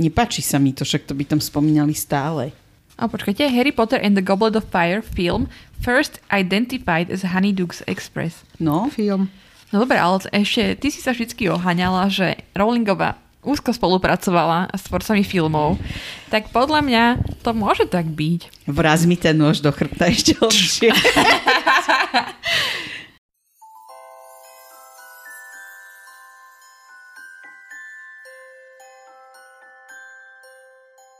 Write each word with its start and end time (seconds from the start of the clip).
Nepáči 0.00 0.40
sa 0.40 0.56
mi 0.56 0.72
to, 0.72 0.88
však 0.88 1.04
to 1.04 1.12
by 1.12 1.28
tam 1.28 1.44
spomínali 1.44 1.92
stále. 1.92 2.56
A 2.96 3.04
počkajte, 3.04 3.44
Harry 3.52 3.72
Potter 3.72 4.00
and 4.00 4.16
the 4.16 4.24
Goblet 4.24 4.56
of 4.56 4.64
Fire 4.72 5.04
film 5.04 5.52
first 5.76 6.20
identified 6.32 7.12
as 7.12 7.20
Honeydukes 7.20 7.84
Express. 7.84 8.44
No, 8.56 8.88
Film. 8.88 9.28
No 9.70 9.84
dobre, 9.84 10.00
ale 10.00 10.18
ešte 10.34 10.74
ty 10.80 10.88
si 10.90 10.98
sa 11.04 11.14
vždy 11.14 11.30
oháňala, 11.46 12.10
že 12.10 12.42
Rowlingová 12.56 13.20
úzko 13.40 13.72
spolupracovala 13.72 14.68
s 14.76 14.84
tvorcami 14.84 15.24
filmov, 15.24 15.80
tak 16.28 16.52
podľa 16.52 16.84
mňa 16.84 17.04
to 17.40 17.56
môže 17.56 17.88
tak 17.88 18.04
byť. 18.04 18.68
vraz 18.68 19.08
mi 19.08 19.16
ten 19.16 19.32
nôž 19.32 19.64
do 19.64 19.72
chrbta 19.72 20.12
ešte 20.12 20.36
lepšie. 20.42 20.92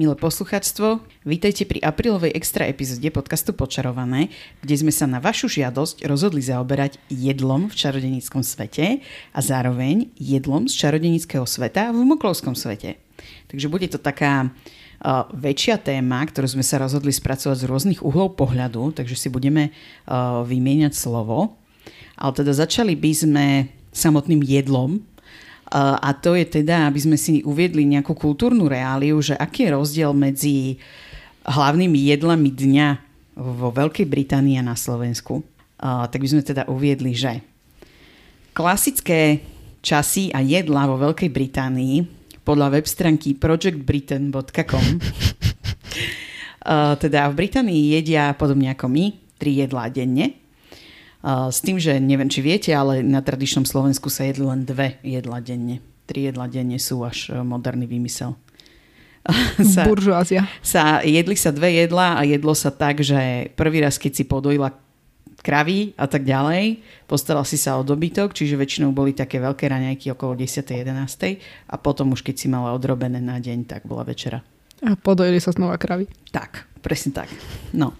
Milé 0.00 0.16
posluchačstvo, 0.16 1.04
vítajte 1.28 1.68
pri 1.68 1.84
aprílovej 1.84 2.32
extra 2.32 2.64
epizóde 2.64 3.12
podcastu 3.12 3.52
Počarované, 3.52 4.32
kde 4.64 4.80
sme 4.80 4.88
sa 4.88 5.04
na 5.04 5.20
vašu 5.20 5.44
žiadosť 5.52 6.08
rozhodli 6.08 6.40
zaoberať 6.40 6.96
jedlom 7.12 7.68
v 7.68 7.76
čarodenickom 7.76 8.40
svete 8.40 9.04
a 9.04 9.40
zároveň 9.44 10.08
jedlom 10.16 10.72
z 10.72 10.80
čarodenického 10.80 11.44
sveta 11.44 11.92
v 11.92 12.00
moklovskom 12.00 12.56
svete. 12.56 12.96
Takže 13.52 13.68
bude 13.68 13.92
to 13.92 14.00
taká 14.00 14.48
uh, 14.48 15.28
väčšia 15.36 15.76
téma, 15.76 16.24
ktorú 16.24 16.48
sme 16.48 16.64
sa 16.64 16.80
rozhodli 16.80 17.12
spracovať 17.12 17.60
z 17.60 17.68
rôznych 17.68 18.00
uhlov 18.00 18.40
pohľadu, 18.40 18.96
takže 18.96 19.20
si 19.20 19.28
budeme 19.28 19.68
uh, 19.68 20.40
vymieňať 20.48 20.96
slovo. 20.96 21.60
Ale 22.16 22.32
teda 22.32 22.56
začali 22.56 22.96
by 22.96 23.12
sme 23.12 23.46
samotným 23.92 24.40
jedlom, 24.48 25.04
a 25.70 26.10
to 26.18 26.34
je 26.34 26.62
teda, 26.62 26.90
aby 26.90 26.98
sme 26.98 27.14
si 27.14 27.46
uviedli 27.46 27.86
nejakú 27.86 28.18
kultúrnu 28.18 28.66
reáliu, 28.66 29.22
že 29.22 29.38
aký 29.38 29.70
je 29.70 29.74
rozdiel 29.78 30.10
medzi 30.10 30.82
hlavnými 31.46 32.10
jedlami 32.10 32.50
dňa 32.50 32.88
vo 33.38 33.70
Veľkej 33.70 34.10
Británii 34.10 34.58
a 34.58 34.66
na 34.66 34.74
Slovensku. 34.74 35.46
Tak 35.78 36.18
by 36.18 36.26
sme 36.26 36.42
teda 36.42 36.66
uviedli, 36.66 37.14
že 37.14 37.38
klasické 38.50 39.46
časy 39.80 40.34
a 40.34 40.42
jedlá 40.42 40.90
vo 40.90 40.98
Veľkej 40.98 41.30
Británii 41.30 42.02
podľa 42.42 42.74
web 42.74 42.86
stránky 42.90 43.38
projectbritain.com 43.38 44.86
teda 47.04 47.30
v 47.30 47.34
Británii 47.38 47.94
jedia 47.94 48.34
podobne 48.34 48.74
ako 48.74 48.90
my, 48.90 49.14
tri 49.40 49.62
jedlá 49.62 49.88
denne. 49.88 50.39
S 51.24 51.60
tým, 51.60 51.76
že 51.76 52.00
neviem, 52.00 52.32
či 52.32 52.40
viete, 52.40 52.72
ale 52.72 53.04
na 53.04 53.20
tradičnom 53.20 53.68
Slovensku 53.68 54.08
sa 54.08 54.24
jedli 54.24 54.48
len 54.48 54.64
dve 54.64 54.96
jedla 55.04 55.44
denne. 55.44 55.84
Tri 56.08 56.32
jedla 56.32 56.48
denne 56.48 56.80
sú 56.80 57.04
až 57.04 57.28
uh, 57.28 57.44
moderný 57.44 57.84
výmysel. 57.84 58.32
sa, 59.76 59.84
Buržoázia. 59.84 60.48
sa, 60.64 61.04
jedli 61.04 61.36
sa 61.36 61.52
dve 61.52 61.76
jedla 61.76 62.16
a 62.16 62.24
jedlo 62.24 62.56
sa 62.56 62.72
tak, 62.72 63.04
že 63.04 63.52
prvý 63.52 63.84
raz, 63.84 64.00
keď 64.00 64.12
si 64.16 64.24
podojila 64.24 64.72
kravy 65.40 65.92
a 65.96 66.08
tak 66.08 66.24
ďalej, 66.24 66.80
postaral 67.04 67.44
si 67.44 67.56
sa 67.56 67.76
o 67.76 67.84
dobytok, 67.84 68.32
čiže 68.32 68.60
väčšinou 68.60 68.92
boli 68.92 69.16
také 69.16 69.40
veľké 69.40 69.68
raňajky 69.68 70.12
okolo 70.12 70.36
10. 70.36 70.64
11. 70.64 70.88
a 71.68 71.74
potom 71.80 72.12
už 72.16 72.24
keď 72.24 72.34
si 72.36 72.46
mala 72.48 72.72
odrobené 72.76 73.20
na 73.20 73.40
deň, 73.40 73.68
tak 73.68 73.84
bola 73.88 74.04
večera. 74.04 74.44
A 74.80 74.96
podojili 74.96 75.40
sa 75.40 75.52
znova 75.52 75.76
kravy. 75.76 76.08
Tak, 76.32 76.80
presne 76.80 77.12
tak. 77.12 77.28
No. 77.76 77.92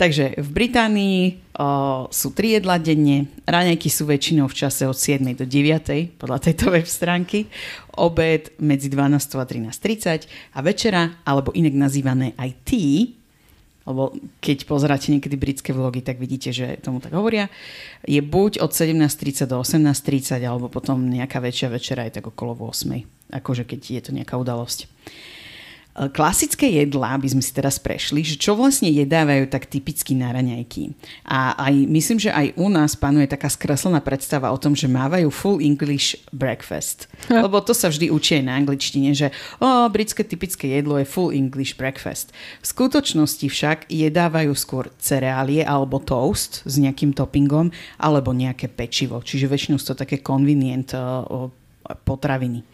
Takže 0.00 0.40
v 0.40 0.48
Británii 0.48 1.20
o, 1.60 2.08
sú 2.08 2.32
tri 2.32 2.56
jedla 2.56 2.80
denne, 2.80 3.28
raňajky 3.44 3.92
sú 3.92 4.08
väčšinou 4.08 4.48
v 4.48 4.56
čase 4.56 4.88
od 4.88 4.96
7. 4.96 5.20
do 5.36 5.44
9. 5.44 6.16
podľa 6.16 6.40
tejto 6.40 6.72
web 6.72 6.88
stránky, 6.88 7.52
obed 8.00 8.48
medzi 8.56 8.88
12. 8.88 9.36
a 9.36 9.44
13.30 9.44 10.56
a 10.56 10.58
večera, 10.64 11.20
alebo 11.28 11.52
inak 11.52 11.76
nazývané 11.76 12.32
aj 12.40 12.50
tea, 12.64 13.12
lebo 13.84 14.16
keď 14.40 14.64
pozeráte 14.64 15.12
niekedy 15.12 15.36
britské 15.36 15.76
vlogy, 15.76 16.00
tak 16.00 16.16
vidíte, 16.16 16.48
že 16.48 16.80
tomu 16.80 17.04
tak 17.04 17.12
hovoria, 17.12 17.52
je 18.08 18.24
buď 18.24 18.64
od 18.64 18.72
17.30 18.72 19.52
do 19.52 19.60
18.30, 19.60 20.40
alebo 20.48 20.72
potom 20.72 21.12
nejaká 21.12 21.44
väčšia 21.44 21.68
večera 21.68 22.08
je 22.08 22.16
tak 22.16 22.24
okolo 22.24 22.56
8. 22.56 23.36
Akože 23.36 23.68
keď 23.68 23.80
je 23.84 24.00
to 24.00 24.10
nejaká 24.16 24.40
udalosť. 24.40 24.88
Klasické 26.08 26.80
jedlá 26.80 27.20
by 27.20 27.28
sme 27.28 27.44
si 27.44 27.52
teraz 27.52 27.76
prešli, 27.76 28.24
že 28.24 28.40
čo 28.40 28.56
vlastne 28.56 28.88
jedávajú 28.88 29.52
tak 29.52 29.68
typicky 29.68 30.16
na 30.16 30.32
raňajky. 30.32 30.96
A 31.28 31.52
aj, 31.60 31.74
myslím, 31.92 32.16
že 32.16 32.32
aj 32.32 32.56
u 32.56 32.72
nás 32.72 32.96
panuje 32.96 33.28
taká 33.28 33.52
skreslená 33.52 34.00
predstava 34.00 34.48
o 34.48 34.56
tom, 34.56 34.72
že 34.72 34.88
mávajú 34.88 35.28
full 35.28 35.60
English 35.60 36.16
breakfast. 36.32 37.04
Lebo 37.28 37.60
to 37.60 37.76
sa 37.76 37.92
vždy 37.92 38.08
učí 38.08 38.40
aj 38.40 38.44
na 38.48 38.56
angličtine, 38.56 39.12
že 39.12 39.28
o, 39.60 39.92
britské 39.92 40.24
typické 40.24 40.72
jedlo 40.72 40.96
je 40.96 41.04
full 41.04 41.36
English 41.36 41.76
breakfast. 41.76 42.32
V 42.64 42.66
skutočnosti 42.72 43.44
však 43.44 43.92
jedávajú 43.92 44.56
skôr 44.56 44.88
cereálie 44.96 45.60
alebo 45.60 46.00
toast 46.00 46.64
s 46.64 46.80
nejakým 46.80 47.12
toppingom 47.12 47.68
alebo 48.00 48.32
nejaké 48.32 48.72
pečivo. 48.72 49.20
Čiže 49.20 49.52
väčšinou 49.52 49.76
sú 49.76 49.92
to 49.92 50.00
také 50.08 50.24
convenient 50.24 50.96
uh, 50.96 51.52
potraviny. 52.08 52.64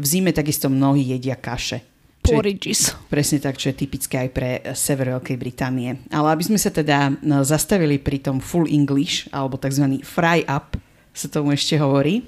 V 0.00 0.04
zime 0.08 0.32
takisto 0.32 0.72
mnohí 0.72 1.04
jedia 1.04 1.36
kaše. 1.36 1.93
Je- 2.24 2.32
Porridges. 2.32 2.96
Presne 3.12 3.38
tak, 3.38 3.60
čo 3.60 3.68
je 3.68 3.76
typické 3.84 4.24
aj 4.24 4.30
pre 4.32 4.50
sever 4.72 5.12
Veľkej 5.12 5.36
Británie. 5.36 6.00
Ale 6.08 6.32
aby 6.32 6.42
sme 6.44 6.56
sa 6.56 6.72
teda 6.72 7.12
no, 7.20 7.44
zastavili 7.44 8.00
pri 8.00 8.24
tom 8.24 8.40
full 8.40 8.64
English, 8.64 9.28
alebo 9.28 9.60
tzv. 9.60 10.00
fry 10.00 10.40
up, 10.48 10.80
sa 11.14 11.28
tomu 11.28 11.54
ešte 11.54 11.78
hovorí, 11.78 12.26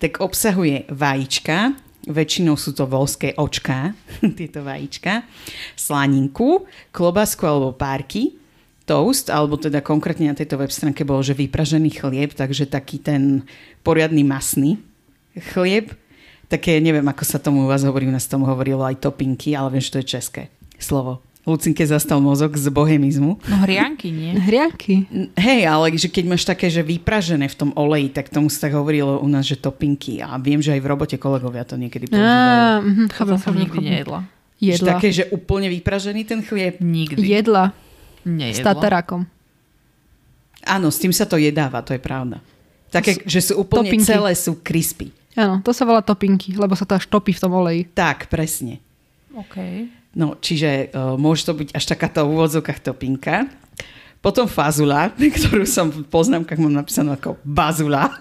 tak 0.00 0.22
obsahuje 0.22 0.88
vajíčka, 0.88 1.76
väčšinou 2.08 2.56
sú 2.56 2.72
to 2.72 2.88
volské 2.88 3.34
očká, 3.36 3.92
tieto 4.38 4.62
vajíčka, 4.64 5.26
slaninku, 5.76 6.64
klobásku 6.94 7.42
alebo 7.42 7.74
párky, 7.76 8.38
toast, 8.86 9.30
alebo 9.30 9.58
teda 9.58 9.78
konkrétne 9.84 10.30
na 10.30 10.38
tejto 10.38 10.58
web 10.58 10.70
stránke 10.70 11.06
bolo, 11.06 11.22
že 11.22 11.38
vypražený 11.38 11.90
chlieb, 11.94 12.34
takže 12.34 12.66
taký 12.66 12.98
ten 12.98 13.46
poriadny 13.86 14.26
masný 14.26 14.82
chlieb, 15.54 15.94
také, 16.52 16.76
neviem, 16.76 17.04
ako 17.08 17.24
sa 17.24 17.40
tomu 17.40 17.64
u 17.64 17.68
vás 17.72 17.80
hovorí, 17.80 18.04
u 18.04 18.12
nás 18.12 18.28
tomu 18.28 18.44
hovorilo 18.44 18.84
aj 18.84 19.00
topinky, 19.00 19.56
ale 19.56 19.72
viem, 19.72 19.80
že 19.80 19.96
to 19.96 20.00
je 20.04 20.06
české 20.20 20.42
slovo. 20.76 21.24
Lucinke 21.42 21.82
zastal 21.82 22.22
mozog 22.22 22.54
z 22.54 22.70
bohemizmu. 22.70 23.34
No 23.50 23.56
hrianky, 23.66 24.14
nie? 24.14 24.38
Hrianky. 24.46 25.10
Hej, 25.34 25.66
ale 25.66 25.90
že 25.98 26.06
keď 26.06 26.24
máš 26.30 26.46
také, 26.46 26.70
že 26.70 26.86
vypražené 26.86 27.50
v 27.50 27.56
tom 27.58 27.70
oleji, 27.74 28.14
tak 28.14 28.30
tomu 28.30 28.46
sa 28.46 28.70
tak 28.70 28.78
hovorilo 28.78 29.18
u 29.18 29.26
nás, 29.26 29.42
že 29.42 29.58
topinky. 29.58 30.22
A 30.22 30.38
viem, 30.38 30.62
že 30.62 30.70
aj 30.70 30.78
v 30.78 30.86
robote 30.86 31.16
kolegovia 31.18 31.66
to 31.66 31.74
niekedy 31.74 32.06
používajú. 32.06 33.10
Chápem, 33.10 33.36
som 33.42 33.58
nikdy 33.58 33.78
nejedla. 33.82 34.20
Že 34.62 34.70
Jedla. 34.78 34.88
také, 34.94 35.08
že 35.10 35.26
úplne 35.34 35.66
vypražený 35.66 36.22
ten 36.22 36.38
chlieb. 36.46 36.78
Nikdy. 36.78 37.18
Jedla. 37.18 37.74
S 37.74 38.30
Nejedla. 38.30 38.62
tatarákom. 38.62 39.26
Áno, 40.62 40.94
s 40.94 41.02
tým 41.02 41.10
sa 41.10 41.26
to 41.26 41.34
jedáva, 41.42 41.82
to 41.82 41.90
je 41.90 41.98
pravda. 41.98 42.38
Také, 42.94 43.18
že 43.26 43.50
sú 43.50 43.66
úplne 43.66 43.90
Topinky. 43.90 44.06
celé 44.06 44.30
sú 44.38 44.62
crispy. 44.62 45.10
Áno, 45.32 45.64
to 45.64 45.72
sa 45.72 45.88
volá 45.88 46.04
topinky, 46.04 46.52
lebo 46.52 46.76
sa 46.76 46.84
to 46.84 46.96
až 46.96 47.08
topí 47.08 47.32
v 47.32 47.40
tom 47.40 47.56
oleji. 47.56 47.88
Tak, 47.88 48.28
presne. 48.28 48.84
OK. 49.32 49.56
No, 50.12 50.36
čiže 50.36 50.92
uh, 50.92 51.16
môže 51.16 51.48
to 51.48 51.56
byť 51.56 51.72
až 51.72 51.84
takáto 51.88 52.28
v 52.28 52.36
úvodzovkách 52.36 52.84
topinka. 52.84 53.48
Potom 54.20 54.44
fazula, 54.44 55.08
ktorú 55.40 55.64
som 55.64 55.88
v 55.88 56.04
poznámkach 56.04 56.60
mám 56.60 56.84
napísanú 56.84 57.16
ako 57.16 57.40
bazula. 57.40 58.12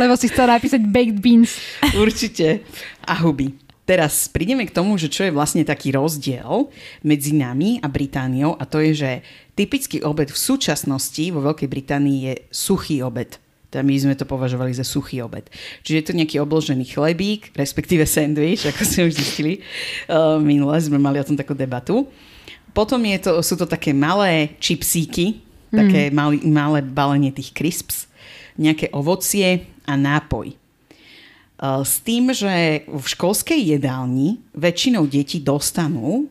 Lebo 0.00 0.12
si 0.16 0.28
chcel 0.28 0.52
napísať 0.52 0.84
baked 0.84 1.24
beans. 1.24 1.56
Určite. 1.96 2.60
A 3.08 3.16
huby. 3.16 3.56
Teraz 3.82 4.30
prídeme 4.30 4.62
k 4.62 4.76
tomu, 4.76 4.94
že 4.94 5.10
čo 5.10 5.26
je 5.26 5.34
vlastne 5.34 5.66
taký 5.66 5.90
rozdiel 5.90 6.70
medzi 7.02 7.34
nami 7.34 7.82
a 7.82 7.90
Britániou 7.90 8.54
a 8.54 8.62
to 8.62 8.78
je, 8.78 8.94
že 8.94 9.10
typický 9.58 9.98
obed 10.06 10.30
v 10.30 10.38
súčasnosti 10.38 11.24
vo 11.34 11.42
Veľkej 11.42 11.66
Británii 11.66 12.18
je 12.30 12.34
suchý 12.54 13.02
obed. 13.02 13.42
Teda 13.72 13.80
my 13.80 13.96
sme 13.96 14.12
to 14.12 14.28
považovali 14.28 14.76
za 14.76 14.84
suchý 14.84 15.24
obed. 15.24 15.48
Čiže 15.80 15.96
je 15.96 16.06
to 16.12 16.18
nejaký 16.20 16.36
obložený 16.44 16.84
chlebík, 16.92 17.56
respektíve 17.56 18.04
sandwich, 18.04 18.68
ako 18.68 18.84
sme 18.84 19.08
už 19.08 19.16
zistili. 19.16 19.64
Minule 20.44 20.76
sme 20.76 21.00
mali 21.00 21.16
o 21.16 21.24
tom 21.24 21.40
takú 21.40 21.56
debatu. 21.56 22.04
Potom 22.76 23.00
je 23.00 23.16
to, 23.16 23.40
sú 23.40 23.56
to 23.56 23.64
také 23.64 23.96
malé 23.96 24.60
čipsíky, 24.60 25.40
také 25.72 26.12
malé, 26.12 26.44
malé 26.44 26.84
balenie 26.84 27.32
tých 27.32 27.56
crisps, 27.56 28.12
nejaké 28.60 28.92
ovocie 28.92 29.64
a 29.88 29.96
nápoj. 29.96 30.52
S 31.62 32.04
tým, 32.04 32.28
že 32.36 32.84
v 32.84 33.04
školskej 33.08 33.78
jedálni 33.78 34.44
väčšinou 34.52 35.08
deti 35.08 35.40
dostanú 35.40 36.28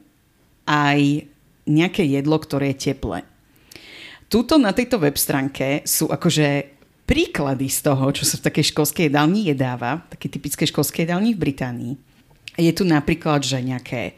aj 0.70 1.26
nejaké 1.66 2.06
jedlo, 2.06 2.38
ktoré 2.38 2.78
je 2.78 2.94
teplé. 2.94 3.26
tuto 4.30 4.56
na 4.62 4.72
tejto 4.72 5.02
web 5.02 5.18
stránke 5.18 5.84
sú 5.90 6.08
akože 6.08 6.81
príklady 7.12 7.68
z 7.68 7.92
toho, 7.92 8.08
čo 8.16 8.24
sa 8.24 8.40
v 8.40 8.48
takej 8.48 8.72
školskej 8.72 9.12
jedálni 9.12 9.52
jedáva, 9.52 10.00
také 10.08 10.32
typické 10.32 10.64
školské 10.64 11.04
jedálni 11.04 11.36
v 11.36 11.44
Británii. 11.44 11.94
Je 12.56 12.72
tu 12.72 12.88
napríklad, 12.88 13.44
že 13.44 13.60
nejaké 13.60 14.16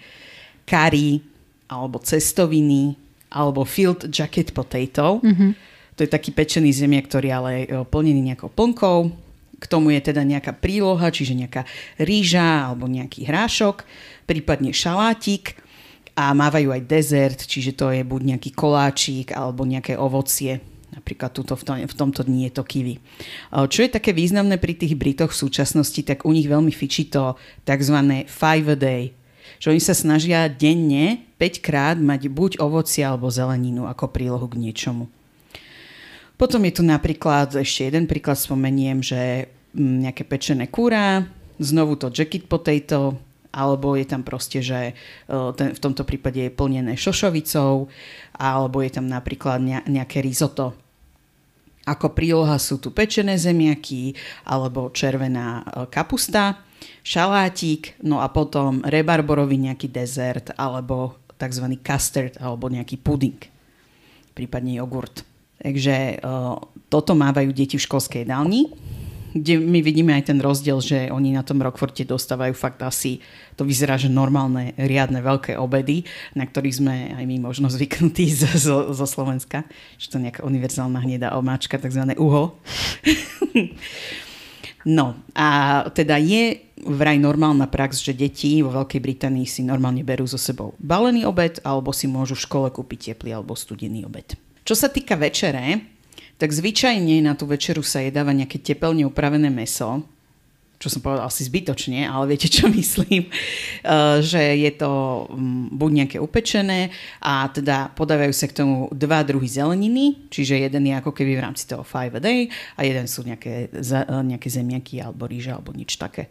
curry, 0.69 1.25
alebo 1.65 1.97
cestoviny, 1.97 2.93
alebo 3.33 3.65
field 3.65 4.13
jacket 4.13 4.53
potato. 4.53 5.17
Mm-hmm. 5.25 5.51
To 5.97 5.99
je 6.05 6.09
taký 6.09 6.37
pečený 6.37 6.69
zemiak, 6.69 7.09
ktorý 7.09 7.33
ale 7.33 7.49
je 7.65 7.81
plnený 7.81 8.29
nejakou 8.29 8.53
plnkou. 8.53 9.09
K 9.57 9.65
tomu 9.65 9.89
je 9.97 10.13
teda 10.13 10.21
nejaká 10.21 10.53
príloha, 10.53 11.09
čiže 11.09 11.33
nejaká 11.33 11.65
rýža 11.97 12.69
alebo 12.69 12.85
nejaký 12.85 13.25
hrášok, 13.25 13.89
prípadne 14.29 14.69
šalátik 14.69 15.57
a 16.13 16.29
mávajú 16.37 16.69
aj 16.69 16.85
dezert, 16.85 17.39
čiže 17.41 17.73
to 17.73 17.89
je 17.89 18.05
buď 18.05 18.37
nejaký 18.37 18.53
koláčik 18.53 19.33
alebo 19.33 19.65
nejaké 19.65 19.97
ovocie 19.97 20.61
Napríklad 20.93 21.33
tuto 21.33 21.57
v, 21.57 21.63
tom, 21.65 21.77
v 21.81 21.95
tomto 21.97 22.21
dni 22.21 22.49
je 22.49 22.53
to 22.53 22.63
kiwi. 22.63 23.01
Čo 23.49 23.79
je 23.81 23.89
také 23.89 24.13
významné 24.13 24.61
pri 24.61 24.77
tých 24.77 24.93
Britoch 24.93 25.33
v 25.33 25.41
súčasnosti, 25.49 26.01
tak 26.05 26.21
u 26.23 26.31
nich 26.31 26.45
veľmi 26.45 26.69
fičí 26.69 27.09
to 27.09 27.33
tzv. 27.65 27.97
five 28.29 28.67
a 28.69 28.77
day. 28.77 29.03
Že 29.57 29.73
oni 29.73 29.81
sa 29.81 29.95
snažia 29.97 30.45
denne 30.51 31.25
5 31.41 31.65
krát 31.65 31.97
mať 31.97 32.29
buď 32.29 32.51
ovoci 32.61 33.01
alebo 33.01 33.33
zeleninu 33.33 33.89
ako 33.89 34.13
prílohu 34.13 34.45
k 34.45 34.59
niečomu. 34.59 35.09
Potom 36.37 36.61
je 36.65 36.73
tu 36.75 36.83
napríklad, 36.83 37.55
ešte 37.55 37.87
jeden 37.87 38.09
príklad 38.09 38.35
spomeniem, 38.35 38.99
že 38.99 39.47
mm, 39.73 40.09
nejaké 40.09 40.23
pečené 40.27 40.67
kúra, 40.67 41.23
znovu 41.61 41.95
to 41.95 42.11
jacket 42.11 42.49
potato, 42.49 43.15
alebo 43.53 43.93
je 43.93 44.05
tam 44.09 44.25
proste, 44.25 44.65
že 44.65 44.91
e, 44.91 44.93
ten, 45.53 45.77
v 45.77 45.79
tomto 45.79 46.03
prípade 46.03 46.41
je 46.41 46.51
plnené 46.51 46.97
šošovicou, 46.97 47.87
alebo 48.33 48.77
je 48.81 48.91
tam 48.91 49.05
napríklad 49.05 49.61
nejaké 49.85 50.25
risotto 50.25 50.73
ako 51.83 52.15
príloha 52.15 52.55
sú 52.59 52.79
tu 52.79 52.95
pečené 52.95 53.35
zemiaky 53.35 54.15
alebo 54.47 54.91
červená 54.95 55.61
e, 55.61 55.63
kapusta, 55.91 56.63
šalátik, 57.03 57.99
no 58.03 58.23
a 58.23 58.31
potom 58.31 58.83
rebarborový 58.83 59.59
nejaký 59.59 59.91
dezert 59.91 60.55
alebo 60.55 61.19
tzv. 61.35 61.65
custard 61.83 62.39
alebo 62.39 62.71
nejaký 62.71 62.99
puding, 62.99 63.39
prípadne 64.31 64.79
jogurt. 64.79 65.27
Takže 65.63 66.19
uh, 66.19 66.59
toto 66.91 67.15
mávajú 67.15 67.55
deti 67.55 67.79
v 67.79 67.85
školskej 67.87 68.27
jedálni 68.27 68.67
kde 69.33 69.57
my 69.57 69.81
vidíme 69.81 70.13
aj 70.13 70.29
ten 70.29 70.37
rozdiel, 70.37 70.77
že 70.77 71.09
oni 71.09 71.33
na 71.33 71.41
tom 71.41 71.57
Rockforte 71.57 72.05
dostávajú 72.05 72.53
fakt 72.53 72.85
asi, 72.85 73.17
to 73.57 73.65
vyzerá, 73.65 73.97
že 73.97 74.07
normálne, 74.07 74.77
riadne, 74.77 75.25
veľké 75.25 75.57
obedy, 75.57 76.05
na 76.37 76.45
ktorých 76.45 76.77
sme 76.77 76.95
aj 77.17 77.25
my 77.25 77.41
možno 77.41 77.67
zvyknutí 77.67 78.29
zo, 78.45 78.49
zo, 78.53 78.77
zo 78.93 79.05
Slovenska, 79.09 79.65
že 79.97 80.13
to 80.13 80.21
nejaká 80.21 80.45
univerzálna 80.45 81.01
hnedá 81.01 81.33
omáčka, 81.33 81.81
takzvané 81.81 82.13
uho. 82.21 82.53
no 84.97 85.17
a 85.33 85.47
teda 85.89 86.21
je 86.21 86.61
vraj 86.85 87.17
normálna 87.17 87.65
prax, 87.65 88.03
že 88.05 88.13
deti 88.13 88.61
vo 88.61 88.69
Veľkej 88.69 89.01
Británii 89.01 89.47
si 89.49 89.65
normálne 89.65 90.05
berú 90.05 90.27
so 90.27 90.37
sebou 90.37 90.75
balený 90.77 91.23
obed 91.25 91.63
alebo 91.63 91.95
si 91.95 92.05
môžu 92.05 92.35
v 92.35 92.45
škole 92.45 92.67
kúpiť 92.69 93.15
teplý 93.15 93.33
alebo 93.39 93.55
studený 93.55 94.03
obed. 94.05 94.35
Čo 94.63 94.75
sa 94.79 94.87
týka 94.87 95.19
večere, 95.19 95.92
tak 96.37 96.49
zvyčajne 96.51 97.23
na 97.23 97.33
tú 97.37 97.45
večeru 97.45 97.85
sa 97.85 98.01
jedáva 98.03 98.33
nejaké 98.33 98.59
tepelne 98.59 99.05
upravené 99.05 99.47
meso, 99.53 100.03
čo 100.83 100.91
som 100.91 100.99
povedal 100.99 101.23
asi 101.23 101.47
zbytočne, 101.47 102.03
ale 102.03 102.35
viete, 102.35 102.51
čo 102.51 102.67
myslím, 102.75 103.31
uh, 103.31 104.19
že 104.19 104.59
je 104.59 104.71
to 104.75 104.91
um, 105.31 105.71
buď 105.71 105.89
nejaké 106.03 106.17
upečené 106.19 106.91
a 107.23 107.47
teda 107.47 107.95
podávajú 107.95 108.35
sa 108.35 108.51
k 108.51 108.59
tomu 108.59 108.91
dva 108.91 109.23
druhy 109.23 109.47
zeleniny, 109.47 110.27
čiže 110.27 110.59
jeden 110.59 110.91
je 110.91 110.93
ako 110.99 111.15
keby 111.15 111.39
v 111.39 111.43
rámci 111.47 111.63
toho 111.63 111.87
five 111.87 112.11
a 112.11 112.19
day 112.19 112.51
a 112.75 112.83
jeden 112.83 113.07
sú 113.07 113.23
nejaké, 113.23 113.71
uh, 113.71 114.19
nejaké 114.19 114.51
zemiaky 114.51 114.99
alebo 114.99 115.23
rýža 115.23 115.55
alebo 115.55 115.71
nič 115.71 115.95
také. 115.95 116.27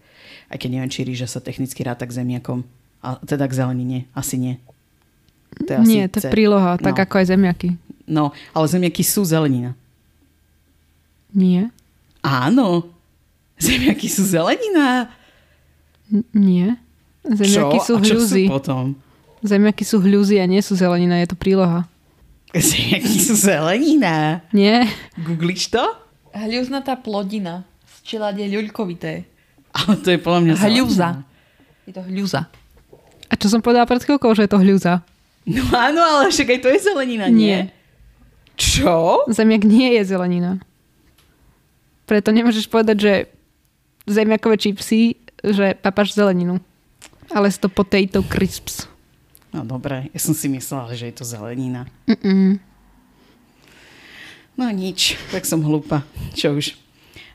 Aj 0.53 0.61
keď 0.61 0.69
neviem, 0.69 0.93
či 0.93 1.09
rýža 1.09 1.33
sa 1.33 1.41
technicky 1.41 1.81
ráta 1.81 2.05
k 2.05 2.21
zemiakom, 2.21 2.61
a 3.03 3.19
teda 3.25 3.49
k 3.49 3.57
zelenine, 3.57 3.99
asi 4.15 4.37
nie. 4.37 4.55
To 5.65 5.71
je 5.75 5.79
asi 5.81 5.89
nie, 5.89 6.03
to 6.13 6.23
je 6.23 6.31
príloha, 6.31 6.77
tak 6.77 7.01
no. 7.01 7.03
ako 7.03 7.15
aj 7.19 7.27
zemiaky. 7.33 7.69
No, 8.07 8.37
ale 8.53 8.67
zemiaky 8.69 9.01
sú 9.01 9.25
zelenina. 9.25 9.75
Nie. 11.33 11.73
Áno. 12.23 12.89
Zemiaky 13.59 14.09
sú 14.09 14.23
zelenina. 14.25 15.11
N- 16.13 16.29
nie. 16.33 16.69
Zemiaky 17.25 17.79
čo? 17.81 17.87
sú 17.87 17.95
hľuzy. 17.99 18.45
A 18.47 18.49
čo 18.49 18.51
sú 18.51 18.55
potom? 18.61 18.85
Zemiaky 19.43 19.85
sú 19.87 19.97
hľuzy 19.99 20.39
a 20.39 20.47
nie 20.47 20.63
sú 20.63 20.79
zelenina, 20.79 21.19
je 21.19 21.35
to 21.35 21.37
príloha. 21.39 21.89
Zemiaky 22.55 23.17
sú 23.19 23.35
zelenina. 23.35 24.45
Nie. 24.55 24.87
Googliš 25.19 25.73
to? 25.73 25.83
Hľuznatá 26.37 27.01
plodina 27.01 27.65
z 27.85 27.97
čelade 28.15 28.45
ľuľkovité. 28.47 29.25
Ale 29.73 29.95
to 30.05 30.09
je 30.13 30.19
podľa 30.21 30.41
mňa 30.45 30.55
Hľuza. 30.61 31.09
Je 31.89 31.93
to 31.97 32.03
hľuza. 32.05 32.41
A 33.27 33.35
čo 33.41 33.49
som 33.49 33.65
povedala 33.65 33.89
pred 33.89 34.05
chvíľkou, 34.05 34.37
že 34.37 34.45
je 34.45 34.53
to 34.53 34.61
hľuza? 34.61 35.01
No 35.49 35.65
áno, 35.75 35.99
ale 35.99 36.31
však 36.31 36.55
aj 36.55 36.61
to 36.63 36.69
je 36.71 36.79
zelenina, 36.79 37.27
nie? 37.27 37.67
nie. 37.67 37.75
Čo? 38.55 39.27
Zemiak 39.27 39.67
nie 39.67 39.97
je 39.99 40.03
zelenina. 40.07 40.63
Preto 42.13 42.29
nemôžeš 42.29 42.69
povedať, 42.69 42.97
že 43.01 43.13
zemiakové 44.05 44.61
čipsy, 44.61 45.17
že 45.41 45.73
papáš 45.81 46.13
zeleninu. 46.13 46.61
Ale 47.33 47.49
sú 47.49 47.65
to 47.65 47.71
potato 47.73 48.21
crisps. 48.21 48.85
No 49.49 49.65
dobre, 49.65 50.13
ja 50.13 50.21
som 50.21 50.37
si 50.37 50.45
myslela, 50.53 50.93
že 50.93 51.09
je 51.09 51.17
to 51.17 51.25
zelenina. 51.25 51.89
Mm-mm. 52.05 52.61
No 54.61 54.69
nič, 54.69 55.17
tak 55.33 55.49
som 55.49 55.65
hlúpa. 55.65 56.05
Čo 56.37 56.61
už. 56.61 56.77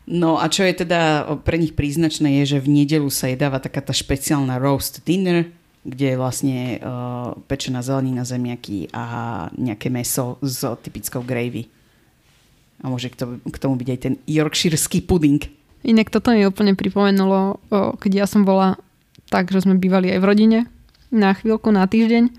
No 0.06 0.38
a 0.38 0.46
čo 0.46 0.62
je 0.62 0.86
teda 0.86 1.26
pre 1.42 1.58
nich 1.58 1.74
príznačné 1.74 2.46
je, 2.46 2.54
že 2.54 2.60
v 2.62 2.78
nedelu 2.78 3.10
sa 3.10 3.34
jedáva 3.34 3.58
taká 3.58 3.82
tá 3.82 3.98
špeciálna 3.98 4.62
roast 4.62 5.02
dinner, 5.02 5.50
kde 5.82 6.14
je 6.14 6.22
vlastne 6.22 6.58
uh, 6.78 7.34
pečená 7.50 7.82
zelenina, 7.82 8.22
zemiaky 8.22 8.94
a 8.94 9.04
nejaké 9.58 9.90
meso 9.90 10.38
s 10.46 10.62
typickou 10.86 11.26
gravy. 11.26 11.66
A 12.82 12.94
môže 12.94 13.10
k 13.10 13.58
tomu, 13.58 13.74
byť 13.76 13.90
aj 13.90 14.00
ten 14.00 14.14
yorkshireský 14.30 15.02
puding. 15.02 15.42
Inak 15.82 16.14
toto 16.14 16.30
mi 16.34 16.46
úplne 16.46 16.78
pripomenulo, 16.78 17.58
keď 17.72 18.12
ja 18.14 18.26
som 18.30 18.46
bola 18.46 18.78
tak, 19.34 19.50
že 19.50 19.66
sme 19.66 19.82
bývali 19.82 20.14
aj 20.14 20.20
v 20.22 20.28
rodine 20.28 20.60
na 21.10 21.36
chvíľku, 21.36 21.72
na 21.72 21.88
týždeň 21.88 22.24
e, 22.28 22.32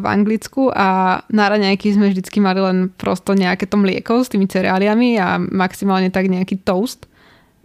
v 0.00 0.04
Anglicku 0.04 0.72
a 0.72 1.20
na 1.28 1.44
raňajky 1.48 1.92
sme 1.92 2.12
vždycky 2.12 2.40
mali 2.40 2.60
len 2.60 2.92
prosto 2.92 3.32
nejaké 3.32 3.68
to 3.68 3.80
mlieko 3.80 4.24
s 4.24 4.32
tými 4.32 4.48
cereáliami 4.48 5.16
a 5.20 5.40
maximálne 5.40 6.12
tak 6.12 6.28
nejaký 6.28 6.60
toast 6.64 7.08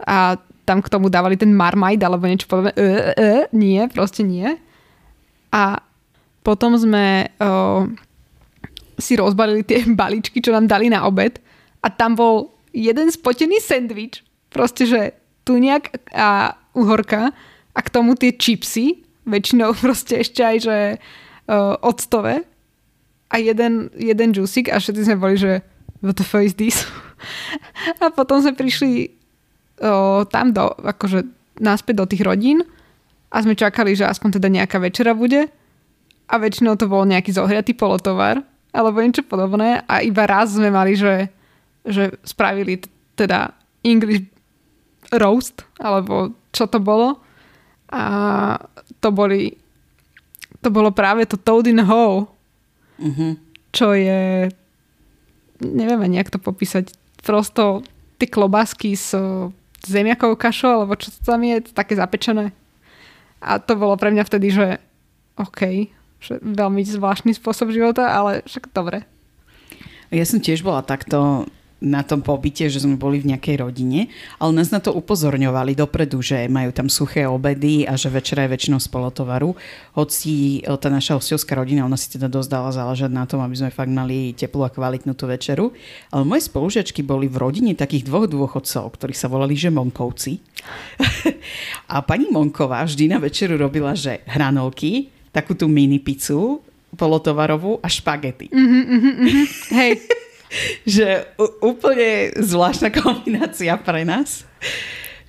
a 0.00 0.40
tam 0.64 0.80
k 0.80 0.92
tomu 0.92 1.10
dávali 1.10 1.34
ten 1.34 1.50
marmite 1.50 2.06
alebo 2.06 2.30
niečo 2.30 2.46
podobné. 2.46 2.72
E, 2.78 2.80
e, 2.80 3.12
e, 3.18 3.38
nie, 3.50 3.80
proste 3.90 4.22
nie. 4.22 4.54
A 5.50 5.82
potom 6.46 6.78
sme 6.78 7.26
o, 7.42 7.90
si 8.94 9.18
rozbalili 9.18 9.66
tie 9.66 9.82
balíčky, 10.00 10.38
čo 10.38 10.54
nám 10.54 10.70
dali 10.70 10.86
na 10.86 11.04
obed 11.10 11.42
a 11.80 11.88
tam 11.88 12.16
bol 12.16 12.52
jeden 12.70 13.10
spotený 13.10 13.58
sendvič, 13.60 14.22
proste, 14.52 14.86
že 14.86 15.00
tuniak 15.44 15.90
a 16.14 16.54
uhorka. 16.76 17.32
A 17.70 17.78
k 17.80 17.92
tomu 17.92 18.18
tie 18.18 18.34
čipsy, 18.34 19.06
väčšinou 19.24 19.74
proste 19.82 20.20
ešte 20.20 20.42
aj, 20.42 20.56
že 20.60 20.76
uh, 20.98 21.74
octové. 21.80 22.44
A 23.30 23.38
jeden, 23.38 23.94
jeden 23.94 24.34
džusik 24.34 24.74
a 24.74 24.82
všetci 24.82 25.06
sme 25.06 25.16
boli, 25.22 25.38
že 25.38 25.62
what 26.02 26.18
the 26.18 26.26
fuck 26.26 26.42
is 26.42 26.58
this? 26.58 26.82
a 28.02 28.10
potom 28.10 28.42
sme 28.42 28.58
prišli 28.58 29.14
uh, 29.82 30.26
tam 30.26 30.50
do, 30.50 30.66
akože 30.82 31.26
náspäť 31.62 31.94
do 32.02 32.06
tých 32.10 32.26
rodín 32.26 32.66
a 33.30 33.36
sme 33.38 33.54
čakali, 33.54 33.94
že 33.94 34.08
aspoň 34.08 34.42
teda 34.42 34.48
nejaká 34.50 34.82
večera 34.82 35.14
bude. 35.14 35.46
A 36.30 36.34
väčšinou 36.38 36.78
to 36.78 36.90
bol 36.90 37.06
nejaký 37.06 37.34
zohriatý 37.34 37.74
polotovar 37.74 38.42
alebo 38.70 39.02
niečo 39.02 39.26
podobné. 39.26 39.82
A 39.86 40.02
iba 40.02 40.26
raz 40.26 40.54
sme 40.54 40.70
mali, 40.70 40.94
že 40.98 41.30
že 41.84 42.16
spravili 42.24 42.80
teda 43.16 43.52
English 43.84 44.28
roast, 45.12 45.64
alebo 45.80 46.34
čo 46.52 46.68
to 46.68 46.78
bolo. 46.78 47.18
A 47.90 48.02
to 49.02 49.10
boli 49.10 49.58
to 50.60 50.68
bolo 50.68 50.92
práve 50.92 51.24
to 51.24 51.40
Toad 51.40 51.66
in 51.66 51.80
Hole, 51.80 52.28
uh-huh. 53.00 53.32
čo 53.72 53.96
je 53.96 54.52
neviem 55.60 56.00
ani, 56.00 56.20
jak 56.20 56.32
to 56.32 56.40
popísať. 56.40 56.92
Prosto 57.20 57.84
tie 58.20 58.28
klobásky 58.28 58.96
s 58.96 59.16
zemiakovou 59.84 60.36
kašou, 60.36 60.84
alebo 60.84 60.96
čo 60.96 61.12
to 61.12 61.20
tam 61.24 61.40
je, 61.44 61.64
také 61.72 61.96
zapečené. 61.96 62.52
A 63.40 63.56
to 63.56 63.76
bolo 63.76 63.96
pre 63.96 64.12
mňa 64.12 64.24
vtedy, 64.28 64.52
že 64.52 64.66
OK, 65.40 65.88
že 66.20 66.36
veľmi 66.44 66.84
zvláštny 66.84 67.32
spôsob 67.32 67.72
života, 67.72 68.12
ale 68.12 68.44
však 68.44 68.68
dobre. 68.76 69.08
Ja 70.12 70.24
som 70.28 70.44
tiež 70.44 70.60
bola 70.60 70.84
takto 70.84 71.48
na 71.80 72.04
tom 72.04 72.20
pobyte, 72.20 72.68
že 72.68 72.84
sme 72.84 73.00
boli 73.00 73.24
v 73.24 73.32
nejakej 73.32 73.64
rodine, 73.64 74.12
ale 74.36 74.52
nás 74.52 74.68
na 74.68 74.84
to 74.84 74.92
upozorňovali 74.92 75.72
dopredu, 75.72 76.20
že 76.20 76.44
majú 76.46 76.76
tam 76.76 76.92
suché 76.92 77.24
obedy 77.24 77.88
a 77.88 77.96
že 77.96 78.12
večera 78.12 78.44
je 78.44 78.52
väčšinou 78.52 78.76
z 78.76 78.88
polotovaru. 78.92 79.56
Hoci 79.96 80.60
e, 80.60 80.68
tá 80.76 80.92
naša 80.92 81.16
hostovská 81.16 81.56
rodina, 81.56 81.88
ona 81.88 81.96
si 81.96 82.12
teda 82.12 82.28
dosť 82.28 82.48
dala 82.52 82.70
záležať 82.70 83.10
na 83.10 83.24
tom, 83.24 83.40
aby 83.40 83.56
sme 83.56 83.72
fakt 83.72 83.88
mali 83.88 84.36
teplú 84.36 84.62
a 84.62 84.70
kvalitnú 84.70 85.16
tú 85.16 85.24
večeru. 85.24 85.72
Ale 86.12 86.28
moje 86.28 86.46
spolužiačky 86.52 87.00
boli 87.00 87.32
v 87.32 87.40
rodine 87.40 87.72
takých 87.72 88.04
dvoch 88.04 88.28
dôchodcov, 88.28 89.00
ktorí 89.00 89.16
sa 89.16 89.32
volali 89.32 89.56
že 89.56 89.72
Monkovci. 89.72 90.36
a 91.94 92.04
pani 92.04 92.28
Monková 92.28 92.84
vždy 92.84 93.08
na 93.08 93.18
večeru 93.18 93.56
robila, 93.56 93.96
že 93.96 94.20
hranolky, 94.28 95.08
takú 95.32 95.56
tú 95.56 95.64
mini 95.64 95.96
pizzu, 95.96 96.60
polotovarovú 96.92 97.80
a 97.80 97.88
špagety. 97.88 98.52
Mm-hmm, 98.52 98.84
mm-hmm. 98.84 99.44
Hej. 99.72 99.92
že 100.82 101.30
úplne 101.62 102.34
zvláštna 102.38 102.90
kombinácia 102.90 103.74
pre 103.78 104.02
nás. 104.02 104.44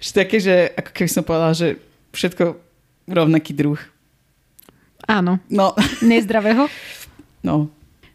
Že 0.02 0.10
také, 0.14 0.38
že 0.42 0.56
ako 0.74 0.92
keby 0.92 1.10
som 1.10 1.24
povedala, 1.24 1.54
že 1.54 1.78
všetko 2.12 2.58
rovnaký 3.06 3.54
druh. 3.54 3.80
Áno. 5.06 5.38
No. 5.50 5.74
Nezdravého? 6.02 6.66
No. 7.46 7.70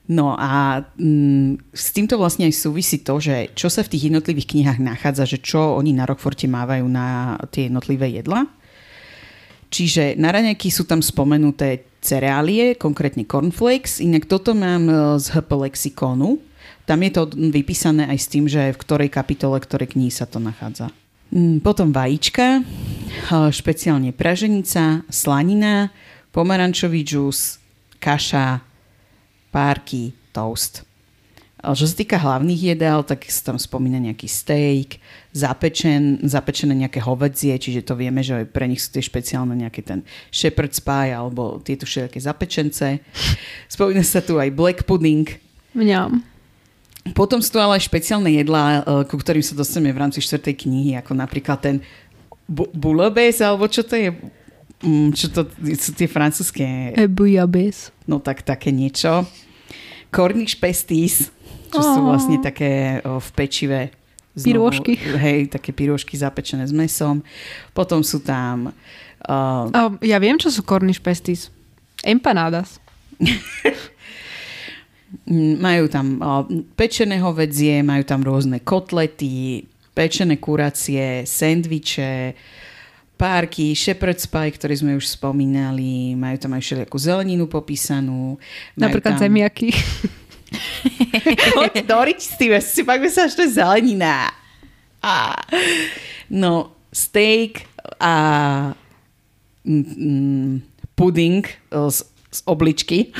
No 0.06 0.38
a 0.38 0.86
mm, 0.94 1.74
s 1.74 1.90
týmto 1.90 2.14
vlastne 2.14 2.46
aj 2.46 2.54
súvisí 2.54 3.02
to, 3.02 3.18
že 3.18 3.50
čo 3.58 3.66
sa 3.66 3.82
v 3.82 3.90
tých 3.90 4.06
jednotlivých 4.06 4.54
knihách 4.54 4.78
nachádza, 4.78 5.26
že 5.26 5.42
čo 5.42 5.74
oni 5.74 5.90
na 5.90 6.06
Rockforte 6.06 6.46
mávajú 6.46 6.86
na 6.86 7.34
tie 7.50 7.66
jednotlivé 7.66 8.14
jedla. 8.14 8.46
Čiže 9.66 10.14
na 10.14 10.30
raňajky 10.30 10.70
sú 10.70 10.86
tam 10.86 11.02
spomenuté 11.02 11.90
cereálie, 11.98 12.78
konkrétne 12.78 13.26
cornflakes, 13.26 13.98
inak 13.98 14.30
toto 14.30 14.54
mám 14.54 14.86
e, 14.86 15.18
z 15.18 15.34
HP 15.34 15.50
lexikonu. 15.58 16.38
Tam 16.86 17.02
je 17.02 17.10
to 17.10 17.22
vypísané 17.34 18.06
aj 18.06 18.18
s 18.22 18.30
tým, 18.30 18.46
že 18.46 18.70
v 18.70 18.78
ktorej 18.78 19.10
kapitole, 19.10 19.58
ktorej 19.58 19.98
knihy 19.98 20.14
sa 20.14 20.24
to 20.24 20.38
nachádza. 20.38 20.94
Mm, 21.34 21.58
potom 21.58 21.90
vajíčka, 21.90 22.62
špeciálne 23.50 24.14
praženica, 24.14 25.02
slanina, 25.10 25.90
pomarančový 26.30 27.02
džús, 27.02 27.58
kaša, 27.98 28.62
párky, 29.50 30.14
toast. 30.30 30.86
Čo 31.66 31.82
sa 31.90 31.98
týka 31.98 32.22
hlavných 32.22 32.78
jedál, 32.78 33.02
tak 33.02 33.26
sa 33.26 33.50
tam 33.50 33.58
spomína 33.58 33.98
nejaký 33.98 34.30
steak, 34.30 35.02
zapečen, 35.34 36.22
zapečené 36.22 36.78
nejaké 36.78 37.02
hovedzie, 37.02 37.58
čiže 37.58 37.82
to 37.82 37.98
vieme, 37.98 38.22
že 38.22 38.46
pre 38.46 38.70
nich 38.70 38.78
sú 38.78 38.94
tie 38.94 39.02
špeciálne 39.02 39.50
nejaký 39.58 39.82
ten 39.82 40.06
shepherd's 40.30 40.78
pie 40.78 41.10
alebo 41.10 41.58
tieto 41.58 41.82
všetké 41.82 42.22
zapečence. 42.22 43.02
Spomína 43.74 44.06
sa 44.06 44.22
tu 44.22 44.38
aj 44.38 44.54
black 44.54 44.86
pudding. 44.86 45.26
Mňam. 45.74 46.35
Potom 47.12 47.38
sú 47.38 47.54
tu 47.54 47.58
ale 47.62 47.78
aj 47.78 47.86
špeciálne 47.86 48.32
jedlá, 48.32 48.82
e, 48.82 49.06
ku 49.06 49.14
ktorým 49.20 49.44
sa 49.44 49.54
dostaneme 49.54 49.94
v 49.94 50.00
rámci 50.02 50.18
štvrtej 50.24 50.66
knihy, 50.66 50.98
ako 50.98 51.12
napríklad 51.14 51.58
ten 51.62 51.76
bu- 52.48 52.70
bouillabaisse, 52.74 53.44
alebo 53.44 53.70
čo 53.70 53.86
to 53.86 53.94
je? 53.94 54.10
Mm, 54.82 55.14
čo 55.14 55.30
to 55.30 55.46
sú 55.78 55.94
tie 55.94 56.08
francúzske... 56.10 56.64
E 56.96 57.04
bouillabaisse. 57.06 57.94
No 58.08 58.18
tak 58.18 58.42
také 58.42 58.74
niečo. 58.74 59.22
Cornish 60.10 60.58
pasties, 60.58 61.30
čo 61.70 61.80
oh. 61.82 61.90
sú 61.94 62.00
vlastne 62.02 62.38
také 62.40 63.02
o, 63.04 63.20
v 63.22 63.28
pečive. 63.36 63.80
Znovu. 64.36 64.68
Hej, 65.16 65.48
také 65.48 65.72
pirôžky 65.72 66.12
zapečené 66.12 66.68
s 66.68 66.72
mesom. 66.72 67.24
Potom 67.72 68.04
sú 68.04 68.20
tam... 68.20 68.68
Uh, 69.24 69.72
oh, 69.72 69.90
ja 70.04 70.20
viem, 70.20 70.36
čo 70.36 70.52
sú 70.52 70.60
Cornish 70.60 71.00
pasties. 71.00 71.48
Empanadas. 72.04 72.76
Majú 75.34 75.90
tam 75.90 76.06
pečené 76.78 77.18
hovedzie, 77.18 77.82
majú 77.82 78.06
tam 78.06 78.22
rôzne 78.22 78.62
kotlety, 78.62 79.66
pečené 79.90 80.38
kuracie, 80.38 81.26
sendviče, 81.26 82.36
párky, 83.16 83.72
shepherd's 83.72 84.28
pie, 84.28 84.52
ktorý 84.52 84.74
sme 84.76 84.92
už 84.94 85.16
spomínali, 85.16 86.12
majú 86.12 86.36
tam 86.36 86.52
aj 86.54 86.62
všelijakú 86.62 86.96
zeleninu 87.00 87.48
popísanú. 87.48 88.36
Napríklad 88.76 89.16
tam... 89.16 89.22
zemiaky. 89.24 89.72
Dorič 91.90 92.20
s 92.22 92.34
tým, 92.38 92.54
si 92.60 92.86
pak 92.86 93.00
sa, 93.10 93.26
že 93.26 93.34
to 93.34 93.42
je 93.48 93.56
zelenina. 93.56 94.30
A, 95.00 95.32
no, 96.30 96.76
steak 96.92 97.64
a 97.98 98.14
mm, 99.64 100.60
puding 100.94 101.42
z 101.72 101.98
z 102.36 102.40
obličky. 102.44 103.16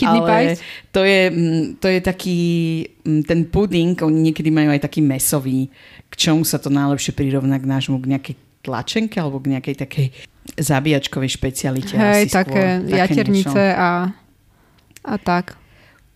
Kidney 0.00 0.20
Ale 0.24 0.28
pies? 0.28 0.58
To 0.96 1.04
je, 1.04 1.22
mm, 1.28 1.64
to 1.76 1.86
je 1.92 2.00
taký, 2.00 2.40
mm, 3.04 3.22
ten 3.28 3.40
puding, 3.44 3.92
oni 4.00 4.32
niekedy 4.32 4.48
majú 4.48 4.72
aj 4.72 4.88
taký 4.88 5.04
mesový, 5.04 5.68
k 6.08 6.14
čomu 6.16 6.48
sa 6.48 6.56
to 6.56 6.72
najlepšie 6.72 7.12
prirovná 7.12 7.60
k 7.60 7.68
nášmu, 7.68 8.00
k 8.00 8.16
nejakej 8.16 8.34
tlačenke 8.64 9.20
alebo 9.20 9.38
k 9.38 9.56
nejakej 9.56 9.76
takej 9.84 10.06
zabíjačkovej 10.56 11.30
špecialite. 11.36 11.94
Hej, 11.94 12.26
asi 12.26 12.28
také, 12.32 12.80
skôr, 12.80 12.88
také 12.88 12.96
jaternice 12.96 13.62
a, 13.76 13.90
a 15.04 15.14
tak. 15.20 15.60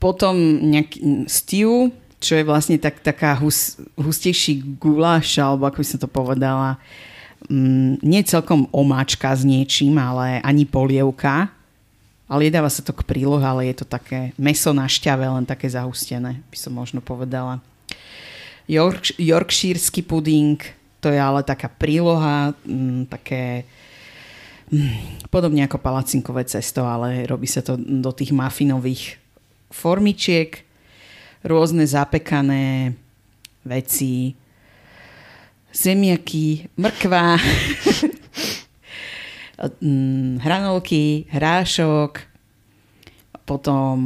Potom 0.01 0.35
nejaký 0.73 0.99
mm, 0.99 1.25
stew, 1.29 1.93
čo 2.23 2.39
je 2.39 2.45
vlastne 2.47 2.81
tak, 2.81 3.03
taká 3.05 3.37
hus, 3.37 3.77
hustejší 3.99 4.79
guláš, 4.81 5.37
alebo 5.37 5.69
ako 5.69 5.83
by 5.83 5.87
som 5.87 5.99
to 6.01 6.09
povedala, 6.09 6.81
mm, 7.51 8.03
nie 8.03 8.23
celkom 8.23 8.71
omáčka 8.71 9.35
s 9.35 9.43
niečím, 9.43 9.99
ale 9.99 10.39
ani 10.41 10.65
polievka, 10.65 11.51
ale 12.33 12.49
jedáva 12.49 12.73
sa 12.73 12.81
to 12.81 12.97
k 12.97 13.05
prílohe, 13.05 13.45
ale 13.45 13.69
je 13.69 13.85
to 13.85 13.87
také 13.87 14.33
meso 14.41 14.73
na 14.73 14.89
šťave, 14.89 15.21
len 15.21 15.45
také 15.45 15.69
zahustené, 15.69 16.41
by 16.49 16.57
som 16.57 16.73
možno 16.73 17.05
povedala. 17.05 17.61
York, 18.65 19.21
Yorkshírsky 19.21 20.01
puding, 20.01 20.57
to 21.05 21.13
je 21.13 21.21
ale 21.21 21.45
taká 21.45 21.69
príloha, 21.69 22.57
m, 22.65 23.05
také 23.05 23.69
m, 24.73 24.97
podobne 25.29 25.69
ako 25.69 25.77
palacinkové 25.77 26.49
cesto, 26.49 26.89
ale 26.89 27.29
robí 27.29 27.45
sa 27.45 27.61
to 27.61 27.77
do 27.77 28.09
tých 28.17 28.33
mafinových 28.33 29.21
formičiek, 29.69 30.65
rôzne 31.45 31.85
zapekané 31.85 32.97
veci, 33.61 34.33
zemiaky, 35.69 36.65
mrkva, 36.81 37.37
hranolky, 40.43 41.31
hrášok, 41.31 42.19
potom 43.47 43.97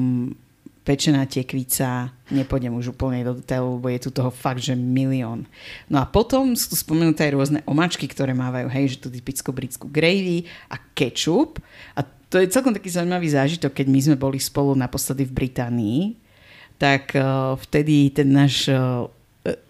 pečená 0.86 1.26
tekvica, 1.26 2.14
nepôjdem 2.30 2.70
už 2.70 2.94
úplne 2.94 3.26
do 3.26 3.34
detailu, 3.34 3.74
lebo 3.74 3.90
je 3.90 4.06
tu 4.06 4.10
toho 4.14 4.30
fakt, 4.30 4.62
že 4.62 4.78
milión. 4.78 5.42
No 5.90 5.98
a 5.98 6.06
potom 6.06 6.54
sú 6.54 6.70
tu 6.70 6.76
spomenuté 6.78 7.26
aj 7.26 7.34
rôzne 7.34 7.60
omačky, 7.66 8.06
ktoré 8.06 8.30
mávajú, 8.38 8.70
hej, 8.70 8.94
že 8.94 9.02
tú 9.02 9.10
typickú 9.10 9.50
britskú 9.50 9.90
gravy 9.90 10.46
a 10.70 10.78
ketchup. 10.94 11.58
A 11.98 12.06
to 12.30 12.38
je 12.38 12.46
celkom 12.54 12.70
taký 12.70 12.86
zaujímavý 12.86 13.26
zážitok, 13.34 13.74
keď 13.74 13.86
my 13.90 14.00
sme 14.02 14.16
boli 14.16 14.38
spolu 14.38 14.78
naposledy 14.78 15.26
v 15.26 15.34
Británii, 15.34 16.00
tak 16.78 17.18
uh, 17.18 17.58
vtedy 17.66 18.14
ten 18.14 18.30
náš 18.30 18.70
uh, 18.70 19.10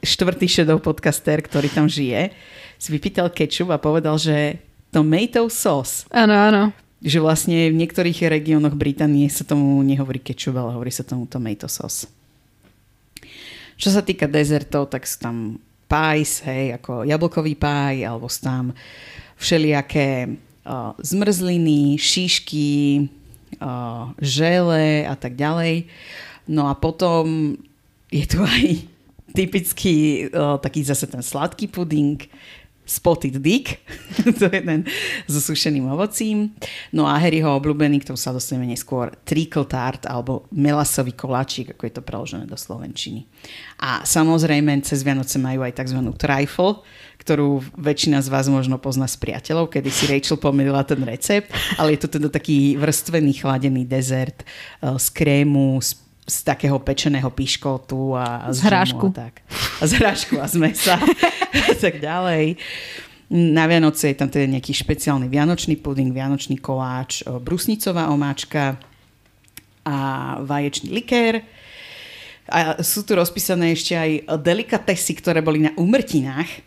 štvrtý 0.05 0.45
šedov 0.52 0.85
podcaster, 0.85 1.40
ktorý 1.40 1.73
tam 1.73 1.88
žije, 1.88 2.28
si 2.76 2.88
vypýtal 2.93 3.33
ketchup 3.33 3.73
a 3.73 3.81
povedal, 3.81 4.21
že 4.21 4.61
tomato 4.97 5.45
sauce. 5.53 6.09
Áno, 6.09 6.33
áno. 6.33 6.62
Že 7.05 7.21
vlastne 7.21 7.69
v 7.69 7.76
niektorých 7.85 8.25
regiónoch 8.33 8.73
Británie 8.73 9.29
sa 9.29 9.45
tomu 9.45 9.85
nehovorí 9.85 10.17
ketchup, 10.17 10.57
ale 10.57 10.73
hovorí 10.73 10.88
sa 10.88 11.05
tomu 11.05 11.29
tomato 11.29 11.69
sauce. 11.69 12.09
Čo 13.76 13.93
sa 13.93 14.00
týka 14.00 14.25
dezertov, 14.25 14.88
tak 14.88 15.05
sú 15.05 15.21
tam 15.21 15.37
pies, 15.85 16.41
hej, 16.49 16.81
ako 16.81 17.05
jablkový 17.05 17.61
paj, 17.61 18.00
alebo 18.09 18.25
sú 18.33 18.49
tam 18.49 18.73
všelijaké 19.37 20.33
uh, 20.65 20.97
zmrzliny, 21.05 22.00
šíšky, 22.00 23.05
uh, 23.61 24.17
žele 24.17 25.05
a 25.05 25.12
tak 25.12 25.37
ďalej. 25.37 25.93
No 26.49 26.73
a 26.73 26.75
potom 26.75 27.53
je 28.09 28.25
tu 28.25 28.41
aj 28.41 28.65
typický 29.37 30.26
uh, 30.33 30.57
taký 30.57 30.81
zase 30.81 31.05
ten 31.05 31.21
sladký 31.21 31.69
puding, 31.69 32.17
Spotted 32.87 33.43
Dick, 33.43 33.83
to 34.38 34.47
je 34.47 34.61
ten 34.62 34.87
so 35.26 35.43
sušeným 35.43 35.90
ovocím. 35.90 36.55
No 36.95 37.11
a 37.11 37.19
Harryho 37.19 37.50
obľúbený, 37.59 37.99
k 37.99 38.14
tomu 38.14 38.19
sa 38.19 38.31
dostaneme 38.31 38.71
neskôr, 38.71 39.11
Trickle 39.26 39.66
Tart 39.66 40.07
alebo 40.07 40.47
melasový 40.55 41.11
koláčik, 41.19 41.75
ako 41.75 41.83
je 41.83 41.93
to 41.99 42.07
preložené 42.07 42.47
do 42.47 42.55
Slovenčiny. 42.55 43.26
A 43.83 44.07
samozrejme 44.07 44.71
cez 44.87 45.02
Vianoce 45.02 45.43
majú 45.43 45.66
aj 45.66 45.83
tzv. 45.83 45.99
trifle, 46.14 46.87
ktorú 47.19 47.59
väčšina 47.75 48.23
z 48.23 48.31
vás 48.31 48.47
možno 48.47 48.78
pozná 48.78 49.11
z 49.11 49.19
priateľov, 49.19 49.75
kedy 49.75 49.90
si 49.90 50.07
Rachel 50.07 50.38
pomýlila 50.38 50.87
ten 50.87 51.02
recept, 51.02 51.50
ale 51.75 51.99
je 51.99 52.07
to 52.07 52.23
teda 52.23 52.31
taký 52.31 52.78
vrstvený 52.78 53.43
chladený 53.43 53.83
dezert 53.83 54.47
uh, 54.47 54.95
z 54.95 55.11
krému, 55.11 55.83
z 55.83 56.05
z 56.26 56.37
takého 56.42 56.83
pečeného 56.83 57.30
piškotu 57.30 58.18
a, 58.18 58.50
z, 58.50 58.59
z 58.59 58.66
hrášku. 58.66 59.06
A, 59.14 59.30
tak. 59.30 59.35
a 59.78 59.85
z 59.87 59.92
hrášku 60.02 60.35
a 60.42 60.47
z 60.50 60.56
mesa 60.59 60.99
a 61.71 61.75
tak 61.78 62.02
ďalej. 62.02 62.59
Na 63.30 63.66
Vianoce 63.66 64.11
je 64.11 64.16
tam 64.18 64.30
teda 64.30 64.47
nejaký 64.47 64.75
špeciálny 64.75 65.26
vianočný 65.30 65.78
puding, 65.78 66.11
vianočný 66.11 66.59
koláč, 66.59 67.26
brusnicová 67.26 68.11
omáčka 68.11 68.78
a 69.87 69.97
vaječný 70.42 70.95
likér. 70.95 71.42
A 72.47 72.78
sú 72.83 73.02
tu 73.02 73.18
rozpísané 73.18 73.75
ešte 73.75 73.99
aj 73.99 74.38
delikatesy, 74.38 75.18
ktoré 75.18 75.42
boli 75.42 75.62
na 75.62 75.75
umrtinách, 75.78 76.66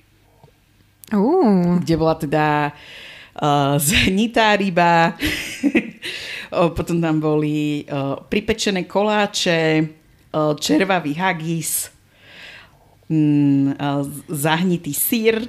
Uh, 1.09 1.81
kde 1.81 1.97
bola 1.97 2.13
teda 2.13 2.69
uh, 2.69 3.08
zhnitá 3.79 4.55
ryba, 4.55 5.15
o, 6.51 6.69
potom 6.75 6.99
tam 6.99 7.23
boli 7.23 7.87
uh, 7.87 8.19
pripečené 8.27 8.83
koláče, 8.83 9.87
uh, 10.35 10.55
červavý 10.59 11.15
hagis, 11.15 11.87
mm, 13.07 13.79
uh, 13.79 14.03
zahnitý 14.27 14.91
sír. 14.91 15.47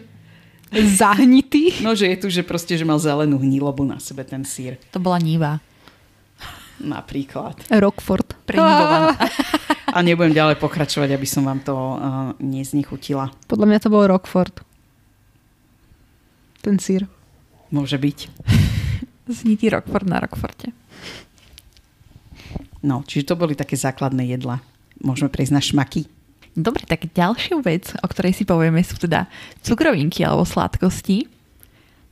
zahnitý. 0.71 1.83
No, 1.83 1.99
že 1.99 2.15
je 2.15 2.17
tu, 2.17 2.27
že 2.31 2.47
proste, 2.47 2.79
že 2.79 2.87
mal 2.87 3.03
zelenú 3.03 3.43
hnilobu 3.43 3.83
na 3.83 3.99
sebe 3.99 4.23
ten 4.23 4.47
sír. 4.47 4.79
To 4.95 5.03
bola 5.03 5.19
níva. 5.19 5.59
Napríklad. 6.81 7.59
Rockford. 7.69 8.39
Prenivovaná. 8.47 9.19
A 9.97 9.99
nebudem 10.07 10.31
ďalej 10.31 10.63
pokračovať, 10.63 11.11
aby 11.13 11.27
som 11.27 11.43
vám 11.43 11.59
to 11.67 11.75
uh, 11.75 11.99
neznichutila. 12.39 13.35
Podľa 13.51 13.67
mňa 13.67 13.79
to 13.83 13.89
bol 13.91 14.07
Rockford. 14.07 14.63
Ten 16.63 16.79
sír. 16.79 17.11
Môže 17.71 17.97
byť. 17.99 18.19
Znitý 19.41 19.71
Rockford 19.71 20.07
na 20.11 20.19
Rockforte. 20.19 20.75
No, 22.83 23.05
čiže 23.07 23.31
to 23.31 23.39
boli 23.39 23.55
také 23.55 23.79
základné 23.79 24.27
jedla. 24.27 24.59
Môžeme 25.05 25.31
prejsť 25.31 25.55
na 25.55 25.63
šmaky. 25.63 26.09
Dobre, 26.57 26.83
tak 26.83 27.07
ďalšiu 27.15 27.63
vec, 27.63 27.95
o 28.03 28.07
ktorej 28.11 28.35
si 28.35 28.43
povieme, 28.43 28.83
sú 28.83 28.99
teda 28.99 29.31
cukrovinky 29.63 30.27
alebo 30.27 30.43
sladkosti. 30.43 31.31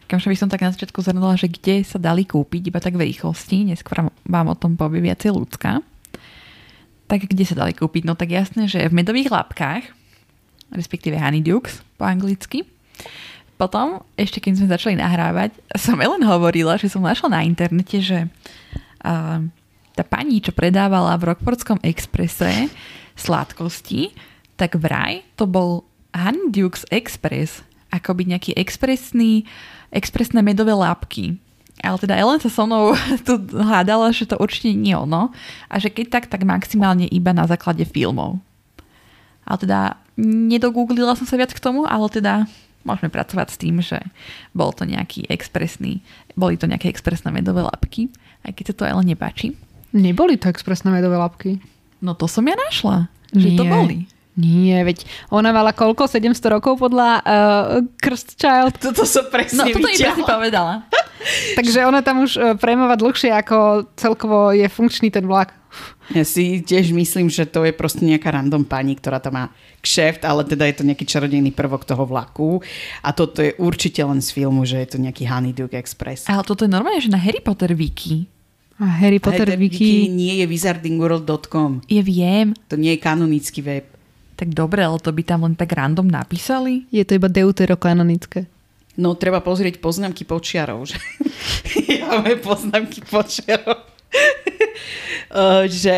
Kamže 0.08 0.30
by 0.30 0.36
som 0.38 0.48
tak 0.48 0.64
na 0.64 0.72
začiatku 0.72 1.04
zhrnula, 1.04 1.36
že 1.36 1.50
kde 1.50 1.84
sa 1.84 2.00
dali 2.00 2.24
kúpiť 2.24 2.70
iba 2.72 2.80
tak 2.80 2.96
v 2.96 3.12
rýchlosti, 3.12 3.68
neskôr 3.68 4.08
vám 4.08 4.46
o 4.48 4.56
tom 4.56 4.78
povie 4.78 5.04
viacej 5.04 5.36
ľudská. 5.36 5.84
Tak 7.08 7.28
kde 7.28 7.44
sa 7.44 7.58
dali 7.58 7.76
kúpiť? 7.76 8.08
No 8.08 8.16
tak 8.16 8.32
jasné, 8.32 8.70
že 8.70 8.88
v 8.88 8.96
medových 8.96 9.28
labkách, 9.28 9.84
respektíve 10.72 11.18
honeydukes 11.18 11.84
po 12.00 12.08
anglicky. 12.08 12.64
Potom, 13.58 14.06
ešte 14.14 14.38
keď 14.38 14.52
sme 14.54 14.70
začali 14.70 14.94
nahrávať, 14.94 15.50
som 15.74 15.98
len 15.98 16.22
hovorila, 16.22 16.78
že 16.78 16.86
som 16.86 17.02
našla 17.02 17.28
na 17.34 17.40
internete, 17.42 17.98
že 17.98 18.30
uh, 19.02 19.42
tá 19.98 20.04
pani, 20.06 20.38
čo 20.38 20.54
predávala 20.54 21.18
v 21.18 21.34
Rockfordskom 21.34 21.82
exprese 21.82 22.70
sladkosti, 23.18 24.14
tak 24.54 24.78
vraj 24.78 25.26
to 25.34 25.50
bol 25.50 25.82
Honeydukes 26.14 26.86
Express, 26.94 27.66
akoby 27.90 28.30
nejaký 28.30 28.54
expresný, 28.54 29.42
expresné 29.90 30.38
medové 30.38 30.70
lápky. 30.70 31.42
Ale 31.82 31.98
teda 31.98 32.14
Ellen 32.14 32.38
sa 32.38 32.50
so 32.50 32.62
mnou 32.62 32.94
tu 33.26 33.38
hádala, 33.58 34.14
že 34.14 34.26
to 34.30 34.38
určite 34.38 34.70
nie 34.70 34.94
ono 34.94 35.34
a 35.66 35.74
že 35.82 35.90
keď 35.90 36.06
tak, 36.14 36.24
tak 36.30 36.46
maximálne 36.46 37.10
iba 37.10 37.34
na 37.34 37.46
základe 37.50 37.82
filmov. 37.82 38.38
Ale 39.42 39.58
teda 39.66 39.80
nedogooglila 40.18 41.18
som 41.18 41.26
sa 41.26 41.38
viac 41.38 41.54
k 41.54 41.62
tomu, 41.62 41.86
ale 41.86 42.06
teda 42.10 42.46
môžeme 42.88 43.12
pracovať 43.12 43.48
s 43.52 43.60
tým, 43.60 43.84
že 43.84 44.00
bol 44.56 44.72
to 44.72 44.88
nejaký 44.88 45.28
expresný, 45.28 46.00
boli 46.32 46.56
to 46.56 46.64
nejaké 46.64 46.88
expresné 46.88 47.28
medové 47.28 47.60
lapky, 47.60 48.08
aj 48.48 48.56
keď 48.56 48.64
sa 48.72 48.74
to 48.74 48.88
Ellen 48.88 49.04
nepáči. 49.04 49.52
Neboli 49.92 50.40
to 50.40 50.48
expresné 50.48 50.88
medové 50.88 51.20
labky. 51.20 51.60
No 52.00 52.16
to 52.16 52.24
som 52.24 52.48
ja 52.48 52.56
našla, 52.56 53.12
že 53.36 53.52
to 53.52 53.64
Nie. 53.64 53.72
boli. 53.72 53.98
Nie, 54.38 54.86
veď 54.86 55.02
ona 55.34 55.50
mala 55.50 55.74
koľko? 55.74 56.06
700 56.06 56.54
rokov 56.54 56.78
podľa 56.78 57.10
uh, 57.26 57.82
Cursed 57.98 58.38
Child. 58.38 58.78
Toto 58.86 59.02
som 59.02 59.26
No 59.26 59.34
presne 59.34 59.74
toto 59.74 59.82
mi 59.82 59.98
presne 59.98 60.22
povedala. 60.22 60.86
Takže 61.58 61.82
ona 61.82 62.06
tam 62.06 62.22
už 62.22 62.38
uh, 62.38 62.54
premáva 62.54 62.94
dlhšie, 62.94 63.34
ako 63.34 63.90
celkovo 63.98 64.54
je 64.54 64.70
funkčný 64.70 65.10
ten 65.10 65.26
vlak. 65.26 65.50
Ja 66.16 66.24
si 66.24 66.64
tiež 66.64 66.96
myslím, 66.96 67.28
že 67.28 67.44
to 67.44 67.68
je 67.68 67.72
proste 67.76 68.00
nejaká 68.00 68.32
random 68.32 68.64
pani, 68.64 68.96
ktorá 68.96 69.20
tam 69.20 69.36
má 69.36 69.44
kšeft, 69.84 70.24
ale 70.24 70.40
teda 70.48 70.64
je 70.64 70.80
to 70.80 70.86
nejaký 70.88 71.04
čarodejný 71.04 71.52
prvok 71.52 71.84
toho 71.84 72.08
vlaku. 72.08 72.64
A 73.04 73.12
toto 73.12 73.44
je 73.44 73.52
určite 73.60 74.00
len 74.00 74.24
z 74.24 74.32
filmu, 74.32 74.64
že 74.64 74.80
je 74.80 74.88
to 74.96 74.98
nejaký 74.98 75.28
Honeydew 75.28 75.68
Express. 75.76 76.24
Ale 76.24 76.40
toto 76.48 76.64
je 76.64 76.72
normálne, 76.72 77.04
že 77.04 77.12
na 77.12 77.20
Harry 77.20 77.44
Potter 77.44 77.76
wiki. 77.76 78.24
A 78.78 78.86
Harry 78.86 79.18
Potter 79.18 79.52
Potter 79.52 79.58
Wiki. 79.58 80.06
nie 80.06 80.38
je 80.38 80.46
wizardingworld.com. 80.46 81.82
Je 81.90 81.98
viem. 81.98 82.54
To 82.70 82.78
nie 82.78 82.94
je 82.94 83.00
kanonický 83.02 83.60
web. 83.60 83.84
Tak 84.38 84.54
dobre, 84.54 84.86
ale 84.86 85.02
to 85.02 85.10
by 85.10 85.22
tam 85.26 85.42
len 85.50 85.58
tak 85.58 85.74
random 85.74 86.06
napísali. 86.06 86.86
Je 86.94 87.02
to 87.02 87.18
iba 87.18 87.26
deuterokanonické. 87.26 88.46
No, 88.94 89.18
treba 89.18 89.42
pozrieť 89.42 89.82
poznámky 89.82 90.22
počiarov. 90.22 90.86
Že... 90.86 90.96
ja 91.90 92.06
máme 92.22 92.38
poznámky 92.38 93.02
počiarov. 93.02 93.97
Uh, 95.28 95.68
že 95.84 95.96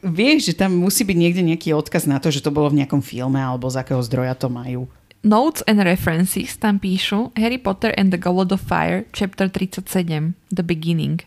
vieš, 0.00 0.52
že 0.52 0.54
tam 0.54 0.78
musí 0.78 1.02
byť 1.02 1.16
niekde 1.18 1.42
nejaký 1.42 1.74
odkaz 1.74 2.06
na 2.06 2.22
to, 2.22 2.30
že 2.30 2.40
to 2.40 2.54
bolo 2.54 2.70
v 2.70 2.82
nejakom 2.82 3.02
filme 3.02 3.38
alebo 3.38 3.66
z 3.66 3.82
akého 3.82 4.00
zdroja 4.02 4.38
to 4.38 4.46
majú. 4.46 4.86
Notes 5.24 5.64
and 5.64 5.80
references 5.80 6.52
tam 6.60 6.76
píšu 6.76 7.32
Harry 7.40 7.56
Potter 7.56 7.96
and 7.96 8.12
the 8.12 8.20
Goblet 8.20 8.52
of 8.52 8.60
Fire, 8.60 9.08
chapter 9.16 9.48
37, 9.48 10.36
The 10.52 10.60
Beginning. 10.60 11.24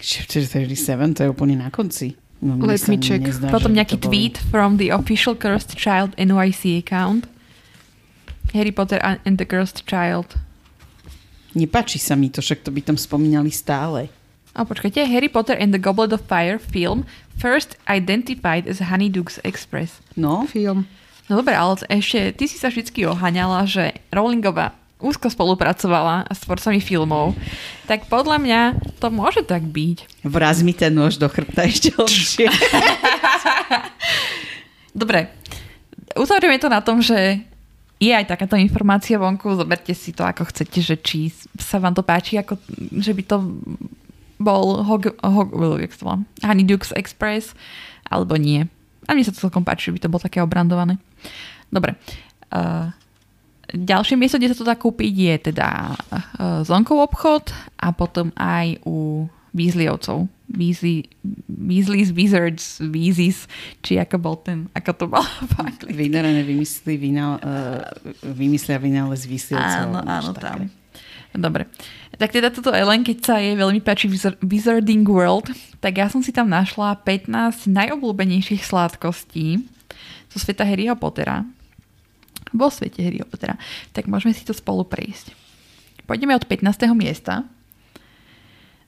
Chapter 0.00 0.40
37, 0.42 1.14
to 1.14 1.20
je 1.22 1.28
úplne 1.28 1.60
na 1.60 1.68
konci. 1.68 2.16
No, 2.40 2.56
Let 2.60 2.88
me 2.88 2.96
check. 2.98 3.20
nezdá, 3.24 3.48
Potom 3.52 3.72
nejaký 3.72 4.00
to 4.00 4.08
boli- 4.08 4.32
tweet 4.32 4.36
from 4.48 4.76
the 4.80 4.88
official 4.90 5.36
Cursed 5.36 5.76
Child 5.76 6.16
NYC 6.16 6.80
account. 6.80 7.28
Harry 8.52 8.72
Potter 8.72 9.00
and 9.00 9.36
the 9.36 9.46
Cursed 9.48 9.84
Child. 9.84 10.40
Nepáči 11.54 12.00
sa 12.02 12.18
mi 12.18 12.28
to, 12.32 12.42
však 12.42 12.66
to 12.66 12.74
by 12.74 12.82
tam 12.82 12.98
spomínali 12.98 13.52
stále. 13.52 14.10
A 14.54 14.62
počkajte, 14.62 15.02
Harry 15.10 15.26
Potter 15.26 15.58
and 15.58 15.74
the 15.74 15.82
Goblet 15.82 16.14
of 16.14 16.22
Fire 16.30 16.62
film 16.62 17.02
first 17.34 17.74
identified 17.90 18.70
as 18.70 18.78
Honeydukes 18.78 19.42
Express. 19.42 19.98
No, 20.14 20.46
Film. 20.46 20.86
No 21.26 21.40
dobre, 21.42 21.58
ale 21.58 21.74
ešte 21.90 22.36
ty 22.36 22.44
si 22.46 22.60
sa 22.60 22.70
vždy 22.70 23.08
oháňala, 23.08 23.66
že 23.66 23.98
Rowlingová 24.14 24.76
úzko 25.02 25.26
spolupracovala 25.28 26.30
s 26.30 26.46
tvorcami 26.46 26.78
filmov, 26.78 27.34
tak 27.84 28.06
podľa 28.06 28.38
mňa 28.40 28.60
to 29.02 29.10
môže 29.10 29.42
tak 29.44 29.66
byť. 29.66 30.22
vraz 30.24 30.62
mi 30.62 30.72
ten 30.72 30.94
nôž 30.94 31.18
do 31.18 31.26
chrbta 31.26 31.66
ešte 31.70 31.90
lepšie. 31.96 32.46
Dobre, 35.00 35.34
uzavrieme 36.14 36.62
to 36.62 36.70
na 36.70 36.78
tom, 36.78 37.02
že 37.02 37.42
je 37.98 38.12
aj 38.12 38.30
takáto 38.30 38.54
informácia 38.54 39.18
vonku, 39.18 39.58
zoberte 39.58 39.96
si 39.96 40.14
to 40.14 40.22
ako 40.22 40.46
chcete, 40.46 40.78
že 40.78 40.96
či 41.00 41.32
sa 41.58 41.80
vám 41.80 41.96
to 41.96 42.04
páči, 42.04 42.38
ako, 42.38 42.60
že 43.00 43.16
by 43.16 43.22
to 43.26 43.36
bol 44.38 44.82
Hog, 44.82 45.14
Hog, 45.22 45.48
jak 45.80 45.94
to 45.96 46.04
volá? 46.04 46.18
Honeydukes 46.42 46.94
Express, 46.96 47.54
alebo 48.08 48.34
nie. 48.36 48.66
A 49.04 49.12
mne 49.12 49.24
sa 49.24 49.32
to 49.32 49.44
celkom 49.44 49.64
páči, 49.64 49.92
by 49.92 50.00
to 50.00 50.10
bolo 50.10 50.22
také 50.22 50.40
obrandované. 50.40 50.96
Dobre. 51.68 51.98
Uh, 52.48 52.88
ďalšie 53.72 54.16
miesto, 54.16 54.38
kde 54.38 54.54
sa 54.54 54.58
to 54.58 54.68
dá 54.68 54.76
kúpiť, 54.78 55.12
je 55.12 55.34
teda 55.52 55.92
uh, 55.92 56.60
Zonkov 56.64 57.12
obchod 57.12 57.52
a 57.80 57.92
potom 57.92 58.32
aj 58.38 58.80
u 58.88 59.28
Weasleyovcov. 59.54 60.26
Weasley, 60.44 61.08
Weasley's 61.48 62.12
Wizards, 62.12 62.76
Weezys, 62.78 63.48
či 63.80 63.96
ako 63.96 64.16
bol 64.20 64.36
ten, 64.44 64.68
ako 64.76 64.90
to 64.92 65.04
bolo 65.08 65.24
v. 65.24 65.54
Vynerané 65.88 66.44
vymyslí, 66.44 67.00
vynal, 67.00 67.40
uh, 67.40 67.80
vymyslia 68.22 68.76
vynález 68.76 69.24
vysielcov. 69.24 69.88
Áno, 69.88 70.04
áno, 70.04 70.30
tam. 70.36 70.68
Dobre. 71.34 71.66
Tak 72.14 72.30
teda 72.30 72.48
toto 72.54 72.70
Ellen, 72.70 73.02
keď 73.02 73.18
sa 73.22 73.34
jej 73.42 73.58
veľmi 73.58 73.82
páči 73.82 74.06
Wizard- 74.06 74.38
Wizarding 74.38 75.02
World, 75.02 75.50
tak 75.82 75.98
ja 75.98 76.06
som 76.06 76.22
si 76.22 76.30
tam 76.30 76.46
našla 76.46 77.02
15 77.02 77.66
najobľúbenejších 77.66 78.62
sladkostí 78.62 79.66
zo 80.30 80.38
sveta 80.38 80.62
Harryho 80.62 80.94
Pottera. 80.94 81.42
Vo 82.54 82.70
svete 82.70 83.02
Harryho 83.02 83.26
Pottera. 83.26 83.58
Tak 83.90 84.06
môžeme 84.06 84.30
si 84.30 84.46
to 84.46 84.54
spolu 84.54 84.86
prejsť. 84.86 85.34
Pôjdeme 86.06 86.36
od 86.36 86.46
15. 86.46 86.86
miesta. 86.94 87.42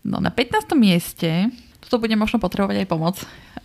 No 0.07 0.23
na 0.23 0.31
15. 0.31 0.79
mieste, 0.79 1.51
toto 1.83 1.99
bude 1.99 2.15
možno 2.15 2.39
potrebovať 2.39 2.87
aj 2.87 2.91
pomoc 2.91 3.17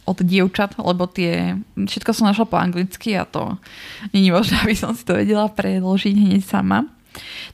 od 0.10 0.18
dievčat, 0.26 0.82
lebo 0.82 1.06
tie, 1.06 1.54
všetko 1.78 2.10
som 2.18 2.26
našla 2.26 2.50
po 2.50 2.58
anglicky 2.58 3.14
a 3.14 3.30
to 3.30 3.62
není 4.10 4.34
možné, 4.34 4.58
aby 4.66 4.74
som 4.74 4.98
si 4.98 5.06
to 5.06 5.14
vedela 5.14 5.46
preložiť 5.50 6.16
hneď 6.18 6.42
sama. 6.42 6.90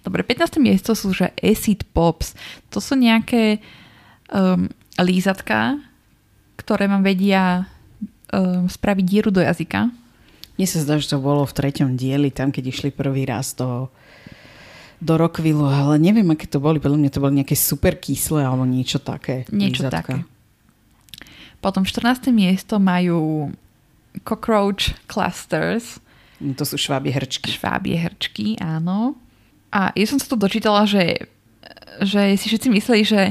Dobre, 0.05 0.21
15. 0.23 0.61
miesto 0.61 0.93
sú, 0.93 1.11
že 1.11 1.33
acid 1.41 1.83
pops. 1.91 2.37
To 2.71 2.79
sú 2.79 2.93
nejaké 2.95 3.59
um, 4.31 4.69
lízatka, 4.97 5.81
ktoré 6.55 6.85
vám 6.89 7.01
vedia 7.01 7.65
um, 8.33 8.69
spraviť 8.69 9.05
dieru 9.05 9.29
do 9.33 9.41
jazyka. 9.41 9.89
Mne 10.57 10.67
sa 10.67 10.81
zdá, 10.81 10.97
že 10.97 11.13
to 11.13 11.21
bolo 11.21 11.45
v 11.45 11.53
treťom 11.53 11.93
dieli, 11.93 12.33
tam 12.33 12.49
keď 12.49 12.73
išli 12.73 12.89
prvý 12.89 13.29
raz 13.29 13.53
do, 13.53 13.93
do 14.97 15.13
Rockvillu, 15.13 15.69
ale 15.69 16.01
neviem, 16.01 16.25
aké 16.33 16.49
to 16.49 16.57
boli. 16.57 16.81
Podľa 16.81 16.97
mňa 16.97 17.11
to 17.13 17.21
boli 17.21 17.33
nejaké 17.41 17.53
super 17.53 17.93
kyslé 17.93 18.41
alebo 18.41 18.65
niečo 18.65 18.97
také. 18.97 19.45
Niečo 19.53 19.85
lízatka. 19.85 20.01
také. 20.01 20.15
Potom 21.61 21.85
14. 21.85 22.29
miesto 22.33 22.77
majú 22.77 23.49
cockroach 24.25 24.97
clusters, 25.05 26.01
To 26.37 26.65
sú 26.65 26.77
švábie 26.77 27.09
hrčky. 27.09 27.49
švábie 27.53 27.97
hrčky, 27.97 28.57
áno. 28.61 29.17
A 29.77 29.93
ja 29.93 30.05
som 30.09 30.17
sa 30.17 30.25
to 30.25 30.41
dočítala, 30.41 30.89
že, 30.89 31.29
že 32.01 32.33
si 32.33 32.49
všetci 32.49 32.73
mysleli, 32.73 33.05
že 33.05 33.21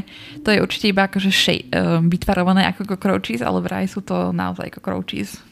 to 0.47 0.55
je 0.55 0.63
určite 0.63 0.87
iba 0.95 1.11
akože 1.11 1.31
šej, 1.35 1.59
um, 1.75 2.07
vytvarované 2.07 2.63
ako 2.71 2.95
cockroaches, 2.95 3.43
ale 3.43 3.59
vraj 3.67 3.91
sú 3.91 3.99
to 4.07 4.31
naozaj 4.31 4.71
cockroaches. 4.79 5.43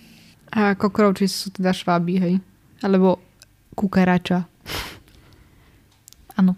A 0.55 0.79
cockroaches 0.79 1.35
sú 1.35 1.51
teda 1.51 1.75
šváby, 1.75 2.15
hej? 2.23 2.35
Alebo 2.87 3.19
kukarača. 3.75 4.47
Áno. 6.39 6.55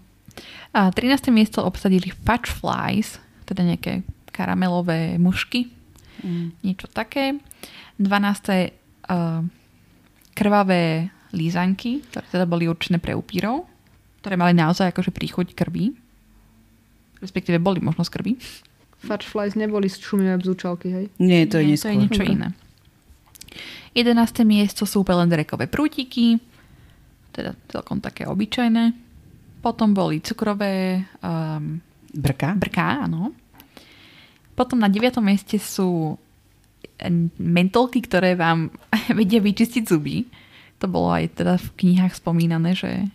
A 0.69 0.93
13. 0.93 1.33
miesto 1.33 1.65
obsadili 1.65 2.13
fudge 2.13 2.53
flies, 2.53 3.17
teda 3.49 3.65
nejaké 3.65 4.05
karamelové 4.29 5.17
mušky. 5.17 5.73
Mm. 6.21 6.53
Niečo 6.61 6.85
také. 6.93 7.41
12. 7.97 8.05
Uh, 9.09 9.41
krvavé 10.37 11.09
lízanky, 11.33 12.05
ktoré 12.05 12.25
teda 12.29 12.45
boli 12.45 12.69
určené 12.69 13.01
pre 13.01 13.17
upírov, 13.17 13.65
ktoré 14.21 14.35
mali 14.35 14.53
naozaj 14.57 14.91
akože 14.91 15.11
príchuť 15.13 15.53
krvi. 15.53 15.93
Respektíve 17.17 17.57
boli 17.57 17.81
možno 17.81 18.05
z 18.05 18.13
krvi. 18.13 18.31
Fudge 19.01 19.29
flies 19.29 19.53
neboli 19.53 19.89
šumivé 19.89 20.37
bzúčalky, 20.41 20.87
hej? 20.89 21.05
Nie, 21.21 21.45
to 21.45 21.61
je 21.61 21.65
Nie, 21.65 21.71
neskôr. 21.77 21.85
to 21.85 21.93
je 21.93 22.01
niečo 22.01 22.23
iné. 22.25 22.47
11. 23.97 24.45
miesto 24.45 24.85
sú 24.85 25.01
pelendrekové 25.01 25.65
prútiky, 25.65 26.37
teda 27.33 27.57
celkom 27.69 27.97
také 27.97 28.29
obyčajné. 28.29 28.93
Potom 29.61 29.93
boli 29.93 30.21
cukrové 30.21 31.01
um, 31.21 31.81
Brka? 32.13 32.53
brká, 32.53 33.05
áno. 33.09 33.33
Potom 34.53 34.81
na 34.81 34.89
9. 34.89 35.17
mieste 35.21 35.57
sú 35.61 36.17
em, 36.97 37.29
mentolky, 37.37 38.01
ktoré 38.01 38.33
vám 38.37 38.73
vedia 39.17 39.41
vyčistiť 39.41 39.83
zuby. 39.85 40.25
To 40.81 40.85
bolo 40.85 41.13
aj 41.13 41.41
teda 41.41 41.57
v 41.57 41.67
knihách 41.81 42.17
spomínané, 42.17 42.77
že 42.77 43.09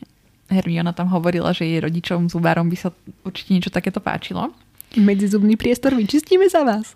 Hermiona 0.52 0.92
tam 0.92 1.08
hovorila, 1.08 1.56
že 1.56 1.64
jej 1.64 1.80
rodičom 1.80 2.28
zubárom 2.28 2.68
by 2.68 2.76
sa 2.76 2.88
určite 3.24 3.56
niečo 3.56 3.72
takéto 3.72 3.98
páčilo. 3.98 4.52
Medzizubný 4.94 5.56
priestor 5.56 5.96
vyčistíme 5.96 6.44
za 6.52 6.62
vás. 6.62 6.92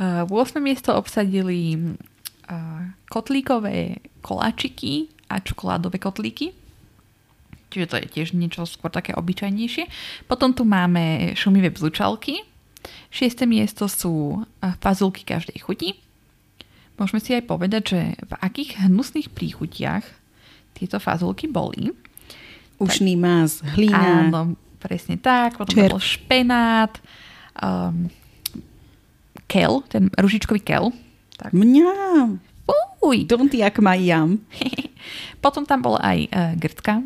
Uh, 0.00 0.24
8. 0.24 0.56
miesto 0.56 0.96
obsadili 0.96 1.76
uh, 1.76 2.88
kotlíkové 3.12 4.00
koláčiky 4.24 5.12
a 5.28 5.44
čokoládové 5.44 6.00
kotlíky. 6.00 6.56
Čiže 7.72 7.86
to 7.88 7.96
je 8.00 8.06
tiež 8.08 8.28
niečo 8.36 8.68
skôr 8.68 8.92
také 8.92 9.16
obyčajnejšie. 9.16 9.88
Potom 10.28 10.52
tu 10.52 10.64
máme 10.64 11.32
šumivé 11.36 11.72
bzlučalky. 11.72 12.44
6. 13.08 13.48
miesto 13.48 13.88
sú 13.88 14.44
fazulky 14.80 15.24
každej 15.24 15.56
chuti. 15.60 15.96
Môžeme 17.00 17.20
si 17.24 17.32
aj 17.32 17.48
povedať, 17.48 17.82
že 17.96 18.00
v 18.20 18.32
akých 18.44 18.84
hnusných 18.84 19.32
príchutiach 19.32 20.04
tieto 20.76 21.00
fazulky 21.00 21.48
boli. 21.48 21.96
Ušný 22.82 23.14
más, 23.14 23.62
hlína. 23.62 24.26
Áno, 24.26 24.58
presne 24.82 25.14
tak. 25.14 25.54
Potom 25.54 25.78
Červ. 25.78 25.94
bol 25.94 26.02
špenát, 26.02 26.92
um, 27.62 28.10
kel, 29.46 29.86
ten 29.86 30.10
ružičkový 30.18 30.58
kel. 30.58 30.90
Tak. 31.38 31.54
Mňam. 31.54 32.42
Uj. 33.02 33.26
Don't 33.26 33.50
jak 33.50 33.78
ma 33.82 33.94
jam. 33.98 34.38
Potom 35.44 35.66
tam 35.66 35.82
bola 35.82 35.98
aj 36.02 36.18
uh, 36.30 36.52
grtka, 36.54 37.02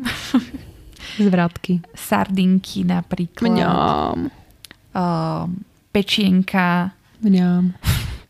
Zvratky. 1.21 1.81
sardinky 1.97 2.85
napríklad, 2.85 3.49
Mňam. 3.49 4.29
uh, 4.93 5.45
pečienka, 5.89 6.93
Mňam. 7.25 7.73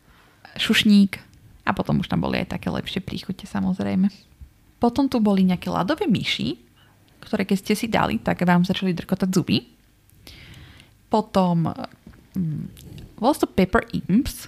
šušník 0.56 1.20
a 1.68 1.70
potom 1.76 2.00
už 2.00 2.08
tam 2.08 2.24
boli 2.24 2.40
aj 2.40 2.56
také 2.56 2.72
lepšie 2.72 3.04
príchute 3.04 3.44
samozrejme. 3.44 4.08
Potom 4.80 5.04
tu 5.12 5.20
boli 5.20 5.44
nejaké 5.44 5.68
ľadové 5.68 6.08
myši, 6.08 6.56
ktoré 7.22 7.44
keď 7.44 7.58
ste 7.60 7.74
si 7.74 7.86
dali, 7.90 8.18
tak 8.22 8.42
vám 8.42 8.64
začali 8.64 8.94
drkotať 8.94 9.28
zuby. 9.30 9.66
Potom 11.08 11.68
mm, 12.36 12.64
bolo 13.18 13.34
to 13.34 13.48
Pepper 13.48 13.84
Imps. 13.92 14.46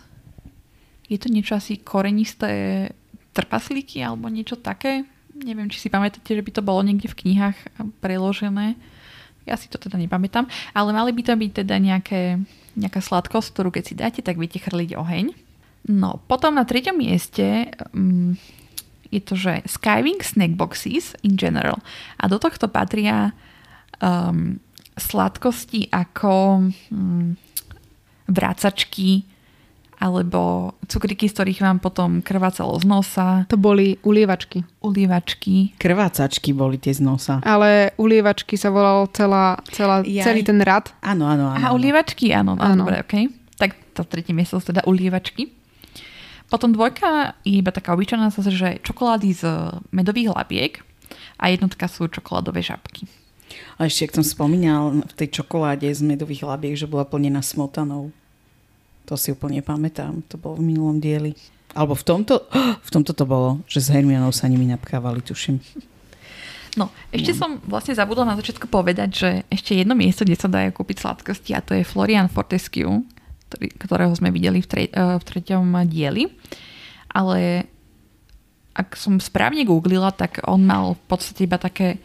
Je 1.11 1.19
to 1.19 1.33
niečo 1.33 1.59
asi 1.59 1.81
korenisté 1.83 2.87
trpaslíky 3.35 4.03
alebo 4.05 4.31
niečo 4.31 4.55
také. 4.59 5.07
Neviem, 5.35 5.73
či 5.73 5.81
si 5.81 5.89
pamätáte, 5.89 6.37
že 6.37 6.45
by 6.45 6.51
to 6.53 6.63
bolo 6.63 6.85
niekde 6.85 7.11
v 7.11 7.19
knihách 7.27 7.57
preložené. 7.99 8.77
Ja 9.49 9.57
si 9.57 9.73
to 9.73 9.81
teda 9.81 9.97
nepamätám. 9.97 10.47
Ale 10.77 10.93
mali 10.93 11.11
by 11.17 11.23
to 11.25 11.33
byť 11.35 11.53
teda 11.65 11.77
nejaké, 11.81 12.39
nejaká 12.77 13.01
sladkosť, 13.01 13.49
ktorú 13.57 13.69
keď 13.73 13.85
si 13.87 13.95
dáte, 13.97 14.21
tak 14.21 14.37
viete 14.37 14.61
chrliť 14.61 14.95
oheň. 14.95 15.33
No, 15.89 16.21
potom 16.29 16.61
na 16.61 16.69
treťom 16.69 16.93
mieste 16.93 17.73
um, 17.97 18.37
je 19.11 19.21
to, 19.21 19.35
že 19.35 19.67
Skywing 19.67 20.23
Snack 20.23 20.55
Boxes 20.55 21.19
in 21.27 21.35
general. 21.35 21.83
A 22.19 22.31
do 22.31 22.39
tohto 22.39 22.71
patria 22.71 23.35
um, 23.99 24.63
sladkosti 24.95 25.91
ako 25.91 26.69
um, 26.95 27.35
vrácačky 28.31 29.27
alebo 30.01 30.73
cukriky, 30.89 31.29
z 31.29 31.37
ktorých 31.37 31.61
vám 31.61 31.77
potom 31.77 32.25
krvácalo 32.25 32.73
z 32.81 32.89
nosa, 32.89 33.45
To 33.53 33.61
boli 33.61 34.01
ulievačky. 34.01 34.65
ulievačky. 34.81 35.77
Krvácačky 35.77 36.57
boli 36.57 36.81
tie 36.81 36.97
z 36.97 37.05
nosa. 37.05 37.45
Ale 37.45 37.93
ulievačky 38.01 38.57
sa 38.57 38.73
volalo 38.73 39.13
celá, 39.13 39.61
celá, 39.69 40.01
Jaj. 40.01 40.25
celý 40.25 40.41
ten 40.41 40.57
rad. 40.65 40.89
Áno, 41.05 41.29
áno, 41.29 41.53
áno. 41.53 41.57
Aha, 41.61 41.77
ulievačky, 41.77 42.33
áno, 42.33 42.57
áno. 42.57 42.65
Áno. 42.65 42.83
dobre, 42.89 43.05
okej. 43.05 43.29
Tak 43.61 43.77
to 43.93 44.09
tretie 44.09 44.33
miesto 44.33 44.57
sú 44.57 44.73
teda 44.73 44.89
ulievačky. 44.89 45.53
Potom 46.51 46.75
dvojka 46.75 47.39
je 47.47 47.63
iba 47.63 47.71
taká 47.71 47.95
obyčajná 47.95 48.35
zase, 48.35 48.51
že 48.51 48.69
čokolády 48.83 49.31
z 49.31 49.43
medových 49.95 50.35
labiek 50.35 50.83
a 51.39 51.47
jednotka 51.47 51.87
sú 51.87 52.11
čokoládové 52.11 52.59
žabky. 52.59 53.07
A 53.79 53.87
ešte, 53.87 54.11
ak 54.11 54.19
som 54.19 54.27
spomínal 54.27 55.07
v 55.07 55.15
tej 55.15 55.41
čokoláde 55.41 55.87
z 55.87 56.03
medových 56.03 56.43
labiek, 56.43 56.75
že 56.75 56.91
bola 56.91 57.07
plnená 57.07 57.39
smotanou. 57.41 58.11
To 59.07 59.15
si 59.15 59.31
úplne 59.31 59.63
pamätám. 59.63 60.27
To 60.31 60.37
bolo 60.39 60.59
v 60.59 60.75
minulom 60.75 60.99
dieli. 60.99 61.39
Alebo 61.71 61.95
v 61.95 62.03
tomto, 62.03 62.51
v 62.87 62.91
tomto 62.91 63.15
to 63.15 63.25
bolo, 63.27 63.63
že 63.71 63.83
s 63.83 63.95
Hermionou 63.95 64.35
sa 64.35 64.51
nimi 64.51 64.67
napkávali, 64.67 65.23
tuším. 65.23 65.63
No, 66.79 66.87
ešte 67.11 67.35
som 67.35 67.59
vlastne 67.67 67.99
zabudla 67.99 68.23
na 68.23 68.39
začiatku 68.39 68.71
povedať, 68.71 69.11
že 69.11 69.31
ešte 69.51 69.75
jedno 69.75 69.99
miesto, 69.99 70.23
kde 70.23 70.39
sa 70.39 70.47
dajú 70.47 70.71
kúpiť 70.71 71.03
sladkosti 71.03 71.51
a 71.51 71.65
to 71.65 71.75
je 71.75 71.83
Florian 71.83 72.31
Fortescue, 72.31 73.03
ktorého 73.59 74.15
sme 74.15 74.31
videli 74.31 74.63
v, 74.63 74.69
tre, 74.69 74.83
eh, 74.87 75.17
v 75.19 75.25
treťom 75.25 75.67
dieli. 75.87 76.31
Ale 77.11 77.67
ak 78.75 78.95
som 78.95 79.19
správne 79.19 79.67
googlila, 79.67 80.15
tak 80.15 80.41
on 80.47 80.63
mal 80.63 80.95
v 80.95 81.05
podstate 81.11 81.45
iba 81.45 81.59
také 81.59 81.99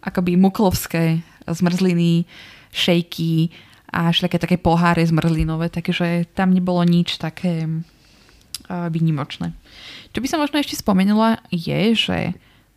akoby 0.00 0.38
muklovské 0.38 1.20
zmrzliny, 1.44 2.24
šejky 2.72 3.52
a 3.92 4.10
až 4.10 4.26
také, 4.26 4.36
také 4.36 4.56
poháre 4.58 5.04
zmrzlinové, 5.06 5.70
takže 5.70 6.26
tam 6.34 6.52
nebolo 6.52 6.82
nič 6.82 7.16
také 7.16 7.64
uh, 7.64 8.88
výnimočné. 8.90 9.54
Čo 10.12 10.18
by 10.20 10.26
som 10.28 10.42
možno 10.42 10.58
ešte 10.58 10.76
spomenula 10.76 11.40
je, 11.48 11.94
že 11.94 12.18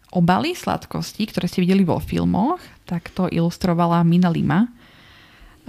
obaly 0.09 0.57
sladkosti, 0.57 1.29
ktoré 1.29 1.45
ste 1.49 1.61
videli 1.61 1.85
vo 1.85 2.01
filmoch, 2.01 2.61
tak 2.85 3.13
to 3.13 3.29
ilustrovala 3.29 4.01
Mina 4.05 4.29
Lima. 4.29 4.69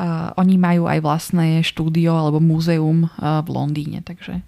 Uh, 0.00 0.32
oni 0.40 0.56
majú 0.56 0.88
aj 0.88 1.04
vlastné 1.04 1.60
štúdio 1.60 2.16
alebo 2.16 2.40
múzeum 2.40 3.04
uh, 3.04 3.44
v 3.44 3.48
Londýne, 3.52 4.00
takže 4.00 4.40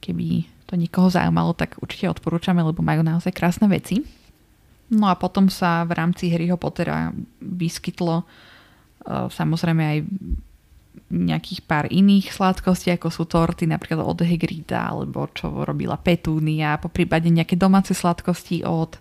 keby 0.00 0.48
to 0.64 0.80
niekoho 0.80 1.12
zaujímalo, 1.12 1.52
tak 1.52 1.76
určite 1.84 2.08
odporúčame, 2.08 2.64
lebo 2.64 2.80
majú 2.80 3.04
naozaj 3.04 3.36
krásne 3.36 3.68
veci. 3.68 4.00
No 4.88 5.12
a 5.12 5.20
potom 5.20 5.52
sa 5.52 5.84
v 5.84 6.00
rámci 6.00 6.32
Harryho 6.32 6.56
Pottera 6.56 7.12
vyskytlo 7.44 8.24
uh, 8.24 9.28
samozrejme 9.28 9.82
aj 9.84 9.98
nejakých 11.10 11.60
pár 11.66 11.86
iných 11.90 12.32
sladkostí, 12.32 12.94
ako 12.94 13.12
sú 13.12 13.26
torty 13.26 13.66
napríklad 13.66 14.00
od 14.00 14.24
Hagrida, 14.24 14.90
alebo 14.90 15.28
čo 15.34 15.50
robila 15.62 15.98
Petúnia, 16.00 16.80
po 16.80 16.88
prípade 16.88 17.28
nejaké 17.28 17.58
domáce 17.58 17.92
sladkosti 17.92 18.62
od 18.64 18.96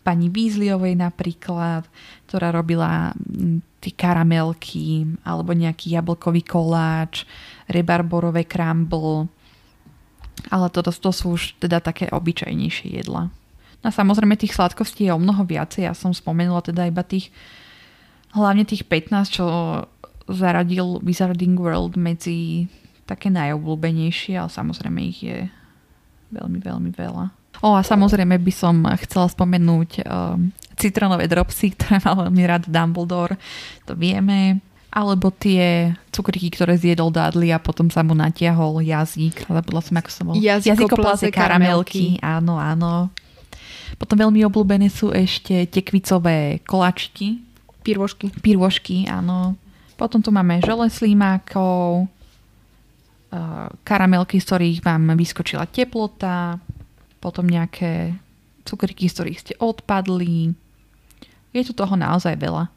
pani 0.00 0.32
Weasleyovej 0.32 0.96
napríklad, 0.96 1.84
ktorá 2.26 2.50
robila 2.50 3.12
mm, 3.16 3.80
tie 3.80 3.92
karamelky, 3.92 5.08
alebo 5.24 5.52
nejaký 5.52 5.96
jablkový 5.96 6.44
koláč, 6.44 7.24
rebarborové 7.68 8.44
crumble, 8.44 9.28
ale 10.48 10.66
toto 10.72 10.88
to 10.88 11.10
sú 11.12 11.36
už 11.36 11.60
teda 11.60 11.84
také 11.84 12.08
obyčajnejšie 12.08 13.04
jedla. 13.04 13.28
No 13.80 13.86
a 13.88 13.92
samozrejme 13.92 14.36
tých 14.36 14.56
sladkostí 14.56 15.08
je 15.08 15.12
o 15.12 15.20
mnoho 15.20 15.44
viacej. 15.44 15.88
Ja 15.88 15.96
som 15.96 16.12
spomenula 16.12 16.60
teda 16.60 16.88
iba 16.88 17.00
tých 17.00 17.32
hlavne 18.36 18.68
tých 18.68 18.84
15, 18.84 19.36
čo 19.40 19.44
zaradil 20.30 21.02
Wizarding 21.02 21.56
World 21.58 21.96
medzi 21.96 22.68
také 23.08 23.32
najobľúbenejšie, 23.32 24.38
ale 24.38 24.50
samozrejme 24.52 25.00
ich 25.02 25.20
je 25.26 25.38
veľmi, 26.30 26.62
veľmi 26.62 26.90
veľa. 26.94 27.39
O 27.60 27.76
a 27.76 27.84
samozrejme 27.84 28.40
by 28.40 28.52
som 28.52 28.80
chcela 29.04 29.28
spomenúť 29.28 29.90
um, 30.04 30.48
citronové 30.80 31.28
dropsy, 31.28 31.76
ktoré 31.76 32.00
mal 32.00 32.16
veľmi 32.26 32.42
rád 32.48 32.64
Dumbledore, 32.72 33.36
to 33.84 33.92
vieme. 33.92 34.64
Alebo 34.90 35.30
tie 35.30 35.94
cukriky, 36.10 36.50
ktoré 36.50 36.74
zjedol 36.74 37.14
Dudley 37.14 37.54
a 37.54 37.62
potom 37.62 37.92
sa 37.94 38.02
mu 38.02 38.10
natiahol 38.10 38.82
jazyk. 38.82 39.46
Zabudla 39.46 39.86
som, 39.86 39.94
ako 39.94 40.10
som 40.10 40.24
bol. 40.26 40.34
Jazykoplaté 40.34 41.30
karamelky. 41.30 42.18
Áno, 42.18 42.58
áno. 42.58 43.06
Potom 44.00 44.18
veľmi 44.18 44.42
obľúbené 44.50 44.90
sú 44.90 45.14
ešte 45.14 45.68
tekvicové 45.70 46.64
koláčky, 46.66 47.38
Pirvošky. 47.86 48.32
pirôžky, 48.40 48.96
áno. 49.06 49.54
Potom 49.94 50.24
tu 50.24 50.32
máme 50.32 50.58
žele 50.64 50.88
slímákov, 50.88 52.08
eh, 53.30 53.68
karamelky, 53.84 54.40
z 54.40 54.46
ktorých 54.48 54.78
vám 54.80 55.12
vyskočila 55.14 55.68
teplota, 55.68 56.56
potom 57.20 57.46
nejaké 57.46 58.16
cukriky, 58.64 59.08
z 59.08 59.14
ktorých 59.14 59.40
ste 59.40 59.54
odpadli. 59.60 60.56
Je 61.52 61.62
tu 61.62 61.72
toho 61.76 61.94
naozaj 61.94 62.36
veľa. 62.40 62.72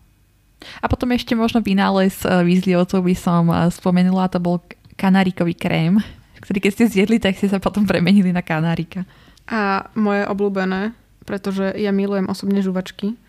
A 0.79 0.86
potom 0.88 1.12
ešte 1.12 1.36
možno 1.36 1.60
vynález 1.60 2.23
eh, 2.23 2.43
výzlievcov 2.43 3.03
by 3.03 3.15
som 3.15 3.51
eh, 3.51 3.67
spomenula, 3.71 4.32
to 4.32 4.39
bol 4.39 4.63
kanárikový 4.95 5.58
krém, 5.58 5.99
ktorý 6.43 6.60
keď 6.60 6.71
ste 6.75 6.86
zjedli, 6.91 7.17
tak 7.19 7.39
ste 7.39 7.49
sa 7.49 7.60
potom 7.60 7.88
premenili 7.88 8.32
na 8.32 8.43
kanárika. 8.43 9.08
A 9.47 9.91
moje 9.95 10.23
obľúbené, 10.27 10.95
pretože 11.27 11.75
ja 11.75 11.91
milujem 11.91 12.32
osobne 12.32 12.63
žuvačky, 12.63 13.19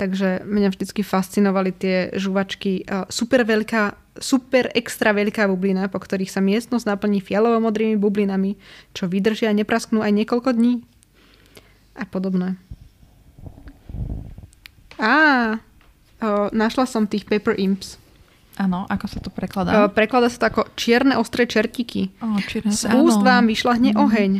takže 0.00 0.44
mňa 0.48 0.68
vždycky 0.72 1.04
fascinovali 1.04 1.70
tie 1.76 1.96
žuvačky. 2.16 2.84
Eh, 2.84 3.04
super 3.12 3.44
veľká, 3.44 4.07
super 4.18 4.70
extra 4.72 5.10
veľká 5.10 5.46
bublina, 5.46 5.86
po 5.86 5.96
ktorých 5.96 6.28
sa 6.28 6.38
miestnosť 6.38 6.84
naplní 6.84 7.18
fialovo-modrými 7.18 7.94
bublinami, 7.94 8.58
čo 8.90 9.06
vydržia 9.06 9.48
a 9.48 9.56
neprasknú 9.56 9.98
aj 9.98 10.12
niekoľko 10.12 10.50
dní. 10.52 10.82
A 11.94 12.04
podobné. 12.04 12.54
Á, 14.96 15.58
o, 16.18 16.28
našla 16.50 16.84
som 16.84 17.04
tých 17.04 17.22
Paper 17.24 17.54
Imps. 17.56 17.98
Áno, 18.56 18.84
ako 18.84 19.06
sa 19.06 19.18
to 19.18 19.30
prekladá? 19.30 19.70
O, 19.78 19.88
preklada 19.88 20.26
sa 20.26 20.38
to 20.40 20.46
ako 20.48 20.62
čierne 20.74 21.14
ostré 21.14 21.46
čertiky. 21.46 22.10
O, 22.18 22.34
čierne, 22.40 22.70
Z 22.70 22.90
úst 22.92 23.18
vám 23.20 23.46
vyšľahne 23.46 23.94
Mhm. 23.94 23.98
oheň. 24.00 24.32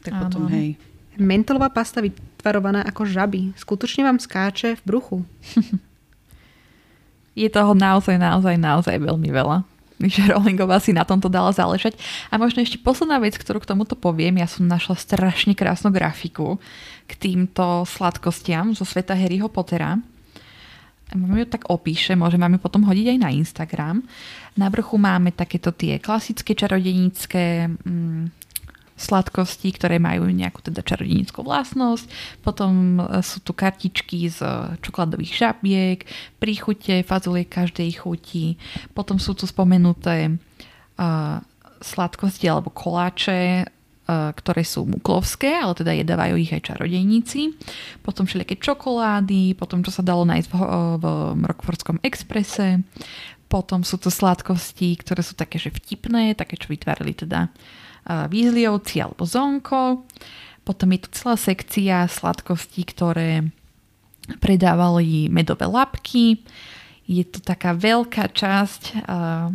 Tak 0.00 0.12
Áno. 0.12 0.22
potom, 0.22 0.42
hej. 0.48 0.78
Mentolová 1.16 1.66
pasta 1.68 1.98
vytvarovaná 1.98 2.84
ako 2.84 3.02
žaby. 3.02 3.50
Skutočne 3.54 4.04
vám 4.04 4.18
skáče 4.18 4.76
v 4.76 4.82
bruchu. 4.84 5.16
Je 7.36 7.52
toho 7.52 7.76
naozaj, 7.76 8.16
naozaj, 8.16 8.56
naozaj 8.56 8.96
veľmi 8.96 9.28
veľa. 9.28 9.62
Takže 9.96 10.28
Rowlingová 10.28 10.76
si 10.80 10.92
na 10.92 11.08
tomto 11.08 11.32
dala 11.32 11.52
záležať. 11.52 11.96
A 12.28 12.36
možno 12.36 12.60
ešte 12.60 12.80
posledná 12.80 13.16
vec, 13.16 13.36
ktorú 13.36 13.64
k 13.64 13.70
tomuto 13.72 13.96
poviem. 13.96 14.40
Ja 14.40 14.48
som 14.48 14.68
našla 14.68 14.96
strašne 14.96 15.56
krásnu 15.56 15.88
grafiku 15.88 16.60
k 17.08 17.12
týmto 17.16 17.84
sladkostiam 17.88 18.76
zo 18.76 18.84
sveta 18.84 19.16
Harryho 19.16 19.48
Pottera. 19.48 19.96
Vám 21.14 21.38
ju 21.38 21.46
tak 21.46 21.70
opíše, 21.70 22.18
môžem 22.18 22.42
vám 22.42 22.58
ju 22.58 22.60
potom 22.60 22.82
hodiť 22.82 23.14
aj 23.14 23.18
na 23.22 23.30
Instagram. 23.30 24.02
Na 24.58 24.66
vrchu 24.66 24.98
máme 24.98 25.30
takéto 25.30 25.70
tie 25.70 26.02
klasické 26.02 26.52
čarodenické 26.58 27.70
mm, 27.70 28.45
sladkosti, 28.96 29.76
ktoré 29.76 30.00
majú 30.00 30.24
nejakú 30.32 30.64
teda 30.64 30.80
čarodenickú 30.80 31.44
vlastnosť. 31.44 32.08
Potom 32.40 32.98
e, 32.98 33.20
sú 33.20 33.44
tu 33.44 33.52
kartičky 33.52 34.32
z 34.32 34.40
čokoládových 34.80 35.32
žabiek, 35.36 36.00
príchute, 36.40 37.04
fazuliek 37.04 37.46
každej 37.46 38.00
chuti. 38.00 38.56
Potom 38.96 39.20
sú 39.20 39.36
tu 39.36 39.44
spomenuté 39.44 40.32
uh, 40.96 41.38
sladkosti 41.80 42.48
alebo 42.48 42.72
koláče, 42.72 43.66
uh, 43.66 44.32
ktoré 44.32 44.64
sú 44.64 44.88
muklovské, 44.88 45.52
ale 45.52 45.76
teda 45.76 45.92
jedávajú 45.92 46.34
ich 46.40 46.52
aj 46.56 46.72
čarodejníci. 46.72 47.52
Potom 48.00 48.24
všelijaké 48.24 48.56
čokolády, 48.56 49.56
potom 49.56 49.84
čo 49.84 49.92
sa 49.92 50.00
dalo 50.00 50.24
nájsť 50.24 50.48
v, 50.48 50.54
v 51.02 51.04
Rockfordskom 51.44 52.00
exprese. 52.00 52.80
Potom 53.46 53.84
sú 53.86 54.00
to 54.00 54.10
sladkosti, 54.10 54.96
ktoré 54.98 55.22
sú 55.22 55.36
také, 55.36 55.60
že 55.60 55.70
vtipné, 55.70 56.34
také, 56.34 56.58
čo 56.58 56.72
vytvárali 56.72 57.14
teda 57.14 57.46
uh, 57.46 57.85
výzliovci 58.06 59.02
alebo 59.02 59.26
zonko. 59.26 60.06
Potom 60.66 60.88
je 60.94 61.00
tu 61.06 61.08
celá 61.14 61.38
sekcia 61.38 62.10
sladkostí, 62.10 62.82
ktoré 62.86 63.54
predávali 64.42 65.30
medové 65.30 65.70
lapky. 65.70 66.42
Je 67.06 67.22
tu 67.22 67.38
taká 67.38 67.70
veľká 67.70 68.34
časť 68.34 68.82
uh, 69.06 69.54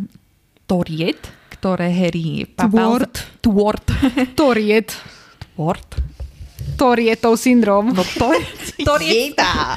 toriet, 0.64 1.20
ktoré 1.52 1.92
Harry 1.92 2.48
papal. 2.48 3.04
Twort. 3.04 3.14
Twort. 3.44 3.86
Toriet. 4.40 4.96
Twort. 5.52 6.00
Torietov 6.80 7.36
syndrom. 7.36 7.92
No 7.92 8.00
to, 8.00 8.32
toriet, 8.80 9.36
Jejda. 9.36 9.76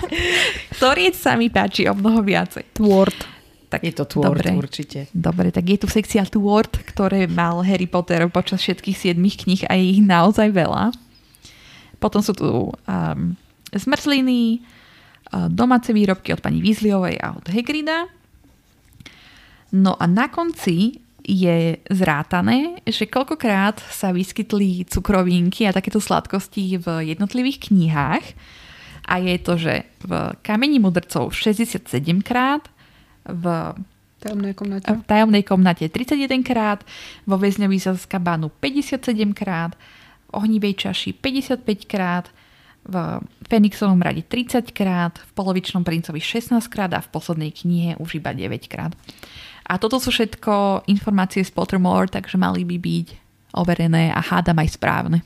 toriet 0.80 1.20
sa 1.20 1.36
mi 1.36 1.52
páči 1.52 1.92
o 1.92 1.94
mnoho 1.98 2.24
viacej. 2.24 2.72
Twort. 2.72 3.35
Tak, 3.66 3.82
Je 3.82 3.94
to 3.94 4.06
tvor, 4.06 4.38
dobre. 4.38 4.54
určite. 4.54 5.10
Dobre, 5.12 5.50
tak 5.50 5.66
je 5.66 5.82
tu 5.82 5.88
sekcia 5.90 6.22
Twort, 6.26 6.86
ktoré 6.86 7.26
mal 7.26 7.66
Harry 7.66 7.90
Potter 7.90 8.22
počas 8.30 8.62
všetkých 8.62 8.98
siedmých 8.98 9.46
kníh 9.46 9.62
a 9.66 9.74
je 9.74 9.86
ich 9.98 10.02
naozaj 10.06 10.54
veľa. 10.54 10.94
Potom 11.98 12.22
sú 12.22 12.38
tu 12.38 12.70
um, 12.70 13.20
zmrzliny, 13.74 14.62
uh, 15.34 15.50
domáce 15.50 15.90
výrobky 15.90 16.30
od 16.36 16.44
pani 16.46 16.62
Weasleyovej 16.62 17.18
a 17.18 17.34
od 17.34 17.46
Hagrida. 17.50 18.06
No 19.74 19.98
a 19.98 20.06
na 20.06 20.30
konci 20.30 21.02
je 21.26 21.82
zrátané, 21.90 22.86
že 22.86 23.10
koľkokrát 23.10 23.82
sa 23.90 24.14
vyskytli 24.14 24.86
cukrovinky 24.86 25.66
a 25.66 25.74
takéto 25.74 25.98
sladkosti 25.98 26.78
v 26.78 26.88
jednotlivých 27.10 27.74
knihách. 27.74 28.26
A 29.10 29.22
je 29.22 29.38
to, 29.42 29.54
že 29.58 29.74
v 30.06 30.12
Kameni 30.46 30.78
mudrcov 30.78 31.34
67 31.34 31.82
krát, 32.22 32.70
v 33.26 33.74
Tajomnej 34.26 34.58
komnate. 34.58 34.90
v 34.90 35.04
tajomnej 35.06 35.44
komnate 35.46 35.86
31 35.86 36.42
krát, 36.42 36.82
vo 37.30 37.38
väzňovi 37.38 37.78
z 37.78 37.94
Azkabanu 37.94 38.50
57 38.50 39.14
krát, 39.38 39.78
v 40.26 40.42
ohnivej 40.42 40.90
čaši 40.90 41.14
55 41.14 41.62
krát, 41.86 42.26
v 42.86 43.22
Fenixovom 43.46 44.02
rade 44.02 44.26
30 44.26 44.74
krát, 44.74 45.22
v 45.22 45.32
polovičnom 45.38 45.86
princovi 45.86 46.18
16 46.18 46.58
krát 46.70 46.90
a 46.98 47.06
v 47.06 47.10
poslednej 47.14 47.54
knihe 47.54 48.02
už 48.02 48.18
iba 48.18 48.34
9 48.34 48.66
krát. 48.66 48.98
A 49.66 49.78
toto 49.82 49.98
sú 49.98 50.14
všetko 50.14 50.86
informácie 50.90 51.42
z 51.42 51.50
Pottermore, 51.54 52.10
takže 52.10 52.38
mali 52.38 52.62
by 52.62 52.78
byť 52.78 53.08
overené 53.58 54.14
a 54.14 54.22
hádam 54.22 54.62
aj 54.62 54.78
správne. 54.78 55.20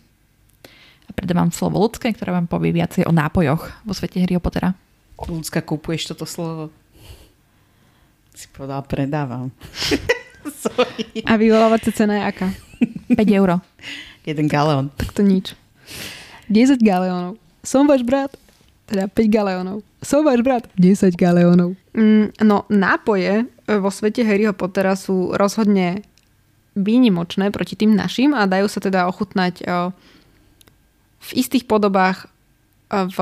A 1.08 1.12
predávam 1.12 1.52
slovo 1.52 1.84
ľudské, 1.84 2.12
ktoré 2.12 2.32
vám 2.36 2.48
povie 2.48 2.72
viacej 2.72 3.08
o 3.08 3.16
nápojoch 3.16 3.84
vo 3.84 3.94
svete 3.96 4.24
Harryho 4.24 4.40
Pottera. 4.40 4.76
Ľudská, 5.20 5.60
kúpuješ 5.64 6.16
toto 6.16 6.24
slovo? 6.24 6.72
Si 8.40 8.48
povedala, 8.56 8.80
predávam. 8.88 9.52
Sorry. 10.64 11.28
A 11.28 11.36
vyvolávacia 11.36 11.92
cena 11.92 12.24
je 12.24 12.24
aká? 12.24 12.48
5 13.12 13.20
euro. 13.36 13.60
Jeden 14.24 14.48
galeón. 14.48 14.96
Tak 14.96 15.12
to 15.12 15.28
nič. 15.28 15.60
10 16.48 16.80
galeónov. 16.80 17.36
Som 17.68 17.84
váš 17.84 18.00
brat. 18.08 18.32
Teda 18.88 19.12
5 19.12 19.28
galeónov. 19.28 19.84
Som 20.00 20.24
váš 20.24 20.40
brat. 20.40 20.72
10 20.80 21.20
galeónov. 21.20 21.76
Mm, 21.92 22.32
no, 22.48 22.64
nápoje 22.72 23.44
e, 23.44 23.76
vo 23.76 23.92
svete 23.92 24.24
Harryho 24.24 24.56
Pottera 24.56 24.96
sú 24.96 25.36
rozhodne 25.36 26.08
výnimočné 26.80 27.52
proti 27.52 27.76
tým 27.76 27.92
našim 27.92 28.32
a 28.32 28.48
dajú 28.48 28.72
sa 28.72 28.80
teda 28.80 29.04
ochutnať 29.12 29.68
o, 29.68 29.92
v 31.20 31.30
istých 31.36 31.68
podobách 31.68 32.32
o, 32.88 33.04
v 33.04 33.18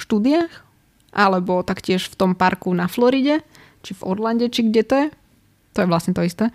štúdiách 0.00 0.64
alebo 1.12 1.60
taktiež 1.60 2.08
v 2.08 2.16
tom 2.16 2.32
parku 2.32 2.72
na 2.72 2.88
Floride, 2.88 3.44
či 3.88 3.96
v 3.96 4.04
Orlande, 4.04 4.52
či 4.52 4.68
kde 4.68 4.82
to 4.84 4.94
je. 5.00 5.08
To 5.72 5.78
je 5.80 5.88
vlastne 5.88 6.12
to 6.12 6.20
isté. 6.20 6.52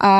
A 0.00 0.12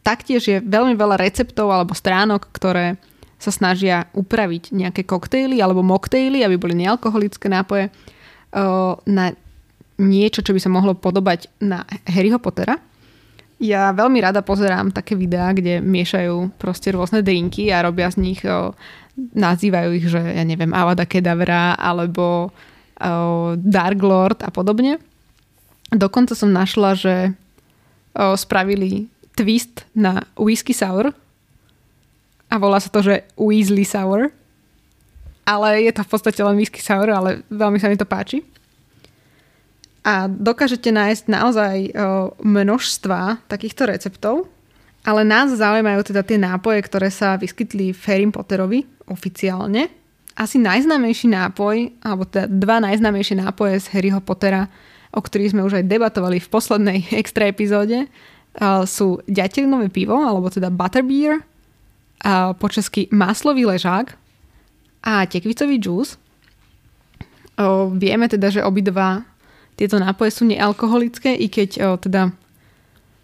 taktiež 0.00 0.42
je 0.48 0.64
veľmi 0.64 0.96
veľa 0.96 1.20
receptov 1.20 1.68
alebo 1.68 1.92
stránok, 1.92 2.48
ktoré 2.56 2.96
sa 3.40 3.52
snažia 3.52 4.08
upraviť 4.12 4.72
nejaké 4.72 5.04
koktejly 5.04 5.60
alebo 5.60 5.80
moktejly, 5.80 6.44
aby 6.44 6.56
boli 6.60 6.76
nealkoholické 6.76 7.48
nápoje 7.48 7.88
o, 8.52 8.96
na 9.08 9.32
niečo, 9.96 10.44
čo 10.44 10.52
by 10.52 10.60
sa 10.60 10.72
mohlo 10.72 10.92
podobať 10.96 11.48
na 11.60 11.84
Harryho 12.08 12.40
Pottera. 12.40 12.76
Ja 13.60 13.92
veľmi 13.92 14.20
rada 14.24 14.40
pozerám 14.40 14.92
také 14.92 15.16
videá, 15.16 15.52
kde 15.52 15.84
miešajú 15.84 16.56
proste 16.56 16.92
rôzne 16.96 17.20
drinky 17.20 17.68
a 17.72 17.84
robia 17.84 18.08
z 18.12 18.20
nich, 18.20 18.40
o, 18.44 18.72
nazývajú 19.16 19.90
ich, 19.96 20.06
že 20.08 20.20
ja 20.20 20.44
neviem, 20.44 20.72
Avada 20.76 21.08
Kedavra 21.08 21.76
alebo 21.76 22.52
Dark 23.56 24.00
Lord 24.04 24.44
a 24.44 24.52
podobne. 24.52 25.00
Dokonca 25.88 26.36
som 26.36 26.52
našla, 26.52 26.94
že 26.94 27.14
spravili 28.14 29.08
twist 29.34 29.88
na 29.96 30.22
whisky 30.36 30.76
sour 30.76 31.16
a 32.50 32.54
volá 32.60 32.78
sa 32.78 32.92
to, 32.92 33.00
že 33.00 33.24
Weasley 33.40 33.88
sour. 33.88 34.30
Ale 35.48 35.82
je 35.82 35.90
to 35.90 36.04
v 36.06 36.10
podstate 36.12 36.38
len 36.44 36.54
whisky 36.60 36.78
sour, 36.78 37.10
ale 37.10 37.42
veľmi 37.50 37.80
sa 37.80 37.90
mi 37.90 37.98
to 37.98 38.06
páči. 38.06 38.44
A 40.06 40.30
dokážete 40.30 40.94
nájsť 40.94 41.24
naozaj 41.26 41.76
množstva 42.38 43.50
takýchto 43.50 43.90
receptov, 43.90 44.46
ale 45.00 45.24
nás 45.24 45.50
zaujímajú 45.50 46.12
teda 46.12 46.22
tie 46.22 46.38
nápoje, 46.38 46.84
ktoré 46.84 47.08
sa 47.08 47.36
vyskytli 47.40 47.90
v 47.96 48.02
Harry 48.06 48.28
Potterovi 48.28 48.84
oficiálne. 49.08 49.88
Asi 50.38 50.56
najznámejší 50.62 51.26
nápoj, 51.30 51.90
alebo 52.02 52.24
teda 52.24 52.46
dva 52.46 52.78
najznámejšie 52.82 53.42
nápoje 53.42 53.82
z 53.82 53.86
Harryho 53.92 54.22
Pottera, 54.22 54.70
o 55.10 55.18
ktorých 55.18 55.52
sme 55.52 55.66
už 55.66 55.82
aj 55.82 55.90
debatovali 55.90 56.38
v 56.38 56.48
poslednej 56.48 56.98
extra 57.20 57.50
epizóde, 57.50 58.06
sú 58.86 59.22
ďatelinové 59.30 59.94
pivo, 59.94 60.18
alebo 60.18 60.50
teda 60.50 60.70
butterbeer, 60.74 61.42
a 62.20 62.52
po 62.52 62.68
česky 62.68 63.08
maslový 63.08 63.64
ležák 63.64 64.12
a 65.00 65.24
tekvicový 65.24 65.80
džús. 65.80 66.20
Vieme 67.96 68.28
teda, 68.28 68.52
že 68.52 68.60
obidva 68.60 69.24
tieto 69.80 69.96
nápoje 69.96 70.36
sú 70.36 70.44
nealkoholické, 70.44 71.32
i 71.32 71.48
keď 71.48 71.96
teda 72.04 72.28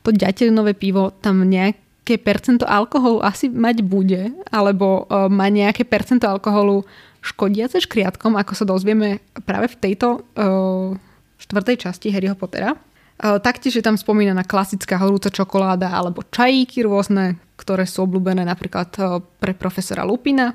to 0.01 0.11
ďatelinové 0.15 0.73
pivo 0.73 1.13
tam 1.21 1.45
nejak, 1.45 1.77
nejaké 2.07 2.23
percento 2.23 2.63
alkoholu 2.63 3.19
asi 3.19 3.51
mať 3.51 3.83
bude, 3.83 4.31
alebo 4.55 5.11
uh, 5.11 5.27
má 5.27 5.51
nejaké 5.51 5.83
percento 5.83 6.31
alkoholu 6.31 6.87
škodiace 7.19 7.83
škriatkom, 7.83 8.39
ako 8.39 8.53
sa 8.55 8.63
dozvieme 8.63 9.19
práve 9.43 9.75
v 9.75 9.91
tejto 9.91 10.23
uh, 10.23 10.95
štvrtej 11.43 11.83
časti 11.83 12.15
Harryho 12.15 12.39
Pottera. 12.39 12.79
Uh, 13.19 13.43
taktiež 13.43 13.75
je 13.75 13.83
tam 13.83 13.99
spomínaná 13.99 14.47
klasická 14.47 15.03
horúca 15.03 15.35
čokoláda 15.35 15.91
alebo 15.91 16.23
čajíky 16.31 16.87
rôzne, 16.87 17.43
ktoré 17.59 17.83
sú 17.91 18.07
obľúbené 18.07 18.47
napríklad 18.47 18.95
pre 19.43 19.51
profesora 19.59 20.07
Lupina. 20.07 20.55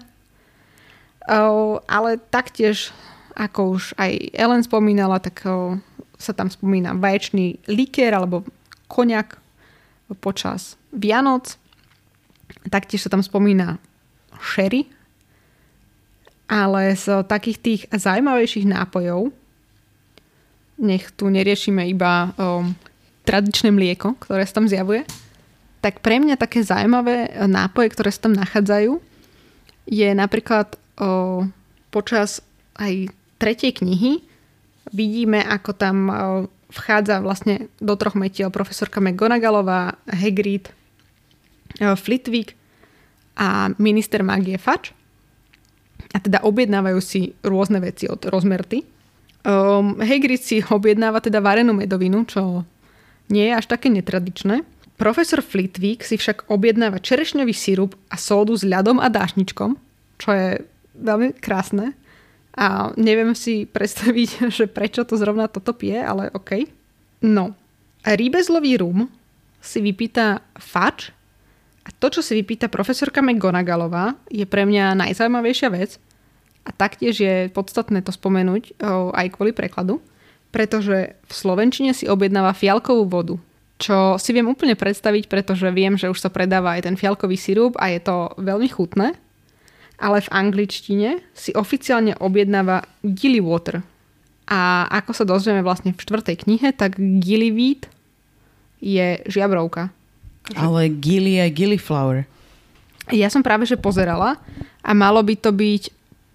Ale 1.86 2.10
taktiež, 2.32 2.96
ako 3.36 3.76
už 3.76 3.84
aj 4.00 4.32
Ellen 4.38 4.64
spomínala, 4.64 5.18
tak 5.18 5.44
sa 6.16 6.32
tam 6.34 6.48
spomína 6.54 6.94
vaječný 6.94 7.62
likér 7.66 8.14
alebo 8.14 8.46
koniak 8.86 9.42
počas 10.22 10.81
Vianoc. 10.92 11.56
Taktiež 12.68 13.08
sa 13.08 13.12
tam 13.12 13.24
spomína 13.24 13.80
sherry, 14.38 14.88
ale 16.52 16.96
z 17.00 17.24
takých 17.26 17.58
tých 17.64 17.82
zaujímavejších 17.90 18.68
nápojov, 18.68 19.32
nech 20.82 21.14
tu 21.16 21.32
neriešime 21.32 21.88
iba 21.88 22.34
um, 22.36 22.76
tradičné 23.24 23.72
mlieko, 23.72 24.18
ktoré 24.20 24.44
sa 24.44 24.60
tam 24.60 24.68
zjavuje, 24.68 25.08
tak 25.80 26.04
pre 26.04 26.22
mňa 26.22 26.36
také 26.38 26.62
zaujímavé 26.62 27.48
nápoje, 27.48 27.94
ktoré 27.94 28.10
sa 28.14 28.30
tam 28.30 28.38
nachádzajú, 28.38 29.02
je 29.90 30.10
napríklad 30.14 30.78
o, 31.02 31.46
počas 31.90 32.46
aj 32.78 33.10
tretej 33.42 33.82
knihy 33.82 34.22
vidíme, 34.94 35.42
ako 35.42 35.72
tam 35.74 35.98
o, 36.10 36.14
vchádza 36.70 37.20
vlastne 37.20 37.68
do 37.82 37.98
troch 37.98 38.14
metiel 38.14 38.54
profesorka 38.54 39.02
McGonagallová, 39.02 39.98
Hagrid, 40.06 40.70
e, 40.70 40.74
Flitwick 41.98 42.54
a 43.38 43.74
minister 43.82 44.22
magie 44.22 44.58
Fudge. 44.62 44.94
A 46.12 46.20
teda 46.20 46.44
objednávajú 46.44 47.00
si 47.00 47.32
rôzne 47.42 47.80
veci 47.80 48.06
od 48.06 48.20
rozmerty. 48.28 48.84
Um, 49.42 49.98
Hagrid 49.98 50.44
si 50.44 50.62
objednáva 50.62 51.24
teda 51.24 51.42
varenú 51.42 51.74
medovinu, 51.74 52.28
čo 52.28 52.68
nie 53.32 53.50
je 53.50 53.58
až 53.58 53.66
také 53.72 53.88
netradičné. 53.90 54.62
Profesor 55.00 55.42
Flitwick 55.42 56.06
si 56.06 56.20
však 56.20 56.52
objednáva 56.52 57.02
čerešňový 57.02 57.56
sirup 57.56 57.98
a 58.12 58.22
sódu 58.22 58.54
s 58.54 58.62
ľadom 58.62 59.02
a 59.02 59.10
dášničkom, 59.10 59.74
čo 60.22 60.30
je 60.30 60.62
veľmi 60.94 61.34
krásne. 61.42 61.98
A 62.54 62.92
neviem 63.00 63.34
si 63.34 63.66
predstaviť, 63.76 64.52
že 64.52 64.70
prečo 64.70 65.08
to 65.08 65.18
zrovna 65.18 65.50
toto 65.50 65.74
pije, 65.74 66.04
ale 66.04 66.30
OK. 66.36 66.68
No, 67.26 67.58
rýbezlový 68.06 68.78
rum 68.78 69.10
si 69.62 69.80
vypýta 69.80 70.44
Fač 70.58 71.14
a 71.82 71.90
to, 71.90 72.08
čo 72.14 72.22
si 72.22 72.38
vypýta 72.38 72.70
profesorka 72.70 73.26
McGonagallová, 73.26 74.18
je 74.30 74.46
pre 74.46 74.70
mňa 74.70 74.98
najzaujímavejšia 74.98 75.70
vec 75.74 75.98
a 76.62 76.70
taktiež 76.70 77.16
je 77.18 77.36
podstatné 77.50 78.06
to 78.06 78.14
spomenúť 78.14 78.78
aj 79.18 79.28
kvôli 79.34 79.50
prekladu, 79.50 79.98
pretože 80.54 81.18
v 81.26 81.34
Slovenčine 81.34 81.98
si 81.98 82.06
objednáva 82.06 82.54
fialkovú 82.54 83.10
vodu, 83.10 83.36
čo 83.82 84.22
si 84.22 84.30
viem 84.30 84.46
úplne 84.46 84.78
predstaviť, 84.78 85.26
pretože 85.26 85.74
viem, 85.74 85.98
že 85.98 86.14
už 86.14 86.22
sa 86.22 86.30
predáva 86.30 86.78
aj 86.78 86.86
ten 86.86 86.96
fialkový 87.00 87.34
sirup 87.34 87.74
a 87.82 87.90
je 87.90 88.00
to 88.04 88.38
veľmi 88.38 88.70
chutné 88.70 89.18
ale 90.02 90.18
v 90.26 90.34
angličtine 90.34 91.22
si 91.38 91.54
oficiálne 91.54 92.18
objednáva 92.18 92.82
Gilly 93.06 93.38
Water. 93.38 93.86
A 94.50 94.90
ako 94.90 95.14
sa 95.14 95.24
dozvieme 95.24 95.62
vlastne 95.62 95.94
v 95.94 96.02
štvrtej 96.02 96.44
knihe, 96.44 96.74
tak 96.74 96.98
Gillyweed 96.98 97.86
je 98.82 99.22
žiabrovka. 99.30 99.94
Ale 100.58 100.90
Gilly 100.90 101.38
je 101.38 101.46
Gillyflower. 101.54 102.26
Ja 103.12 103.28
som 103.30 103.44
práve 103.46 103.68
že 103.68 103.78
pozerala 103.78 104.40
a 104.82 104.92
malo 104.96 105.22
by 105.22 105.36
to 105.38 105.52
byť 105.54 105.84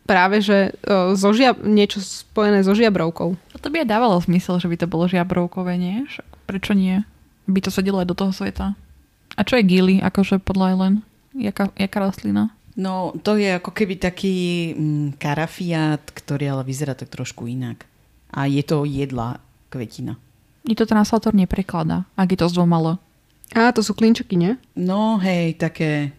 práve, 0.07 0.39
že 0.39 0.71
uh, 0.87 1.13
zo 1.19 1.35
žia- 1.35 1.59
niečo 1.59 1.99
spojené 1.99 2.63
so 2.63 2.73
žiabrovkou. 2.73 3.35
A 3.35 3.57
to 3.59 3.69
by 3.69 3.83
aj 3.83 3.91
dávalo 3.91 4.15
zmysel, 4.23 4.63
že 4.63 4.71
by 4.71 4.77
to 4.79 4.87
bolo 4.87 5.11
žiabrovkové, 5.11 5.75
nie? 5.75 6.07
Prečo 6.47 6.73
nie? 6.79 7.03
By 7.51 7.59
to 7.67 7.75
sedelo 7.75 7.99
aj 7.99 8.09
do 8.09 8.19
toho 8.19 8.31
sveta. 8.31 8.79
A 9.35 9.41
čo 9.43 9.59
je 9.59 9.67
gilly, 9.67 9.99
akože 9.99 10.39
podľa 10.39 10.79
Ellen? 10.79 10.97
Jaká, 11.35 11.69
jaká 11.77 11.99
rastlina? 12.01 12.55
No, 12.79 13.13
to 13.25 13.37
je 13.37 13.57
ako 13.57 13.73
keby 13.73 13.99
taký 13.99 14.73
mm, 14.73 15.19
karafiát, 15.21 16.01
ktorý 16.01 16.57
ale 16.57 16.63
vyzerá 16.65 16.95
tak 16.95 17.09
trošku 17.09 17.49
inak. 17.49 17.85
A 18.31 18.47
je 18.47 18.63
to 18.63 18.85
jedla 18.85 19.43
kvetina. 19.73 20.17
I 20.67 20.75
to 20.75 20.85
translator 20.85 21.33
neprekladá, 21.33 22.05
ak 22.19 22.29
je 22.33 22.39
to 22.43 22.51
z 22.51 22.57
dvoma 22.59 22.99
Á, 23.55 23.71
to 23.71 23.85
sú 23.85 23.95
klinčeky, 23.95 24.35
nie? 24.35 24.59
No, 24.75 25.23
hej, 25.23 25.55
také... 25.55 26.11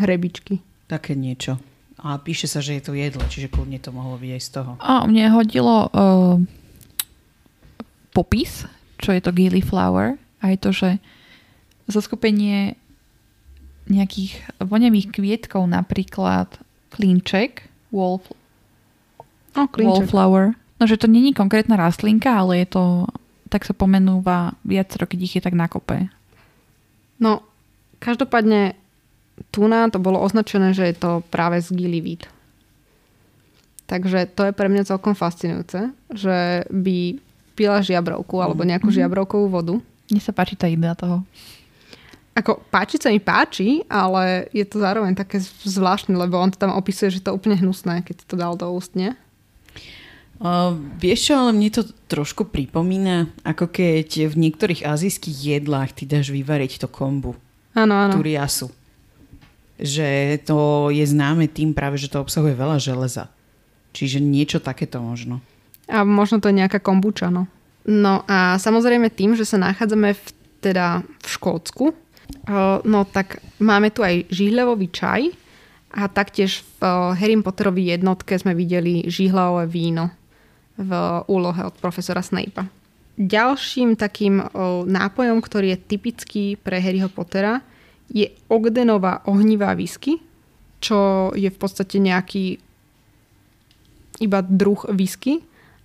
Hrebičky. 0.00 0.64
Také 0.90 1.14
niečo. 1.14 1.60
A 2.00 2.16
píše 2.16 2.48
sa, 2.48 2.64
že 2.64 2.80
je 2.80 2.82
to 2.82 2.96
jedlo, 2.96 3.20
čiže 3.28 3.52
kľudne 3.52 3.76
to 3.76 3.92
mohlo 3.92 4.16
byť 4.16 4.30
aj 4.32 4.42
z 4.42 4.50
toho. 4.50 4.70
A 4.80 5.04
mne 5.04 5.28
hodilo 5.36 5.92
uh, 5.92 6.40
popis, 8.16 8.64
čo 8.96 9.12
je 9.12 9.20
to 9.20 9.30
gillyflower. 9.36 10.16
A 10.40 10.56
je 10.56 10.58
to, 10.58 10.70
že 10.72 10.90
zoskupenie 11.92 12.80
nejakých 13.90 14.40
voňavých 14.62 15.12
kvietkov, 15.12 15.68
napríklad 15.68 16.48
klinček, 16.94 17.68
wall, 17.92 18.22
oh, 19.58 19.68
wallflower. 19.76 20.56
No, 20.80 20.88
že 20.88 20.96
to 20.96 21.10
není 21.10 21.36
konkrétna 21.36 21.76
rastlinka, 21.76 22.32
ale 22.32 22.64
je 22.64 22.66
to, 22.72 22.84
tak 23.50 23.66
sa 23.66 23.74
pomenúva 23.74 24.54
viacero, 24.62 25.10
keď 25.10 25.18
ich 25.20 25.34
je 25.36 25.42
tak 25.42 25.58
nakope. 25.58 26.06
No, 27.18 27.42
každopádne 27.98 28.78
tu 29.50 29.66
to 29.66 29.98
bolo 29.98 30.22
označené, 30.22 30.76
že 30.76 30.86
je 30.88 30.96
to 30.96 31.10
práve 31.32 31.58
z 31.60 31.74
gillyweed. 31.74 32.28
Takže 33.90 34.30
to 34.38 34.46
je 34.46 34.52
pre 34.54 34.70
mňa 34.70 34.86
celkom 34.86 35.18
fascinujúce, 35.18 35.90
že 36.14 36.62
by 36.70 37.18
pila 37.58 37.82
žiabrovku 37.82 38.38
alebo 38.38 38.62
nejakú 38.62 38.86
mm-hmm. 38.86 39.02
žiabrovkovú 39.02 39.46
vodu. 39.50 39.74
Mne 40.12 40.22
sa 40.22 40.30
páči 40.30 40.54
tá 40.54 40.70
idea 40.70 40.94
toho. 40.94 41.26
Ako 42.38 42.62
páčiť 42.70 43.00
sa 43.02 43.08
mi 43.10 43.18
páči, 43.18 43.82
ale 43.90 44.46
je 44.54 44.62
to 44.62 44.78
zároveň 44.78 45.18
také 45.18 45.42
zvláštne, 45.66 46.14
lebo 46.14 46.38
on 46.38 46.54
to 46.54 46.62
tam 46.62 46.70
opisuje, 46.70 47.10
že 47.10 47.20
to 47.20 47.34
je 47.34 47.38
úplne 47.42 47.58
hnusné, 47.58 48.06
keď 48.06 48.22
to 48.22 48.38
dal 48.38 48.54
do 48.54 48.70
úst, 48.70 48.94
nie? 48.94 49.18
Uh, 50.40 50.72
vieš 50.96 51.28
čo, 51.28 51.34
ale 51.36 51.52
mne 51.52 51.68
to 51.68 51.84
trošku 52.08 52.48
pripomína, 52.48 53.28
ako 53.44 53.68
keď 53.68 54.32
v 54.32 54.48
niektorých 54.48 54.88
azijských 54.88 55.60
jedlách 55.60 55.92
ty 55.92 56.08
dáš 56.08 56.32
vyvariť 56.32 56.80
to 56.80 56.88
kombu. 56.88 57.36
Áno, 57.76 57.92
áno. 57.92 58.16
Turiasu. 58.16 58.72
Že 59.76 60.40
to 60.48 60.88
je 60.88 61.04
známe 61.04 61.44
tým 61.44 61.76
práve, 61.76 62.00
že 62.00 62.08
to 62.08 62.24
obsahuje 62.24 62.56
veľa 62.56 62.80
železa. 62.80 63.28
Čiže 63.92 64.24
niečo 64.24 64.64
takéto 64.64 64.96
možno. 65.04 65.44
A 65.92 66.08
možno 66.08 66.40
to 66.40 66.48
je 66.48 66.56
nejaká 66.56 66.80
kombuča, 66.80 67.28
no. 67.28 67.44
No 67.84 68.24
a 68.24 68.56
samozrejme 68.56 69.12
tým, 69.12 69.36
že 69.36 69.44
sa 69.44 69.60
nachádzame 69.60 70.16
v, 70.16 70.24
teda 70.64 71.04
v 71.04 71.26
Škótsku, 71.28 71.92
No 72.84 73.06
tak 73.06 73.42
máme 73.62 73.90
tu 73.90 74.02
aj 74.02 74.26
žihľavový 74.30 74.88
čaj 74.90 75.22
a 75.90 76.06
taktiež 76.06 76.62
v 76.78 76.86
Harry 77.18 77.34
Potterovi 77.38 77.90
jednotke 77.90 78.38
sme 78.38 78.54
videli 78.54 79.06
žihľavové 79.10 79.66
víno 79.66 80.14
v 80.80 80.92
úlohe 81.28 81.60
od 81.68 81.76
profesora 81.76 82.24
Snape'a. 82.24 82.64
Ďalším 83.20 84.00
takým 84.00 84.40
nápojom, 84.88 85.44
ktorý 85.44 85.76
je 85.76 85.84
typický 85.84 86.44
pre 86.56 86.80
Harryho 86.80 87.12
Pottera, 87.12 87.60
je 88.08 88.32
Ogdenová 88.48 89.20
ohnivá 89.28 89.76
whisky, 89.76 90.18
čo 90.80 91.28
je 91.36 91.52
v 91.52 91.58
podstate 91.60 92.00
nejaký 92.00 92.56
iba 94.24 94.40
druh 94.40 94.80
whisky, 94.96 95.44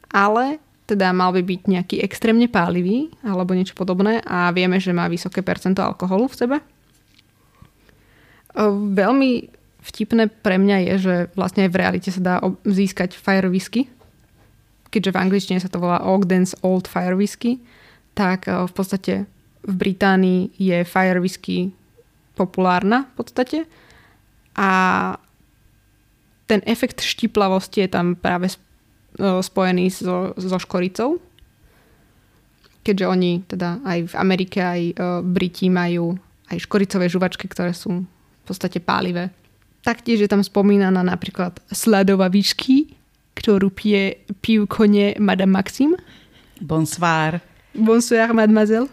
ale 0.09 0.63
teda 0.87 1.11
mal 1.11 1.35
by 1.35 1.43
byť 1.43 1.61
nejaký 1.67 1.95
extrémne 1.99 2.47
pálivý 2.47 3.11
alebo 3.25 3.51
niečo 3.51 3.75
podobné 3.75 4.23
a 4.23 4.53
vieme, 4.55 4.79
že 4.79 4.95
má 4.95 5.11
vysoké 5.11 5.43
percento 5.43 5.83
alkoholu 5.83 6.31
v 6.31 6.39
sebe. 6.39 6.57
Veľmi 8.95 9.51
vtipné 9.83 10.31
pre 10.31 10.55
mňa 10.55 10.77
je, 10.87 10.93
že 10.97 11.15
vlastne 11.35 11.67
aj 11.67 11.71
v 11.73 11.79
realite 11.83 12.09
sa 12.09 12.21
dá 12.23 12.35
získať 12.63 13.19
fire 13.19 13.51
whisky, 13.51 13.91
keďže 14.95 15.11
v 15.11 15.21
angličtine 15.27 15.59
sa 15.59 15.67
to 15.67 15.83
volá 15.83 15.99
Ogden's 15.99 16.55
Old 16.63 16.87
Fire 16.87 17.19
Whisky, 17.19 17.59
tak 18.15 18.47
v 18.47 18.71
podstate 18.71 19.27
v 19.67 19.73
Británii 19.75 20.55
je 20.55 20.87
fire 20.87 21.19
whisky 21.19 21.75
populárna 22.39 23.11
v 23.11 23.13
podstate 23.19 23.59
a 24.55 24.69
ten 26.47 26.63
efekt 26.63 27.03
štiplavosti 27.03 27.83
je 27.83 27.89
tam 27.91 28.15
práve 28.15 28.55
spojený 29.19 29.91
so, 29.91 30.31
so 30.37 30.55
škoricou. 30.61 31.19
Keďže 32.85 33.05
oni 33.09 33.31
teda 33.49 33.81
aj 33.81 33.99
v 34.11 34.13
Amerike, 34.15 34.61
aj 34.61 34.81
Briti 35.25 35.73
majú 35.73 36.13
aj 36.53 36.61
škoricové 36.61 37.09
žuvačky, 37.09 37.49
ktoré 37.49 37.73
sú 37.73 38.05
v 38.05 38.43
podstate 38.45 38.77
pálivé. 38.77 39.33
Taktiež 39.81 40.21
je 40.21 40.29
tam 40.29 40.45
spomínaná 40.45 41.01
napríklad 41.01 41.57
sladová 41.73 42.29
výšky, 42.29 42.93
ktorú 43.35 43.69
pije, 43.69 44.23
pijú 44.39 44.65
kone 44.65 45.13
Madame 45.19 45.59
Maxim. 45.59 45.93
Bonsoir. 46.63 47.43
Bonsoir, 47.75 48.31
mademoiselle. 48.31 48.87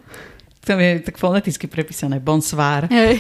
To 0.67 0.79
je 0.79 1.03
tak 1.03 1.19
foneticky 1.19 1.67
prepísané. 1.67 2.19
Bonsoir. 2.19 2.87
Hej. 2.91 3.19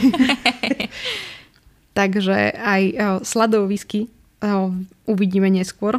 Takže 1.99 2.55
aj 2.55 2.83
o, 2.83 2.95
sladov 3.27 3.67
whisky 3.71 4.11
o, 4.43 4.75
uvidíme 5.07 5.51
neskôr. 5.51 5.99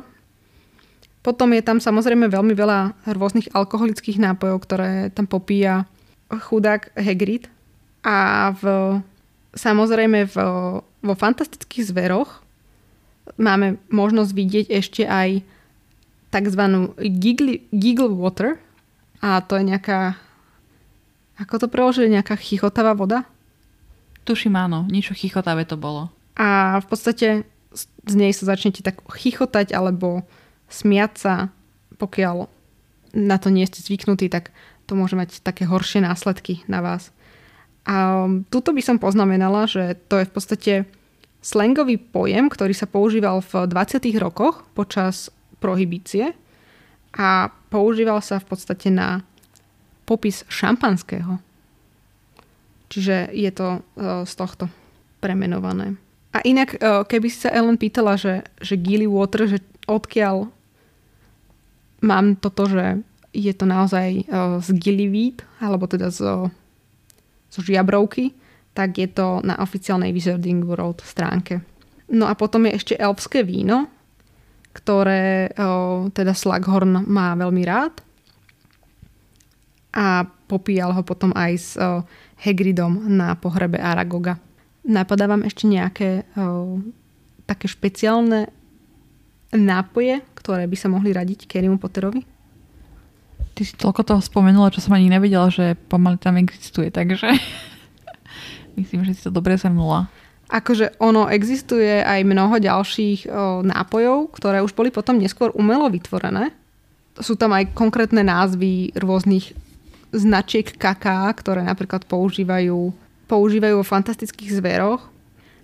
Potom 1.23 1.55
je 1.55 1.63
tam 1.63 1.79
samozrejme 1.79 2.27
veľmi 2.27 2.51
veľa 2.51 3.07
rôznych 3.07 3.51
alkoholických 3.55 4.19
nápojov, 4.19 4.57
ktoré 4.67 4.91
tam 5.15 5.23
popíja 5.23 5.87
chudák 6.27 6.91
Hagrid. 6.99 7.47
A 8.03 8.51
v, 8.51 8.63
samozrejme 9.55 10.27
v, 10.27 10.35
vo 10.83 11.13
fantastických 11.15 11.87
zveroch 11.95 12.43
máme 13.39 13.79
možnosť 13.89 14.31
vidieť 14.31 14.65
ešte 14.69 15.03
aj 15.07 15.43
tzv. 16.33 16.63
Giggle, 16.99 17.63
giggle 17.71 18.13
water. 18.13 18.59
A 19.23 19.39
to 19.39 19.55
je 19.55 19.63
nejaká 19.63 20.19
ako 21.39 21.65
to 21.65 21.67
preložili? 21.67 22.13
Nejaká 22.13 22.37
chichotavá 22.37 22.93
voda? 22.93 23.25
Tuším 24.23 24.55
áno, 24.55 24.85
niečo 24.87 25.17
chichotavé 25.17 25.65
to 25.65 25.75
bolo. 25.75 26.13
A 26.37 26.79
v 26.79 26.87
podstate 26.87 27.27
z 28.05 28.13
nej 28.13 28.31
sa 28.31 28.47
začnete 28.53 28.85
tak 28.85 29.01
chichotať 29.09 29.73
alebo 29.73 30.23
smiať 30.69 31.11
sa, 31.17 31.33
pokiaľ 31.97 32.47
na 33.13 33.37
to 33.37 33.49
nie 33.53 33.65
ste 33.65 33.81
zvyknutí, 33.81 34.29
tak 34.29 34.53
to 34.89 34.97
môže 34.97 35.13
mať 35.17 35.41
také 35.41 35.65
horšie 35.65 36.01
následky 36.01 36.65
na 36.69 36.81
vás. 36.81 37.13
A 37.83 38.25
tuto 38.47 38.71
by 38.71 38.81
som 38.81 38.97
poznamenala, 39.01 39.67
že 39.67 39.99
to 40.07 40.21
je 40.21 40.25
v 40.29 40.33
podstate 40.33 40.73
slangový 41.43 41.99
pojem, 41.99 42.47
ktorý 42.47 42.71
sa 42.71 42.87
používal 42.87 43.43
v 43.43 43.67
20. 43.67 43.99
rokoch 44.15 44.63
počas 44.71 45.27
prohibície 45.59 46.31
a 47.13 47.51
používal 47.67 48.23
sa 48.23 48.39
v 48.39 48.47
podstate 48.47 48.87
na 48.87 49.21
popis 50.07 50.47
šampanského. 50.47 51.37
Čiže 52.87 53.35
je 53.35 53.51
to 53.51 53.67
uh, 53.79 54.23
z 54.23 54.33
tohto 54.39 54.71
premenované. 55.19 55.99
A 56.31 56.41
inak, 56.47 56.79
uh, 56.79 57.03
keby 57.03 57.27
si 57.27 57.43
sa 57.43 57.53
Ellen 57.53 57.77
pýtala, 57.77 58.15
že, 58.15 58.47
že 58.63 58.79
Gilly 58.79 59.05
Water, 59.05 59.45
že 59.45 59.59
odkiaľ 59.85 60.47
mám 62.03 62.39
toto, 62.39 62.71
že 62.71 63.03
je 63.35 63.51
to 63.51 63.65
naozaj 63.67 64.29
uh, 64.29 64.61
z 64.63 64.69
Gillyweed, 64.79 65.43
alebo 65.59 65.89
teda 65.89 66.07
zo, 66.13 66.53
zo 67.49 67.59
žiabrovky, 67.59 68.35
tak 68.73 68.97
je 68.97 69.07
to 69.09 69.39
na 69.45 69.57
oficiálnej 69.61 70.09
Wizarding 70.09 70.65
World 70.65 71.05
stránke. 71.05 71.61
No 72.09 72.25
a 72.29 72.33
potom 72.33 72.65
je 72.67 72.77
ešte 72.77 72.93
elfské 72.97 73.45
víno, 73.45 73.89
ktoré 74.73 75.53
o, 75.53 76.09
teda 76.09 76.33
Slughorn 76.33 77.05
má 77.05 77.37
veľmi 77.37 77.63
rád 77.63 78.01
a 79.93 80.25
popíjal 80.25 80.89
ho 80.97 81.05
potom 81.05 81.29
aj 81.37 81.51
s 81.53 81.77
uh, 81.77 82.01
Hagridom 82.41 83.05
na 83.13 83.37
pohrebe 83.37 83.77
Aragoga. 83.77 84.41
Napadá 84.81 85.29
vám 85.29 85.45
ešte 85.45 85.69
nejaké 85.69 86.25
uh, 86.33 86.81
také 87.45 87.69
špeciálne 87.69 88.49
nápoje, 89.53 90.25
ktoré 90.33 90.65
by 90.65 90.77
sa 90.77 90.89
mohli 90.89 91.13
radiť 91.13 91.45
Kerrymu 91.45 91.77
Potterovi? 91.77 92.25
Ty 93.53 93.61
si 93.61 93.77
toľko 93.77 94.01
toho 94.01 94.21
spomenula, 94.25 94.73
čo 94.73 94.81
som 94.81 94.97
ani 94.97 95.13
nevedela, 95.13 95.53
že 95.53 95.77
pomaly 95.77 96.17
tam 96.17 96.41
existuje, 96.41 96.89
takže 96.89 97.29
myslím, 98.75 99.05
že 99.05 99.13
si 99.17 99.21
to 99.25 99.31
dobre 99.33 99.57
zhrnula. 99.57 100.09
Akože 100.51 100.99
ono 101.01 101.31
existuje 101.31 102.03
aj 102.03 102.21
mnoho 102.27 102.59
ďalších 102.59 103.25
o, 103.25 103.65
nápojov, 103.65 104.35
ktoré 104.37 104.61
už 104.61 104.75
boli 104.77 104.93
potom 104.93 105.17
neskôr 105.17 105.49
umelo 105.55 105.89
vytvorené. 105.89 106.53
Sú 107.17 107.33
tam 107.39 107.55
aj 107.57 107.73
konkrétne 107.73 108.21
názvy 108.21 108.93
rôznych 108.93 109.55
značiek 110.13 110.67
kaká, 110.77 111.25
ktoré 111.33 111.65
napríklad 111.65 112.05
používajú, 112.05 112.93
používajú 113.25 113.81
vo 113.81 113.85
fantastických 113.85 114.53
zveroch, 114.61 115.01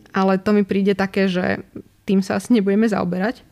ale 0.09 0.41
to 0.41 0.57
mi 0.57 0.65
príde 0.65 0.97
také, 0.97 1.29
že 1.29 1.61
tým 2.09 2.25
sa 2.25 2.41
asi 2.41 2.57
nebudeme 2.57 2.89
zaoberať. 2.89 3.45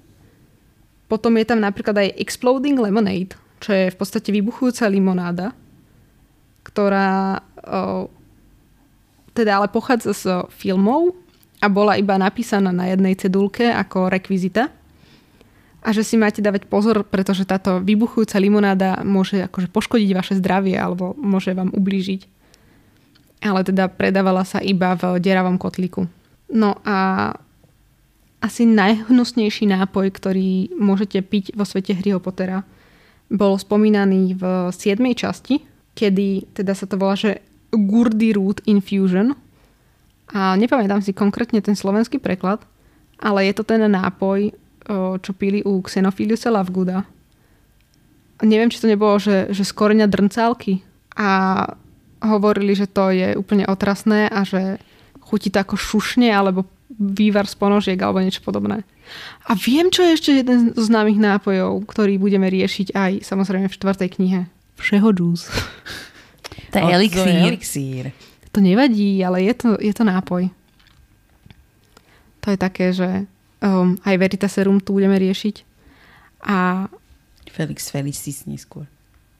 Potom 1.05 1.37
je 1.37 1.45
tam 1.45 1.61
napríklad 1.61 2.01
aj 2.01 2.17
Exploding 2.17 2.81
Lemonade, 2.81 3.37
čo 3.61 3.77
je 3.77 3.93
v 3.93 3.97
podstate 3.97 4.33
vybuchujúca 4.33 4.89
limonáda, 4.89 5.53
ktorá 6.65 7.45
teda 9.37 9.61
ale 9.61 9.69
pochádza 9.69 10.17
z 10.17 10.23
filmov 10.49 11.13
a 11.61 11.69
bola 11.69 11.93
iba 11.93 12.17
napísaná 12.17 12.73
na 12.73 12.89
jednej 12.89 13.13
cedulke 13.13 13.69
ako 13.69 14.09
rekvizita 14.09 14.73
a 15.87 15.89
že 15.93 16.03
si 16.03 16.17
máte 16.17 16.41
dávať 16.41 16.65
pozor, 16.67 17.05
pretože 17.07 17.45
táto 17.47 17.79
vybuchujúca 17.79 18.41
limonáda 18.41 19.05
môže 19.05 19.39
akože 19.45 19.69
poškodiť 19.71 20.09
vaše 20.11 20.33
zdravie 20.35 20.75
alebo 20.75 21.13
môže 21.15 21.53
vám 21.53 21.71
ublížiť. 21.71 22.27
Ale 23.45 23.61
teda 23.61 23.87
predávala 23.87 24.41
sa 24.43 24.57
iba 24.59 24.97
v 24.97 25.21
deravom 25.21 25.61
kotliku. 25.61 26.09
No 26.51 26.81
a 26.81 27.31
asi 28.43 28.67
najhnusnejší 28.67 29.69
nápoj, 29.69 30.11
ktorý 30.11 30.75
môžete 30.75 31.21
piť 31.23 31.53
vo 31.55 31.63
svete 31.63 31.95
Harryho 31.95 32.19
Pottera, 32.19 32.65
bol 33.31 33.55
spomínaný 33.55 34.35
v 34.35 34.43
7. 34.75 34.99
časti, 35.15 35.63
kedy 35.95 36.51
teda 36.51 36.75
sa 36.75 36.83
to 36.83 36.99
volá, 36.99 37.15
že 37.15 37.39
Gurdy 37.71 38.33
Root 38.33 38.63
Infusion. 38.67 39.35
A 40.31 40.59
nepamätám 40.59 40.99
si 40.99 41.15
konkrétne 41.15 41.63
ten 41.63 41.75
slovenský 41.75 42.19
preklad, 42.19 42.59
ale 43.19 43.47
je 43.47 43.53
to 43.55 43.63
ten 43.63 43.79
nápoj, 43.79 44.51
čo 45.23 45.31
pili 45.35 45.63
u 45.63 45.79
Xenophiliusa 45.83 46.51
Lavguda. 46.51 47.07
Neviem, 48.43 48.69
či 48.69 48.83
to 48.83 48.91
nebolo, 48.91 49.17
že, 49.17 49.49
že 49.55 49.63
skoreňa 49.63 50.07
drncálky. 50.07 50.83
A 51.17 51.63
hovorili, 52.21 52.75
že 52.75 52.91
to 52.91 53.09
je 53.09 53.33
úplne 53.39 53.65
otrasné 53.65 54.29
a 54.29 54.43
že 54.45 54.77
chutí 55.21 55.49
to 55.49 55.63
ako 55.63 55.75
šušne 55.75 56.29
alebo 56.29 56.65
vývar 56.97 57.45
z 57.45 57.55
ponožiek 57.59 57.99
alebo 57.99 58.23
niečo 58.23 58.41
podobné. 58.41 58.87
A 59.47 59.55
viem, 59.55 59.91
čo 59.91 60.03
je 60.03 60.15
ešte 60.15 60.31
jeden 60.33 60.71
z 60.75 60.81
známych 60.81 61.19
nápojov, 61.19 61.83
ktorý 61.87 62.19
budeme 62.19 62.47
riešiť 62.51 62.95
aj 62.95 63.11
samozrejme 63.23 63.67
v 63.69 63.75
štvrtej 63.75 64.09
knihe. 64.17 64.41
Všeho 64.77 65.09
džús. 65.13 65.49
To 66.71 66.77
je 66.77 66.83
elixír. 66.83 67.37
elixír. 67.47 68.05
To 68.51 68.59
nevadí, 68.59 69.21
ale 69.21 69.45
je 69.47 69.53
to, 69.53 69.69
je 69.77 69.93
to 69.93 70.03
nápoj. 70.03 70.49
To 72.43 72.47
je 72.51 72.57
také, 72.57 72.95
že 72.95 73.27
Um, 73.57 73.97
aj 74.05 74.21
Veritaserum 74.21 74.77
tu 74.77 74.93
budeme 74.93 75.17
riešiť. 75.17 75.65
A... 76.45 76.85
Felix 77.49 77.89
Felicis 77.89 78.45
neskôr. 78.45 78.85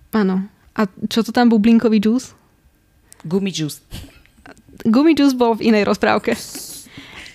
Áno. 0.10 0.50
A 0.74 0.90
čo 1.06 1.22
to 1.22 1.30
tam 1.30 1.54
bublinkový 1.54 2.02
džús? 2.02 2.34
Gummy 3.22 3.54
juice. 3.54 3.86
Gummy 4.90 5.14
juice 5.14 5.38
bol 5.38 5.54
v 5.54 5.70
inej 5.70 5.86
rozprávke. 5.86 6.34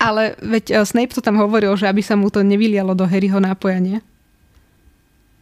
Ale 0.03 0.34
veď 0.43 0.64
uh, 0.74 0.82
Snape 0.82 1.14
to 1.14 1.22
tam 1.22 1.38
hovoril, 1.38 1.78
že 1.78 1.86
aby 1.86 2.03
sa 2.03 2.18
mu 2.18 2.34
to 2.34 2.43
nevylialo 2.43 2.99
do 2.99 3.07
Harryho 3.07 3.38
nápoja, 3.38 3.78
nie? 3.78 4.03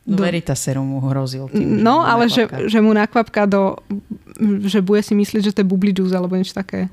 No 0.09 0.17
do... 0.17 0.23
Veritaserum 0.25 0.87
mu 0.87 0.99
hrozil. 1.13 1.49
Tým, 1.53 1.85
no, 1.85 2.01
ale 2.01 2.27
že, 2.33 2.49
že 2.69 2.81
mu 2.81 2.97
nakvapka 2.97 3.45
do... 3.45 3.77
že 4.65 4.81
bude 4.81 5.05
si 5.05 5.13
myslieť, 5.13 5.53
že 5.53 5.55
to 5.55 5.61
je 5.61 5.69
bubli 5.69 5.93
juice 5.93 6.17
alebo 6.17 6.35
niečo 6.37 6.57
také. 6.57 6.89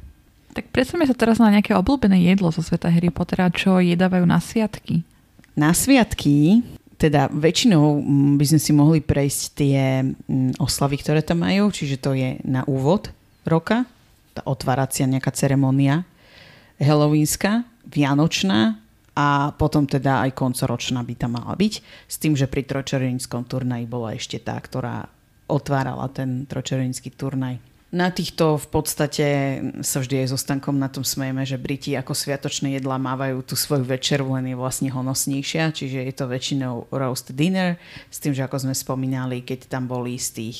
Tak 0.51 0.73
predstavme 0.73 1.05
sa 1.05 1.13
teraz 1.13 1.37
na 1.37 1.53
nejaké 1.53 1.77
obľúbené 1.77 2.17
jedlo 2.27 2.49
zo 2.49 2.65
sveta 2.65 2.89
Harry 2.89 3.13
Pottera, 3.13 3.47
čo 3.53 3.77
jedávajú 3.77 4.25
na 4.25 4.41
sviatky. 4.41 5.05
Na 5.53 5.71
sviatky, 5.71 6.65
teda 6.97 7.29
väčšinou 7.29 8.01
mm, 8.01 8.41
by 8.41 8.45
sme 8.49 8.59
si 8.59 8.71
mohli 8.73 8.99
prejsť 8.99 9.41
tie 9.53 10.01
mm, 10.01 10.57
oslavy, 10.57 10.97
ktoré 10.97 11.21
tam 11.21 11.45
majú, 11.45 11.69
čiže 11.69 12.01
to 12.01 12.17
je 12.17 12.41
na 12.41 12.65
úvod 12.65 13.13
roka, 13.45 13.85
tá 14.33 14.41
otváracia 14.49 15.05
nejaká 15.05 15.29
ceremonia, 15.33 16.05
halloweenská, 16.81 17.65
vianočná 17.85 18.81
a 19.17 19.49
potom 19.57 19.89
teda 19.89 20.29
aj 20.29 20.37
koncoročná 20.37 21.01
by 21.01 21.13
tam 21.17 21.41
mala 21.41 21.57
byť, 21.57 21.73
s 22.05 22.15
tým, 22.21 22.37
že 22.37 22.45
pri 22.45 22.69
trojčereninskom 22.69 23.49
turnaji 23.49 23.89
bola 23.89 24.13
ešte 24.13 24.37
tá, 24.37 24.53
ktorá 24.61 25.09
otvárala 25.49 26.05
ten 26.13 26.45
trojčerenický 26.45 27.17
turnaj 27.17 27.57
na 27.87 28.11
týchto 28.11 28.59
v 28.59 28.67
podstate 28.67 29.27
sa 29.79 30.03
vždy 30.03 30.27
aj 30.27 30.35
so 30.35 30.37
Stankom 30.37 30.75
na 30.75 30.91
tom 30.91 31.07
smejeme, 31.07 31.47
že 31.47 31.55
Briti 31.55 31.95
ako 31.95 32.11
sviatočné 32.11 32.75
jedlá 32.75 32.99
mávajú 32.99 33.39
tú 33.47 33.55
svoju 33.55 33.87
večeru, 33.87 34.35
len 34.35 34.51
je 34.51 34.59
vlastne 34.59 34.91
honosnejšia, 34.91 35.71
čiže 35.71 36.03
je 36.03 36.13
to 36.13 36.27
väčšinou 36.27 36.91
roast 36.91 37.31
dinner, 37.31 37.79
s 38.11 38.19
tým, 38.19 38.35
že 38.35 38.43
ako 38.43 38.67
sme 38.67 38.75
spomínali, 38.75 39.39
keď 39.39 39.71
tam 39.71 39.87
boli 39.87 40.19
z 40.19 40.35
tých 40.35 40.57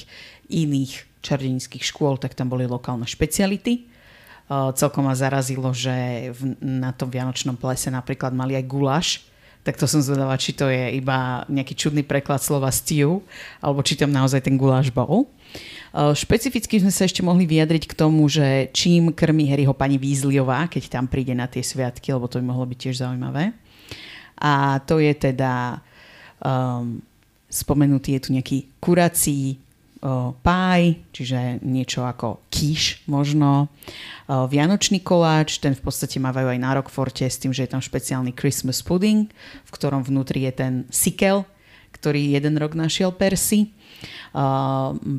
iných 0.47 1.03
čarodejníckých 1.19 1.83
škôl, 1.83 2.15
tak 2.15 2.31
tam 2.31 2.47
boli 2.47 2.63
lokálne 2.63 3.03
špeciality. 3.03 3.96
Uh, 4.47 4.71
celkom 4.71 5.03
ma 5.03 5.11
zarazilo, 5.11 5.75
že 5.75 6.31
v, 6.31 6.55
na 6.63 6.95
tom 6.95 7.11
Vianočnom 7.11 7.59
plese 7.59 7.91
napríklad 7.91 8.31
mali 8.31 8.55
aj 8.55 8.63
gulaš, 8.63 9.07
tak 9.67 9.75
to 9.75 9.83
som 9.83 9.99
zvedala, 9.99 10.39
či 10.39 10.55
to 10.55 10.71
je 10.71 10.95
iba 10.95 11.43
nejaký 11.51 11.75
čudný 11.75 11.99
preklad 11.99 12.39
slova 12.39 12.71
stew, 12.71 13.19
alebo 13.59 13.83
či 13.83 13.99
tam 13.99 14.15
naozaj 14.15 14.39
ten 14.39 14.55
guláš 14.55 14.87
bol. 14.87 15.27
Špecificky 15.91 16.79
sme 16.79 16.87
sa 16.87 17.03
ešte 17.03 17.19
mohli 17.19 17.43
vyjadriť 17.43 17.91
k 17.91 17.97
tomu, 17.99 18.31
že 18.31 18.71
čím 18.71 19.11
krmi 19.11 19.43
Harryho 19.51 19.75
pani 19.75 19.99
Weasleyová, 19.99 20.71
keď 20.71 20.87
tam 20.87 21.11
príde 21.11 21.35
na 21.35 21.51
tie 21.51 21.59
sviatky, 21.59 22.15
lebo 22.15 22.31
to 22.31 22.39
by 22.39 22.47
mohlo 22.47 22.63
byť 22.63 22.79
tiež 22.79 22.95
zaujímavé. 23.03 23.51
A 24.39 24.79
to 24.87 25.03
je 25.03 25.11
teda 25.11 25.83
um, 26.39 27.03
spomenutý 27.51 28.15
je 28.15 28.23
tu 28.23 28.29
nejaký 28.31 28.71
kurací 28.79 29.59
páj, 30.45 31.01
čiže 31.09 31.57
niečo 31.65 32.05
ako 32.05 32.45
kýš 32.53 33.07
možno. 33.09 33.73
Vianočný 34.29 35.01
koláč, 35.01 35.57
ten 35.57 35.73
v 35.73 35.81
podstate 35.81 36.21
mávajú 36.21 36.53
aj 36.53 36.59
na 36.61 36.77
Rockforte 36.77 37.25
s 37.25 37.41
tým, 37.41 37.49
že 37.49 37.65
je 37.65 37.73
tam 37.73 37.81
špeciálny 37.81 38.35
Christmas 38.37 38.85
pudding, 38.85 39.25
v 39.65 39.71
ktorom 39.73 40.05
vnútri 40.05 40.45
je 40.45 40.53
ten 40.53 40.73
sikel, 40.93 41.49
ktorý 41.97 42.37
jeden 42.37 42.61
rok 42.61 42.77
našiel 42.77 43.09
Percy. 43.09 43.73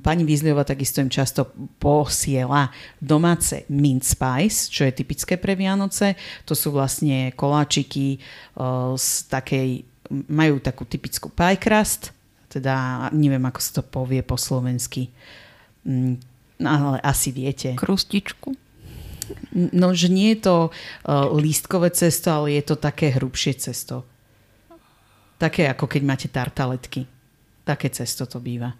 Pani 0.05 0.23
Vízliova 0.23 0.63
takisto 0.63 1.03
im 1.03 1.11
často 1.11 1.51
posiela 1.83 2.71
domáce 3.03 3.67
mint 3.67 4.07
spice, 4.07 4.71
čo 4.71 4.87
je 4.87 4.95
typické 4.95 5.35
pre 5.35 5.59
Vianoce. 5.59 6.15
To 6.47 6.55
sú 6.55 6.71
vlastne 6.71 7.35
koláčiky 7.35 8.23
z 8.95 9.09
takej, 9.27 9.83
majú 10.31 10.63
takú 10.63 10.87
typickú 10.87 11.35
pie 11.35 11.59
crust, 11.59 12.15
teda 12.59 13.09
neviem, 13.15 13.43
ako 13.47 13.61
sa 13.63 13.71
to 13.79 13.83
povie 13.87 14.21
po 14.27 14.35
slovensky. 14.35 15.09
Mm, 15.87 16.19
ale 16.63 16.99
asi 17.01 17.31
viete. 17.31 17.79
Krustičku? 17.79 18.55
No, 19.55 19.93
že 19.93 20.09
nie 20.09 20.35
je 20.35 20.49
to 20.49 20.57
uh, 20.69 21.31
lístkové 21.37 21.93
cesto, 21.93 22.33
ale 22.33 22.59
je 22.59 22.73
to 22.73 22.77
také 22.81 23.15
hrubšie 23.15 23.61
cesto. 23.61 24.03
Také 25.39 25.71
ako 25.71 25.87
keď 25.87 26.03
máte 26.03 26.29
tartaletky. 26.33 27.07
Také 27.63 27.93
cesto 27.93 28.27
to 28.27 28.43
býva. 28.43 28.75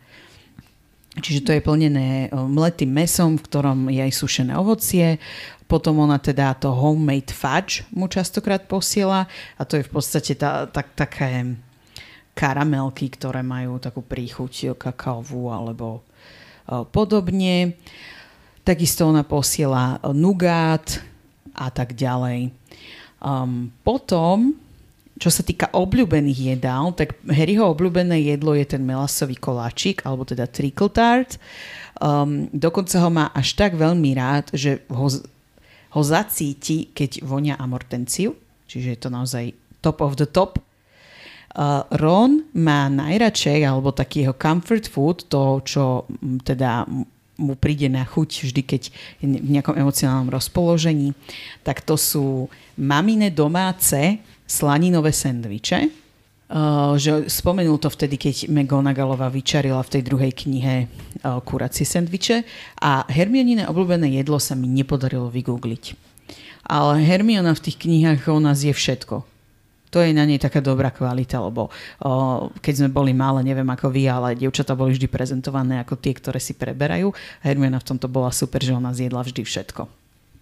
Čiže 1.19 1.45
to 1.45 1.51
je 1.55 1.65
plnené 1.65 2.31
mletým 2.31 2.95
mesom, 2.95 3.39
v 3.39 3.47
ktorom 3.47 3.79
je 3.91 4.01
aj 4.03 4.13
sušené 4.15 4.55
ovocie. 4.55 5.19
Potom 5.69 6.01
ona 6.01 6.17
teda 6.17 6.57
to 6.57 6.73
homemade 6.73 7.35
fudge 7.35 7.85
mu 7.93 8.09
častokrát 8.09 8.65
posiela 8.65 9.29
a 9.59 9.63
to 9.69 9.77
je 9.77 9.85
v 9.85 9.91
podstate 9.93 10.33
tá, 10.39 10.65
tak, 10.65 10.97
také 10.97 11.59
karamelky, 12.39 13.11
ktoré 13.11 13.43
majú 13.43 13.83
takú 13.83 14.07
príchuť 14.07 14.79
kakaovú 14.79 15.51
alebo 15.51 15.99
e, 15.99 16.01
podobne. 16.87 17.75
Takisto 18.63 19.11
ona 19.11 19.27
posiela 19.27 19.99
nugát 20.15 21.03
a 21.59 21.75
tak 21.75 21.99
ďalej. 21.99 22.55
Um, 23.19 23.75
potom, 23.83 24.55
čo 25.19 25.27
sa 25.27 25.43
týka 25.43 25.75
obľúbených 25.75 26.55
jedál, 26.55 26.95
tak 26.95 27.19
Harryho 27.27 27.67
obľúbené 27.67 28.23
jedlo 28.23 28.55
je 28.55 28.63
ten 28.63 28.87
melasový 28.87 29.35
koláčik, 29.35 30.07
alebo 30.07 30.23
teda 30.23 30.47
trickle 30.47 30.87
tart. 30.87 31.43
Um, 31.99 32.47
dokonca 32.55 33.03
ho 33.03 33.11
má 33.11 33.35
až 33.35 33.59
tak 33.59 33.75
veľmi 33.75 34.15
rád, 34.15 34.55
že 34.55 34.87
ho, 34.87 35.11
ho 35.91 36.03
zacíti, 36.07 36.95
keď 36.95 37.27
vonia 37.27 37.59
amortenciu. 37.59 38.39
Čiže 38.71 38.89
je 38.95 38.99
to 39.03 39.11
naozaj 39.11 39.51
top 39.83 39.99
of 39.99 40.15
the 40.15 40.29
top. 40.29 40.63
Uh, 41.49 41.81
Ron 41.97 42.45
má 42.53 42.93
najradšej, 42.93 43.65
alebo 43.65 43.89
taký 43.91 44.29
jeho 44.29 44.37
comfort 44.37 44.85
food, 44.85 45.25
to, 45.33 45.65
čo 45.65 46.05
teda 46.45 46.85
mu 47.39 47.55
príde 47.55 47.89
na 47.89 48.05
chuť 48.05 48.51
vždy, 48.51 48.63
keď 48.67 48.83
je 49.23 49.27
v 49.27 49.51
nejakom 49.57 49.79
emocionálnom 49.79 50.29
rozpoložení, 50.29 51.15
tak 51.63 51.81
to 51.87 51.95
sú 51.95 52.51
mamine 52.77 53.31
domáce 53.33 54.19
slaninové 54.45 55.15
sendviče. 55.15 55.89
Uh, 56.49 56.97
že 56.97 57.29
spomenul 57.29 57.77
to 57.77 57.93
vtedy, 57.93 58.17
keď 58.17 58.49
McGonagallová 58.49 59.29
vyčarila 59.29 59.85
v 59.85 59.93
tej 59.93 60.03
druhej 60.05 60.33
knihe 60.33 60.89
uh, 60.89 61.45
kuracie 61.45 61.85
sendviče 61.85 62.41
a 62.81 63.05
Hermionine 63.05 63.69
obľúbené 63.69 64.17
jedlo 64.17 64.41
sa 64.41 64.57
mi 64.57 64.65
nepodarilo 64.65 65.29
vygoogliť. 65.29 65.85
Ale 66.69 67.05
Hermiona 67.05 67.53
v 67.53 67.65
tých 67.69 67.85
knihách 67.85 68.33
ona 68.33 68.57
zje 68.57 68.73
všetko 68.73 69.38
to 69.89 70.05
je 70.05 70.13
na 70.13 70.29
nej 70.29 70.37
taká 70.37 70.61
dobrá 70.61 70.93
kvalita, 70.93 71.41
lebo 71.41 71.69
o, 72.05 72.11
keď 72.61 72.75
sme 72.85 72.89
boli 72.93 73.17
malé, 73.17 73.41
neviem 73.45 73.69
ako 73.69 73.89
vy, 73.89 74.05
ale 74.09 74.37
dievčatá 74.37 74.77
boli 74.77 74.95
vždy 74.97 75.09
prezentované 75.09 75.81
ako 75.81 75.97
tie, 75.97 76.13
ktoré 76.13 76.37
si 76.41 76.53
preberajú. 76.53 77.13
Hermiona 77.41 77.81
v 77.81 77.89
tomto 77.89 78.07
bola 78.09 78.29
super, 78.29 78.61
že 78.61 78.77
ona 78.77 78.93
zjedla 78.93 79.25
vždy 79.25 79.43
všetko. 79.45 79.89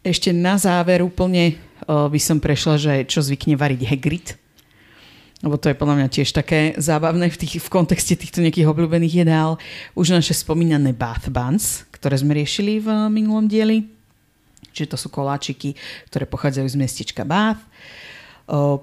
Ešte 0.07 0.31
na 0.31 0.59
záver 0.59 1.03
úplne 1.03 1.59
o, 1.87 2.11
by 2.11 2.21
som 2.23 2.43
prešla, 2.43 2.75
že 2.79 2.93
čo 3.07 3.23
zvykne 3.23 3.55
variť 3.55 3.87
Hagrid, 3.87 4.29
lebo 5.45 5.61
to 5.61 5.69
je 5.69 5.77
podľa 5.77 6.01
mňa 6.01 6.09
tiež 6.09 6.33
také 6.33 6.73
zábavné 6.81 7.29
v, 7.29 7.37
tých, 7.37 7.61
v 7.61 7.69
kontexte 7.69 8.17
týchto 8.17 8.41
nejakých 8.41 8.73
obľúbených 8.73 9.27
jedál. 9.27 9.61
Už 9.93 10.17
naše 10.17 10.33
spomínané 10.33 10.97
bath 10.97 11.29
buns, 11.29 11.85
ktoré 11.93 12.17
sme 12.17 12.35
riešili 12.35 12.81
v 12.81 12.89
minulom 13.13 13.45
dieli. 13.45 13.85
Čiže 14.77 14.93
to 14.93 15.01
sú 15.01 15.09
koláčiky, 15.09 15.73
ktoré 16.13 16.29
pochádzajú 16.29 16.69
z 16.69 16.77
mestečka 16.77 17.25
Bath. 17.25 17.61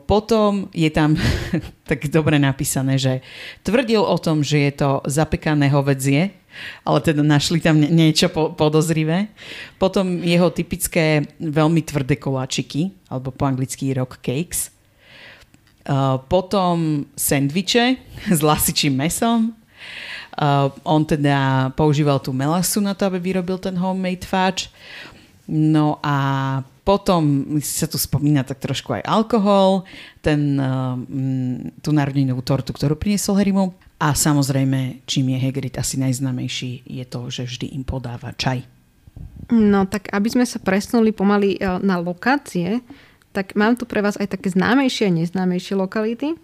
Potom 0.05 0.67
je 0.75 0.91
tam 0.91 1.15
tak 1.89 2.11
dobre 2.11 2.35
napísané, 2.35 2.99
že 2.99 3.23
tvrdil 3.63 4.03
o 4.03 4.17
tom, 4.19 4.43
že 4.43 4.59
je 4.59 4.73
to 4.75 4.89
zapekané 5.07 5.71
hovedzie, 5.71 6.35
ale 6.83 6.99
teda 6.99 7.23
našli 7.23 7.63
tam 7.63 7.79
niečo 7.79 8.27
po- 8.27 8.51
podozrivé. 8.51 9.31
Potom 9.79 10.19
jeho 10.19 10.51
typické 10.51 11.23
veľmi 11.39 11.79
tvrdé 11.79 12.19
koláčiky, 12.19 12.91
alebo 13.07 13.31
po 13.31 13.47
anglicky 13.47 13.95
rock 13.95 14.19
cakes. 14.19 14.67
Potom 16.27 17.07
sendviče 17.15 17.95
s 18.37 18.39
lasičím 18.43 18.99
mesom. 18.99 19.55
On 20.83 21.01
teda 21.07 21.69
používal 21.77 22.19
tú 22.19 22.35
melasu 22.35 22.83
na 22.83 22.91
to, 22.91 23.07
aby 23.07 23.31
vyrobil 23.31 23.55
ten 23.63 23.79
homemade 23.79 24.27
fudge. 24.27 24.67
No 25.47 25.99
a 26.03 26.17
potom 26.83 27.47
sa 27.63 27.87
tu 27.87 27.95
spomína 27.95 28.43
tak 28.43 28.59
trošku 28.59 28.91
aj 28.99 29.07
alkohol, 29.07 29.87
ten, 30.19 30.59
uh, 30.59 30.99
tú 31.79 31.95
narodeninovú 31.95 32.43
tortu, 32.43 32.75
ktorú 32.75 32.99
priniesol 32.99 33.39
Harrymu. 33.39 33.71
A 34.03 34.11
samozrejme, 34.11 35.07
čím 35.07 35.31
je 35.31 35.39
Hagrid 35.39 35.79
asi 35.79 35.95
najznamejší, 35.95 36.83
je 36.83 37.05
to, 37.07 37.31
že 37.31 37.47
vždy 37.47 37.71
im 37.71 37.87
podáva 37.87 38.35
čaj. 38.35 38.67
No 39.47 39.87
tak 39.87 40.11
aby 40.11 40.27
sme 40.27 40.43
sa 40.43 40.59
presnuli 40.59 41.15
pomaly 41.15 41.55
e, 41.55 41.59
na 41.79 41.99
lokácie, 42.03 42.83
tak 43.31 43.55
mám 43.55 43.79
tu 43.79 43.87
pre 43.87 44.03
vás 44.03 44.19
aj 44.19 44.35
také 44.35 44.51
známejšie 44.51 45.07
a 45.07 45.15
neznámejšie 45.15 45.79
lokality. 45.79 46.35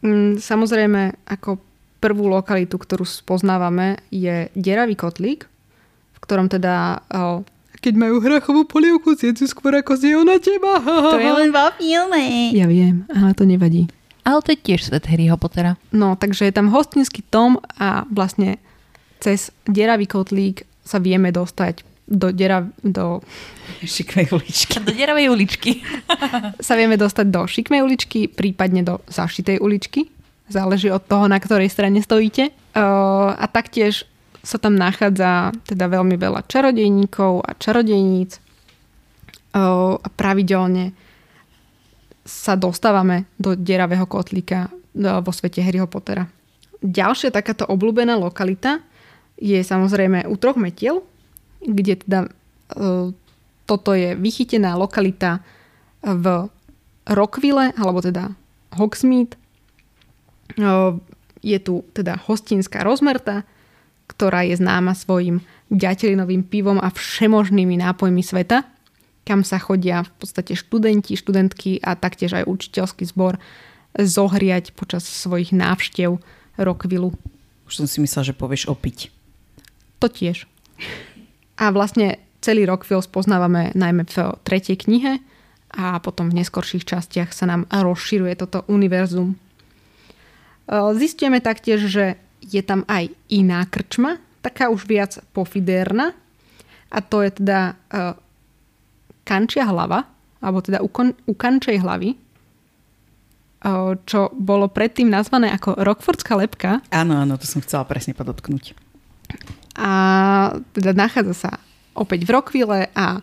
Mm, 0.00 0.40
samozrejme, 0.40 1.20
ako 1.28 1.60
prvú 2.00 2.32
lokalitu, 2.32 2.80
ktorú 2.80 3.04
spoznávame, 3.04 4.00
je 4.08 4.48
Deravý 4.56 4.96
kotlík, 4.96 5.44
v 6.16 6.18
ktorom 6.24 6.48
teda 6.48 7.04
e, 7.04 7.44
keď 7.80 7.94
majú 7.96 8.20
hrachovú 8.20 8.68
polievku, 8.68 9.16
zjedzu 9.16 9.48
skôr 9.48 9.80
ako 9.80 9.96
zje 9.96 10.20
na 10.20 10.36
teba. 10.36 10.78
To 10.84 11.16
je 11.16 11.32
len 11.32 11.50
vo 11.50 11.72
filme. 11.80 12.52
Ja 12.52 12.68
viem, 12.68 13.08
ale 13.08 13.32
to 13.32 13.48
nevadí. 13.48 13.88
Ale 14.20 14.44
to 14.44 14.52
je 14.52 14.60
tiež 14.60 14.92
svet 14.92 15.08
Harryho 15.08 15.40
Pottera. 15.40 15.80
No, 15.90 16.12
takže 16.14 16.44
je 16.44 16.54
tam 16.54 16.68
hostinský 16.68 17.24
tom 17.24 17.56
a 17.80 18.04
vlastne 18.12 18.60
cez 19.16 19.48
deravý 19.64 20.04
kotlík 20.04 20.68
sa 20.84 21.00
vieme 21.00 21.32
dostať 21.32 21.88
do 22.10 22.34
dera, 22.34 22.66
do... 22.82 23.22
Šikmej 23.86 24.34
uličky. 24.34 24.82
Do 24.82 24.90
deravej 24.90 25.30
uličky. 25.30 25.70
sa 26.66 26.74
vieme 26.74 26.98
dostať 26.98 27.26
do 27.30 27.46
šikmej 27.46 27.80
uličky, 27.86 28.26
prípadne 28.26 28.82
do 28.82 28.98
zašitej 29.06 29.62
uličky. 29.62 30.10
Záleží 30.50 30.90
od 30.90 31.06
toho, 31.06 31.30
na 31.30 31.38
ktorej 31.38 31.70
strane 31.70 32.02
stojíte. 32.02 32.50
Uh, 32.74 33.30
a 33.38 33.46
taktiež 33.46 34.09
sa 34.40 34.56
tam 34.56 34.76
nachádza 34.76 35.52
teda 35.68 35.86
veľmi 35.88 36.16
veľa 36.16 36.48
čarodejníkov 36.48 37.44
a 37.44 37.50
čarodejníc 37.60 38.40
a 39.52 40.08
pravidelne 40.14 40.96
sa 42.24 42.54
dostávame 42.54 43.26
do 43.36 43.58
deravého 43.58 44.06
kotlíka 44.06 44.70
vo 44.96 45.32
svete 45.34 45.60
Harryho 45.60 45.90
Pottera. 45.90 46.30
Ďalšia 46.80 47.34
takáto 47.34 47.66
obľúbená 47.66 48.16
lokalita 48.16 48.80
je 49.36 49.60
samozrejme 49.60 50.24
u 50.30 50.34
troch 50.38 50.56
metiel, 50.56 51.02
kde 51.60 52.00
teda 52.00 52.20
toto 53.66 53.90
je 53.92 54.14
vychytená 54.14 54.78
lokalita 54.78 55.42
v 56.00 56.48
Rockville, 57.10 57.74
alebo 57.74 57.98
teda 58.00 58.30
Hogsmeade. 58.78 59.34
Je 61.40 61.58
tu 61.58 61.82
teda 61.90 62.20
hostinská 62.30 62.86
rozmerta, 62.86 63.42
ktorá 64.10 64.42
je 64.42 64.58
známa 64.58 64.98
svojim 64.98 65.38
ďatelinovým 65.70 66.42
pivom 66.42 66.82
a 66.82 66.90
všemožnými 66.90 67.78
nápojmi 67.78 68.26
sveta, 68.26 68.66
kam 69.22 69.46
sa 69.46 69.62
chodia 69.62 70.02
v 70.02 70.10
podstate 70.18 70.58
študenti, 70.58 71.14
študentky 71.14 71.78
a 71.78 71.94
taktiež 71.94 72.34
aj 72.34 72.50
učiteľský 72.50 73.06
zbor 73.06 73.38
zohriať 73.94 74.74
počas 74.74 75.06
svojich 75.06 75.54
návštev 75.54 76.18
Rockvillu. 76.58 77.14
Už 77.70 77.72
som 77.78 77.86
si 77.86 78.02
myslela, 78.02 78.26
že 78.26 78.34
povieš 78.34 78.66
opiť. 78.66 79.14
To 80.02 80.10
tiež. 80.10 80.50
A 81.60 81.70
vlastne 81.70 82.18
celý 82.42 82.66
Rockville 82.66 83.04
spoznávame 83.04 83.70
najmä 83.78 84.10
v 84.10 84.34
tretej 84.42 84.82
knihe 84.82 85.22
a 85.70 86.02
potom 86.02 86.32
v 86.32 86.42
neskorších 86.42 86.82
častiach 86.82 87.30
sa 87.30 87.46
nám 87.46 87.70
rozširuje 87.70 88.34
toto 88.34 88.66
univerzum. 88.66 89.38
Zistíme 90.98 91.38
taktiež, 91.38 91.86
že 91.86 92.18
je 92.50 92.62
tam 92.66 92.82
aj 92.90 93.08
iná 93.30 93.62
krčma, 93.70 94.18
taká 94.42 94.68
už 94.68 94.84
viac 94.90 95.22
pofidérna. 95.30 96.12
A 96.90 96.98
to 96.98 97.22
je 97.22 97.30
teda 97.30 97.78
uh, 97.94 98.18
kančia 99.22 99.62
hlava, 99.62 100.10
alebo 100.42 100.58
teda 100.58 100.82
u, 100.82 100.90
kon, 100.90 101.14
u 101.30 101.34
kančej 101.38 101.78
hlavy, 101.78 102.18
uh, 102.18 103.94
čo 104.02 104.34
bolo 104.34 104.66
predtým 104.66 105.06
nazvané 105.06 105.54
ako 105.54 105.78
Rockfordská 105.78 106.34
lepka. 106.34 106.82
Áno, 106.90 107.14
áno, 107.14 107.38
to 107.38 107.46
som 107.46 107.62
chcela 107.62 107.86
presne 107.86 108.10
podotknúť. 108.18 108.74
a 109.78 109.92
teda 110.74 110.90
nachádza 110.98 111.34
sa 111.46 111.50
opäť 111.94 112.26
v 112.26 112.34
Rockville 112.34 112.90
a 112.90 113.22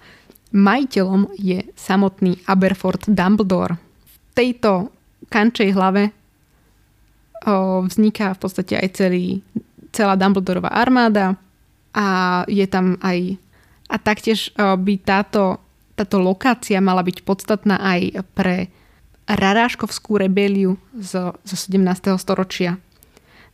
majiteľom 0.55 1.36
je 1.36 1.67
samotný 1.75 2.39
Aberford 2.47 3.11
Dumbledore. 3.11 3.75
V 4.07 4.15
tejto 4.32 4.95
kančej 5.28 5.75
hlave 5.75 6.15
vzniká 7.88 8.33
v 8.33 8.39
podstate 8.39 8.73
aj 8.79 8.89
celý, 8.97 9.45
celá 9.93 10.17
Dumbledorová 10.17 10.73
armáda 10.73 11.38
a 11.93 12.41
je 12.49 12.65
tam 12.65 12.97
aj 13.01 13.38
a 13.88 13.95
taktiež 13.95 14.51
by 14.59 14.93
táto, 14.99 15.63
táto 15.95 16.19
lokácia 16.19 16.83
mala 16.83 17.01
byť 17.07 17.23
podstatná 17.23 17.79
aj 17.79 18.19
pre 18.35 18.67
raráškovskú 19.27 20.19
rebeliu 20.19 20.75
zo, 20.95 21.35
zo 21.43 21.55
17. 21.55 22.15
storočia. 22.19 22.79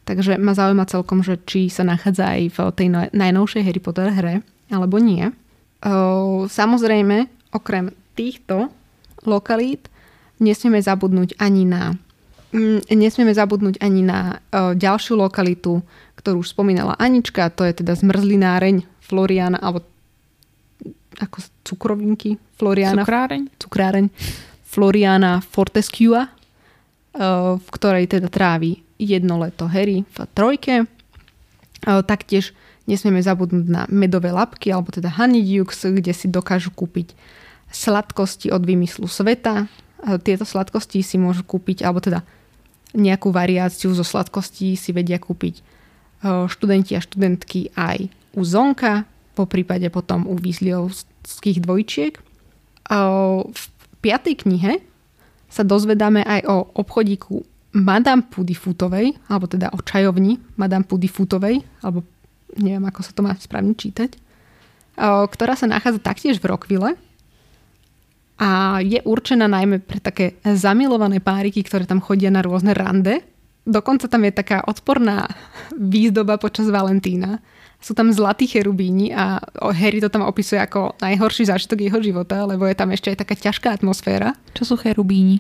Takže 0.03 0.36
ma 0.41 0.51
zaujíma 0.51 0.89
celkom, 0.89 1.23
že 1.23 1.39
či 1.47 1.71
sa 1.71 1.86
nachádza 1.86 2.34
aj 2.34 2.41
v 2.49 2.57
tej 2.75 2.88
no, 2.91 3.07
najnovšej 3.13 3.63
Harry 3.63 3.81
Potter 3.81 4.11
hre, 4.11 4.43
alebo 4.73 4.99
nie. 4.99 5.31
Samozrejme, 6.49 7.29
okrem 7.55 7.93
týchto 8.17 8.67
lokalít 9.23 9.88
nesmieme 10.43 10.81
zabudnúť 10.84 11.39
ani 11.39 11.63
na 11.63 11.95
nesmieme 12.93 13.33
zabudnúť 13.33 13.81
ani 13.81 14.05
na 14.05 14.37
ďalšiu 14.53 15.17
lokalitu, 15.17 15.81
ktorú 16.15 16.45
už 16.45 16.53
spomínala 16.53 16.93
Anička, 17.01 17.49
to 17.49 17.65
je 17.65 17.81
teda 17.81 17.97
zmrzlináreň 17.97 18.85
Floriana, 19.01 19.57
alebo 19.57 19.83
ako 21.19 21.37
cukrovinky 21.65 22.37
Floriana. 22.55 23.03
Cukráreň. 23.03 23.41
Cukráreň. 23.57 24.05
Floriana 24.63 25.41
Fortescua, 25.41 26.29
v 27.57 27.67
ktorej 27.73 28.09
teda 28.09 28.29
trávi 28.29 28.81
jedno 28.97 29.37
leto 29.41 29.69
Harry 29.69 30.01
v 30.01 30.17
trojke. 30.33 30.85
Taktiež 31.83 32.55
Nesmieme 32.83 33.23
zabudnúť 33.23 33.67
na 33.71 33.87
medové 33.87 34.35
labky, 34.35 34.67
alebo 34.67 34.91
teda 34.91 35.07
honeydukes, 35.07 35.87
kde 35.87 36.11
si 36.11 36.27
dokážu 36.27 36.67
kúpiť 36.75 37.15
sladkosti 37.71 38.51
od 38.51 38.59
vymyslu 38.67 39.07
sveta. 39.07 39.71
Tieto 40.27 40.43
sladkosti 40.43 40.99
si 40.99 41.15
môžu 41.15 41.47
kúpiť, 41.47 41.87
alebo 41.87 42.03
teda 42.03 42.27
nejakú 42.93 43.33
variáciu 43.33 43.91
zo 43.93 44.05
sladkostí 44.05 44.77
si 44.77 44.89
vedia 44.93 45.17
kúpiť 45.17 45.55
e, 45.59 45.63
študenti 46.49 46.93
a 46.93 47.01
študentky 47.01 47.73
aj 47.73 48.09
u 48.37 48.41
Zonka, 48.45 49.05
po 49.33 49.49
prípade 49.49 49.89
potom 49.89 50.29
u 50.29 50.37
výzliovských 50.37 51.57
dvojčiek. 51.61 52.13
E, 52.17 52.21
v 53.49 53.63
piatej 54.01 54.45
knihe 54.45 54.81
sa 55.49 55.61
dozvedáme 55.61 56.21
aj 56.25 56.41
o 56.49 56.55
obchodíku 56.81 57.45
Madame 57.73 58.21
Pudifutovej, 58.29 59.17
alebo 59.25 59.49
teda 59.49 59.73
o 59.73 59.81
čajovni 59.81 60.37
Madame 60.57 60.85
Pudifutovej, 60.85 61.65
alebo 61.81 62.05
neviem 62.57 62.85
ako 62.85 63.01
sa 63.01 63.11
to 63.13 63.25
má 63.25 63.33
správne 63.37 63.73
čítať, 63.73 64.13
ktorá 65.01 65.57
sa 65.57 65.65
nachádza 65.65 65.97
taktiež 65.97 66.37
v 66.37 66.53
Rockville 66.53 66.93
a 68.43 68.83
je 68.83 68.99
určená 69.07 69.47
najmä 69.47 69.79
pre 69.79 70.03
také 70.03 70.35
zamilované 70.43 71.23
páriky, 71.23 71.63
ktoré 71.63 71.87
tam 71.87 72.03
chodia 72.03 72.27
na 72.27 72.43
rôzne 72.43 72.75
rande. 72.75 73.23
Dokonca 73.63 74.11
tam 74.11 74.27
je 74.27 74.35
taká 74.35 74.67
odporná 74.67 75.31
výzdoba 75.71 76.35
počas 76.35 76.67
Valentína. 76.67 77.39
Sú 77.79 77.95
tam 77.95 78.11
zlatí 78.11 78.51
cherubíni 78.51 79.15
a 79.15 79.39
Harry 79.71 80.03
to 80.03 80.11
tam 80.11 80.27
opisuje 80.27 80.59
ako 80.59 80.99
najhorší 80.99 81.47
zážitok 81.47 81.87
jeho 81.87 81.99
života, 82.03 82.43
lebo 82.43 82.67
je 82.67 82.75
tam 82.75 82.91
ešte 82.91 83.15
aj 83.15 83.23
taká 83.23 83.35
ťažká 83.39 83.67
atmosféra. 83.71 84.35
Čo 84.51 84.63
sú 84.67 84.75
cherubíni? 84.75 85.39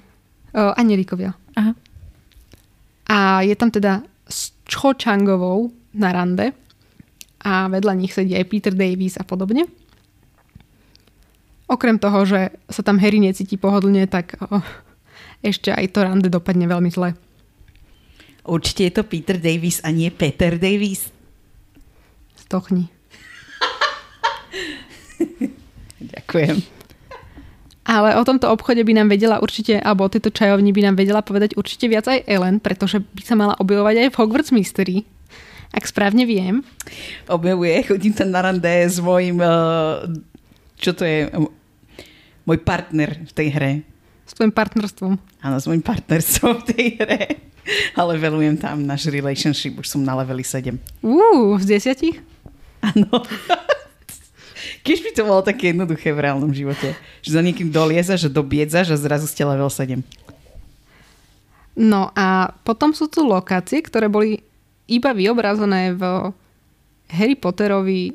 O, 0.55 0.71
anelikovia. 0.79 1.35
Aha. 1.59 1.75
A 3.11 3.43
je 3.43 3.55
tam 3.59 3.67
teda 3.67 3.99
s 4.31 4.55
Cho 4.63 4.95
Changovou 4.95 5.75
na 5.91 6.15
rande 6.15 6.55
a 7.43 7.67
vedľa 7.67 7.99
nich 7.99 8.15
sedí 8.15 8.31
aj 8.39 8.47
Peter 8.47 8.71
Davis 8.71 9.19
a 9.19 9.27
podobne. 9.27 9.67
Okrem 11.73 11.97
toho, 11.97 12.21
že 12.21 12.53
sa 12.69 12.85
tam 12.85 13.01
Harry 13.01 13.17
necíti 13.17 13.57
pohodlne, 13.57 14.05
tak 14.05 14.37
oh, 14.37 14.61
ešte 15.41 15.73
aj 15.73 15.89
to 15.89 16.05
rande 16.05 16.29
dopadne 16.29 16.69
veľmi 16.69 16.93
zle. 16.93 17.17
Určite 18.45 18.85
je 18.85 18.93
to 18.93 19.03
Peter 19.07 19.41
Davis 19.41 19.81
a 19.81 19.89
nie 19.89 20.13
Peter 20.13 20.61
Davis. 20.61 21.09
Stochni. 22.37 22.93
Ďakujem. 26.13 26.61
Ale 27.83 28.15
o 28.15 28.23
tomto 28.23 28.53
obchode 28.53 28.85
by 28.85 28.93
nám 28.93 29.09
vedela 29.09 29.41
určite, 29.41 29.81
alebo 29.81 30.05
o 30.05 30.13
tejto 30.13 30.29
čajovni 30.29 30.69
by 30.71 30.87
nám 30.87 30.95
vedela 30.95 31.25
povedať 31.25 31.57
určite 31.57 31.89
viac 31.89 32.05
aj 32.05 32.23
Ellen, 32.29 32.61
pretože 32.61 33.01
by 33.01 33.21
sa 33.25 33.35
mala 33.35 33.57
objavovať 33.57 33.95
aj 33.97 34.07
v 34.13 34.17
Hogwarts 34.21 34.53
Mystery 34.53 35.03
ak 35.73 35.89
správne 35.89 36.29
viem. 36.29 36.61
Objavuje, 37.25 37.81
chodím 37.89 38.13
tam 38.13 38.29
na 38.29 38.45
rande 38.45 38.69
s 38.69 39.01
mojim, 39.01 39.41
uh, 39.41 40.05
čo 40.77 40.93
to 40.93 41.01
je, 41.01 41.33
môj 42.43 42.59
partner 42.63 43.23
v 43.23 43.31
tej 43.31 43.47
hre. 43.51 43.71
S 44.23 44.35
tvojim 44.35 44.55
partnerstvom. 44.55 45.19
Áno, 45.43 45.55
s 45.59 45.67
mojim 45.67 45.83
partnerstvom 45.83 46.63
v 46.63 46.65
tej 46.71 46.85
hre. 46.99 47.21
Ale 47.95 48.19
velujem 48.19 48.59
tam 48.59 48.83
náš 48.83 49.07
relationship, 49.07 49.79
už 49.79 49.87
som 49.87 50.03
na 50.03 50.15
leveli 50.19 50.43
7. 50.43 50.75
Uú, 51.03 51.55
z 51.59 51.65
desiatich? 51.79 52.19
Áno. 52.83 53.23
Keď 54.83 54.97
by 54.99 55.09
to 55.15 55.23
bolo 55.23 55.39
také 55.39 55.71
jednoduché 55.71 56.11
v 56.11 56.23
reálnom 56.27 56.51
živote. 56.51 56.91
Že 57.23 57.39
za 57.39 57.41
niekým 57.43 57.71
doliezaš, 57.71 58.27
že 58.27 58.35
dobiedzaš 58.35 58.91
a 58.91 58.99
zrazu 58.99 59.31
ste 59.31 59.47
level 59.47 59.71
7. 59.71 60.03
No 61.79 62.11
a 62.13 62.51
potom 62.67 62.91
sú 62.91 63.07
tu 63.07 63.23
lokácie, 63.23 63.79
ktoré 63.79 64.11
boli 64.11 64.43
iba 64.85 65.15
vyobrazené 65.15 65.95
v 65.95 66.03
Harry 67.09 67.39
Potterovi 67.39 68.13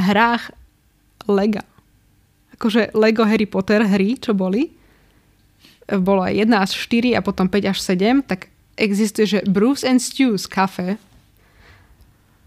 hrách 0.00 0.50
Lega. 1.28 1.62
Akože 2.60 2.92
Lego 2.92 3.24
Harry 3.24 3.48
Potter 3.48 3.80
hry, 3.88 4.20
čo 4.20 4.36
boli, 4.36 4.76
bolo 5.88 6.20
aj 6.20 6.44
1 6.44 6.52
až 6.52 6.76
4 6.76 7.16
a 7.16 7.24
potom 7.24 7.48
5 7.48 7.72
až 7.72 7.78
7, 7.80 8.20
tak 8.20 8.52
existuje, 8.76 9.24
že 9.24 9.48
Bruce 9.48 9.82
and 9.88 9.98
Stews 9.98 10.44
Cafe, 10.44 11.00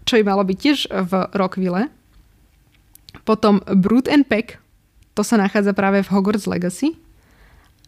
čo 0.06 0.14
im 0.14 0.30
malo 0.30 0.46
byť 0.46 0.58
tiež 0.62 0.78
v 0.86 1.12
Rockville. 1.34 1.90
Potom 3.26 3.58
Brood 3.66 4.06
and 4.06 4.30
Peck, 4.30 4.62
to 5.18 5.26
sa 5.26 5.34
nachádza 5.34 5.74
práve 5.74 6.06
v 6.06 6.10
Hogwarts 6.14 6.46
Legacy. 6.46 6.94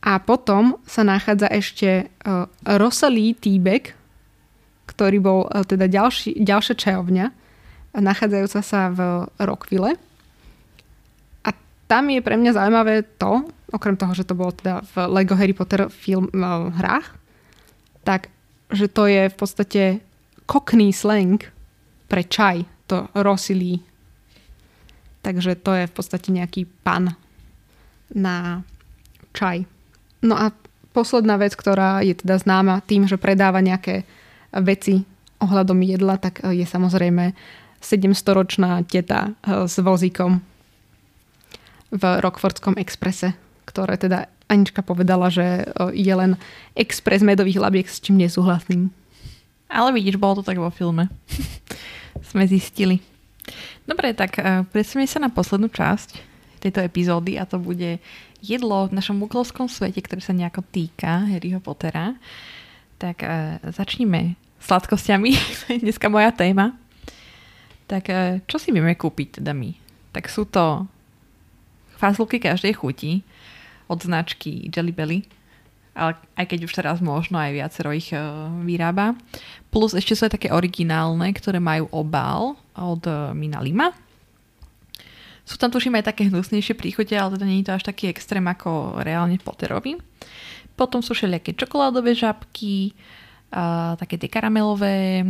A 0.03 0.18
potom 0.18 0.83
sa 0.87 1.03
nachádza 1.03 1.47
ešte 1.51 2.11
uh, 2.27 2.47
Rosalie 2.79 3.35
Teabag, 3.39 3.95
ktorý 4.87 5.18
bol 5.18 5.41
e, 5.51 5.66
teda 5.66 5.91
ďalší, 5.91 6.39
ďalšia 6.47 6.74
čajovňa, 6.79 7.27
nachádzajúca 7.99 8.61
sa 8.62 8.87
v 8.95 9.27
Rockville. 9.43 9.99
Tam 11.87 12.11
je 12.11 12.18
pre 12.18 12.34
mňa 12.34 12.53
zaujímavé 12.59 13.07
to, 13.14 13.47
okrem 13.70 13.95
toho, 13.95 14.11
že 14.14 14.26
to 14.26 14.34
bolo 14.34 14.51
teda 14.51 14.82
v 14.82 14.95
Lego 15.07 15.39
Harry 15.39 15.55
Potter 15.55 15.87
film 15.87 16.26
e, 16.34 16.39
hrách, 16.82 17.14
tak, 18.03 18.30
že 18.70 18.91
to 18.91 19.07
je 19.07 19.30
v 19.30 19.37
podstate 19.39 19.82
kokný 20.47 20.91
slang 20.91 21.43
pre 22.11 22.26
čaj, 22.26 22.66
to 22.87 23.07
rosilí. 23.14 23.82
Takže 25.22 25.59
to 25.59 25.74
je 25.74 25.84
v 25.91 25.95
podstate 25.95 26.30
nejaký 26.30 26.70
pan 26.87 27.18
na 28.14 28.62
čaj. 29.34 29.66
No 30.22 30.39
a 30.39 30.55
posledná 30.95 31.39
vec, 31.39 31.55
ktorá 31.59 32.03
je 32.03 32.14
teda 32.14 32.39
známa 32.39 32.82
tým, 32.87 33.11
že 33.11 33.18
predáva 33.18 33.62
nejaké 33.62 34.07
veci 34.55 35.03
ohľadom 35.43 35.82
jedla, 35.82 36.18
tak 36.18 36.43
e, 36.43 36.62
je 36.62 36.66
samozrejme 36.66 37.34
700-ročná 37.78 38.82
teta 38.87 39.30
e, 39.30 39.70
s 39.70 39.78
vozíkom 39.78 40.55
v 41.91 42.03
Rockfordskom 42.22 42.78
exprese, 42.80 43.34
ktoré 43.68 43.99
teda 43.99 44.30
Anička 44.47 44.82
povedala, 44.82 45.26
že 45.26 45.43
e, 45.43 45.64
je 45.95 46.14
len 46.14 46.39
expres 46.78 47.22
medových 47.22 47.59
labiek, 47.59 47.87
s 47.87 47.99
čím 47.99 48.22
nesúhlasím. 48.22 48.95
Ale 49.66 49.91
vidíš, 49.91 50.22
bolo 50.22 50.39
to 50.39 50.47
tak 50.47 50.62
vo 50.62 50.70
filme. 50.70 51.11
Sme 52.30 52.47
zistili. 52.47 53.03
Dobre, 53.87 54.14
tak 54.14 54.43
presunieme 54.74 55.07
sa 55.07 55.22
na 55.22 55.30
poslednú 55.30 55.70
časť 55.70 56.18
tejto 56.59 56.82
epizódy 56.82 57.39
a 57.39 57.47
to 57.47 57.62
bude 57.62 58.03
jedlo 58.43 58.91
v 58.91 58.97
našom 58.99 59.22
buklovskom 59.22 59.70
svete, 59.70 60.03
ktoré 60.03 60.18
sa 60.18 60.34
nejako 60.34 60.66
týka 60.66 61.26
Harryho 61.30 61.62
Pottera. 61.62 62.18
Tak 62.99 63.22
uh, 63.22 63.62
začníme 63.70 64.34
sladkosťami, 64.62 65.30
dneska 65.84 66.11
moja 66.11 66.32
téma. 66.32 66.74
Tak 67.87 68.05
e, 68.11 68.43
čo 68.51 68.59
si 68.59 68.74
vieme 68.74 68.99
kúpiť 68.99 69.39
teda 69.39 69.55
my? 69.55 69.70
Tak 70.11 70.26
sú 70.26 70.43
to 70.51 70.91
fazulky 71.97 72.38
každej 72.38 72.76
chuti 72.76 73.24
od 73.88 73.99
značky 73.99 74.68
Jelly 74.68 74.92
Belly, 74.92 75.18
ale 75.97 76.20
aj 76.36 76.47
keď 76.53 76.59
už 76.68 76.72
teraz 76.76 77.01
možno 77.01 77.40
aj 77.40 77.57
viacero 77.57 77.90
ich 77.90 78.12
e, 78.12 78.20
vyrába. 78.68 79.16
Plus 79.72 79.97
ešte 79.97 80.12
sú 80.12 80.28
aj 80.28 80.36
také 80.36 80.49
originálne, 80.53 81.32
ktoré 81.32 81.57
majú 81.57 81.88
obal 81.88 82.61
od 82.76 83.01
e, 83.09 83.32
Mina 83.32 83.64
Lima. 83.64 83.97
Sú 85.47 85.57
tam 85.57 85.70
tuším 85.70 85.97
aj 85.97 86.11
také 86.12 86.26
hnusnejšie 86.28 86.74
príchute, 86.74 87.14
ale 87.14 87.38
teda 87.38 87.47
nie 87.47 87.62
je 87.62 87.70
to 87.70 87.76
až 87.78 87.84
taký 87.86 88.11
extrém 88.11 88.42
ako 88.44 88.99
reálne 89.01 89.38
Potterovi. 89.38 89.97
Potom 90.74 91.01
sú 91.01 91.14
všelijaké 91.14 91.55
čokoládové 91.57 92.12
žabky, 92.12 92.92
také 93.97 94.18
tie 94.18 94.28
karamelové, 94.28 95.24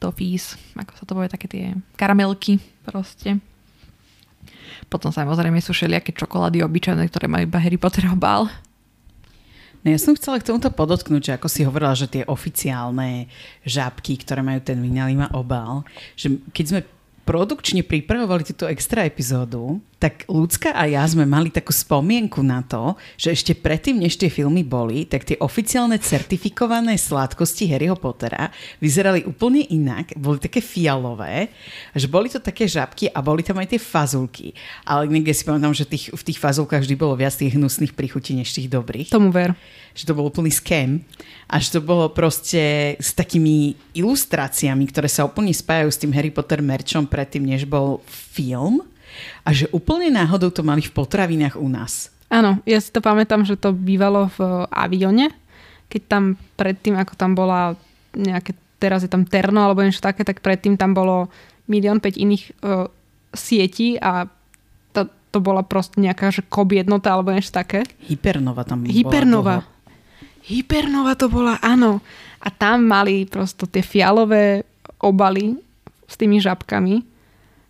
toffees, 0.00 0.56
ako 0.72 0.92
sa 0.96 1.04
to 1.04 1.12
povie, 1.14 1.28
také 1.30 1.46
tie 1.46 1.64
karamelky 2.00 2.58
proste. 2.82 3.38
Potom 4.88 5.12
samozrejme 5.12 5.60
sú 5.60 5.76
všelijaké 5.76 6.16
čokolády 6.16 6.64
obyčajné, 6.64 7.04
ktoré 7.12 7.28
majú 7.28 7.44
iba 7.44 7.60
Harry 7.60 7.76
Potter 7.76 8.08
obal. 8.08 8.48
No 9.84 9.94
ja 9.94 9.98
som 10.00 10.16
chcela 10.16 10.42
k 10.42 10.48
tomuto 10.48 10.72
podotknúť, 10.74 11.22
že 11.22 11.34
ako 11.38 11.46
si 11.46 11.62
hovorila, 11.62 11.94
že 11.94 12.10
tie 12.10 12.26
oficiálne 12.26 13.30
žábky, 13.62 14.18
ktoré 14.18 14.42
majú 14.42 14.58
ten 14.64 14.80
vinalima 14.82 15.30
obal, 15.30 15.86
že 16.18 16.34
keď 16.50 16.64
sme 16.66 16.80
produkčne 17.28 17.84
pripravovali 17.84 18.42
túto 18.48 18.64
extra 18.66 19.04
epizódu, 19.04 19.78
tak 19.98 20.30
Ľudská 20.30 20.78
a 20.78 20.86
ja 20.86 21.02
sme 21.10 21.26
mali 21.26 21.50
takú 21.50 21.74
spomienku 21.74 22.38
na 22.46 22.62
to, 22.62 22.94
že 23.18 23.34
ešte 23.34 23.52
predtým, 23.58 23.98
než 23.98 24.14
tie 24.14 24.30
filmy 24.30 24.62
boli, 24.62 25.02
tak 25.02 25.26
tie 25.26 25.34
oficiálne 25.42 25.98
certifikované 25.98 26.94
sladkosti 26.94 27.66
Harryho 27.66 27.98
Pottera 27.98 28.54
vyzerali 28.78 29.26
úplne 29.26 29.66
inak, 29.66 30.14
boli 30.14 30.38
také 30.38 30.62
fialové, 30.62 31.50
že 31.98 32.06
boli 32.06 32.30
to 32.30 32.38
také 32.38 32.70
žabky 32.70 33.10
a 33.10 33.18
boli 33.18 33.42
tam 33.42 33.58
aj 33.58 33.74
tie 33.74 33.80
fazulky. 33.82 34.54
Ale 34.86 35.10
niekde 35.10 35.34
si 35.34 35.42
pamätám, 35.42 35.74
že 35.74 35.82
tých, 35.82 36.14
v 36.14 36.22
tých 36.22 36.38
fazulkách 36.38 36.86
vždy 36.86 36.94
bolo 36.94 37.18
viac 37.18 37.34
tých 37.34 37.58
hnusných 37.58 37.98
príchutí 37.98 38.38
než 38.38 38.54
tých 38.54 38.70
dobrých. 38.70 39.10
Tomu 39.10 39.34
ver. 39.34 39.58
Že 39.98 40.14
to 40.14 40.16
bol 40.16 40.30
úplný 40.30 40.54
scam 40.54 41.02
a 41.50 41.58
že 41.58 41.74
to 41.74 41.80
bolo 41.82 42.06
proste 42.14 42.94
s 43.02 43.10
takými 43.18 43.74
ilustráciami, 43.98 44.86
ktoré 44.94 45.10
sa 45.10 45.26
úplne 45.26 45.50
spájajú 45.50 45.90
s 45.90 45.98
tým 45.98 46.14
Harry 46.14 46.30
Potter 46.30 46.62
merčom 46.62 47.02
predtým, 47.10 47.42
než 47.42 47.66
bol 47.66 47.98
film 48.06 48.86
a 49.46 49.48
že 49.54 49.70
úplne 49.74 50.12
náhodou 50.12 50.50
to 50.52 50.66
mali 50.66 50.82
v 50.84 50.92
potravinách 50.92 51.56
u 51.58 51.68
nás. 51.68 52.12
Áno, 52.28 52.60
ja 52.68 52.76
si 52.76 52.92
to 52.92 53.00
pamätám, 53.00 53.48
že 53.48 53.56
to 53.56 53.72
bývalo 53.72 54.28
v 54.36 54.68
avione, 54.68 55.32
keď 55.88 56.02
tam 56.04 56.24
predtým, 56.60 57.00
ako 57.00 57.16
tam 57.16 57.32
bola 57.32 57.72
nejaké, 58.12 58.52
teraz 58.76 59.00
je 59.00 59.10
tam 59.10 59.24
Terno 59.24 59.64
alebo 59.64 59.80
niečo 59.80 60.04
také, 60.04 60.28
tak 60.28 60.44
predtým 60.44 60.76
tam 60.76 60.92
bolo 60.92 61.32
milión 61.64 62.04
päť 62.04 62.20
iných 62.20 62.44
uh, 62.60 62.88
sietí 63.32 63.96
a 63.96 64.28
to, 64.92 65.08
to 65.32 65.38
bola 65.40 65.64
proste 65.64 65.96
nejaká, 65.96 66.28
že 66.28 66.44
kob 66.44 66.76
jednota 66.76 67.12
alebo 67.12 67.32
niečo 67.32 67.56
také. 67.56 67.88
Hypernova 68.04 68.68
tam 68.68 68.84
Hypernova. 68.84 69.64
bola 69.64 69.64
dlho. 69.64 69.76
Hypernova 70.48 71.12
to 71.16 71.26
bola, 71.32 71.54
áno. 71.60 72.00
A 72.40 72.48
tam 72.52 72.84
mali 72.88 73.24
prosto 73.28 73.68
tie 73.68 73.84
fialové 73.84 74.64
obaly 75.00 75.56
s 76.08 76.14
tými 76.16 76.40
žabkami. 76.40 77.04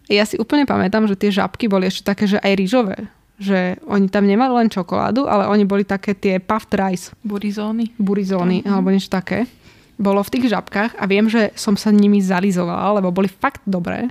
Ja 0.09 0.24
si 0.24 0.36
úplne 0.36 0.64
pamätám, 0.64 1.04
že 1.04 1.14
tie 1.14 1.28
žabky 1.28 1.68
boli 1.68 1.86
ešte 1.86 2.02
také, 2.02 2.24
že 2.24 2.40
aj 2.40 2.52
rýžové. 2.56 2.96
Že 3.36 3.76
oni 3.86 4.09
tam 4.09 4.24
nemali 4.24 4.50
len 4.56 4.68
čokoládu, 4.68 5.28
ale 5.28 5.46
oni 5.46 5.62
boli 5.62 5.84
také 5.84 6.12
tie 6.12 6.40
puffed 6.40 6.72
rice, 6.72 7.12
Burizóny. 7.20 7.92
burizóny 7.94 8.64
Mhm. 8.64 8.68
alebo 8.68 8.88
niečo 8.88 9.09
také. 9.09 9.44
Bolo 9.94 10.22
v 10.22 10.30
tých 10.30 10.48
žabkách 10.48 10.94
a 10.94 11.04
viem, 11.04 11.26
že 11.26 11.50
som 11.54 11.74
sa 11.74 11.90
nimi 11.90 12.18
zalizovala, 12.18 12.98
lebo 12.98 13.11
boli 13.11 13.26
fakt 13.26 13.62
dobré. 13.62 14.09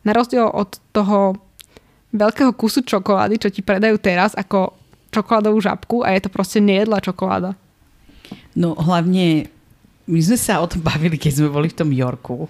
Na 0.00 0.12
rozdiel 0.12 0.46
od 0.46 0.78
toho 0.90 1.34
veľkého 2.10 2.54
kusu 2.54 2.80
čokolády, 2.80 3.36
čo 3.36 3.50
ti 3.50 3.60
predajú 3.60 3.98
teraz 3.98 4.32
ako 4.32 4.72
čokoládovú 5.10 5.58
žabku 5.58 5.96
a 6.02 6.14
je 6.14 6.22
to 6.22 6.30
proste 6.30 6.58
nejedlá 6.58 6.98
čokoláda. 6.98 7.58
No 8.54 8.74
hlavne, 8.74 9.50
my 10.06 10.20
sme 10.22 10.38
sa 10.38 10.62
o 10.62 10.66
tom 10.66 10.82
bavili, 10.90 11.18
keď 11.18 11.32
sme 11.36 11.48
boli 11.50 11.68
v 11.68 11.78
tom 11.78 11.90
Yorku. 11.90 12.46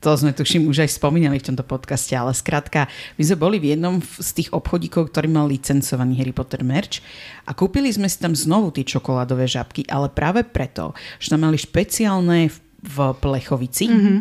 To 0.00 0.16
sme 0.16 0.32
tuším 0.32 0.64
už 0.64 0.88
aj 0.88 0.96
spomínali 0.96 1.36
v 1.36 1.52
tomto 1.52 1.60
podcaste, 1.60 2.16
ale 2.16 2.32
skrátka, 2.32 2.88
my 3.20 3.22
sme 3.22 3.36
boli 3.36 3.56
v 3.60 3.76
jednom 3.76 4.00
z 4.00 4.30
tých 4.32 4.48
obchodíkov, 4.48 5.12
ktorý 5.12 5.28
mal 5.28 5.44
licencovaný 5.44 6.16
Harry 6.16 6.32
Potter 6.32 6.64
merch 6.64 7.04
a 7.44 7.52
kúpili 7.52 7.92
sme 7.92 8.08
si 8.08 8.16
tam 8.16 8.32
znovu 8.32 8.72
tie 8.72 8.88
čokoládové 8.88 9.44
žabky, 9.44 9.84
ale 9.92 10.08
práve 10.08 10.40
preto, 10.48 10.96
že 11.20 11.36
tam 11.36 11.44
mali 11.44 11.60
špeciálne 11.60 12.48
v, 12.48 12.56
v 12.80 12.96
plechovici 13.20 13.92
mm-hmm. 13.92 14.18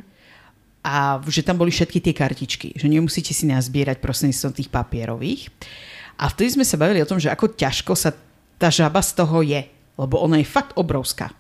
a 0.84 1.24
že 1.24 1.48
tam 1.48 1.56
boli 1.56 1.72
všetky 1.72 2.04
tie 2.04 2.12
kartičky, 2.12 2.76
že 2.76 2.92
nemusíte 2.92 3.32
si 3.32 3.48
nazbierať 3.48 4.04
prostredníctvom 4.04 4.54
tých 4.60 4.68
papierových. 4.68 5.48
A 6.20 6.28
vtedy 6.28 6.60
sme 6.60 6.68
sa 6.68 6.76
bavili 6.76 7.00
o 7.00 7.08
tom, 7.08 7.24
že 7.24 7.32
ako 7.32 7.56
ťažko 7.56 7.96
sa 7.96 8.12
tá 8.60 8.68
žaba 8.68 9.00
z 9.00 9.16
toho 9.16 9.40
je, 9.48 9.64
lebo 9.96 10.20
ona 10.20 10.44
je 10.44 10.48
fakt 10.52 10.76
obrovská. 10.76 11.32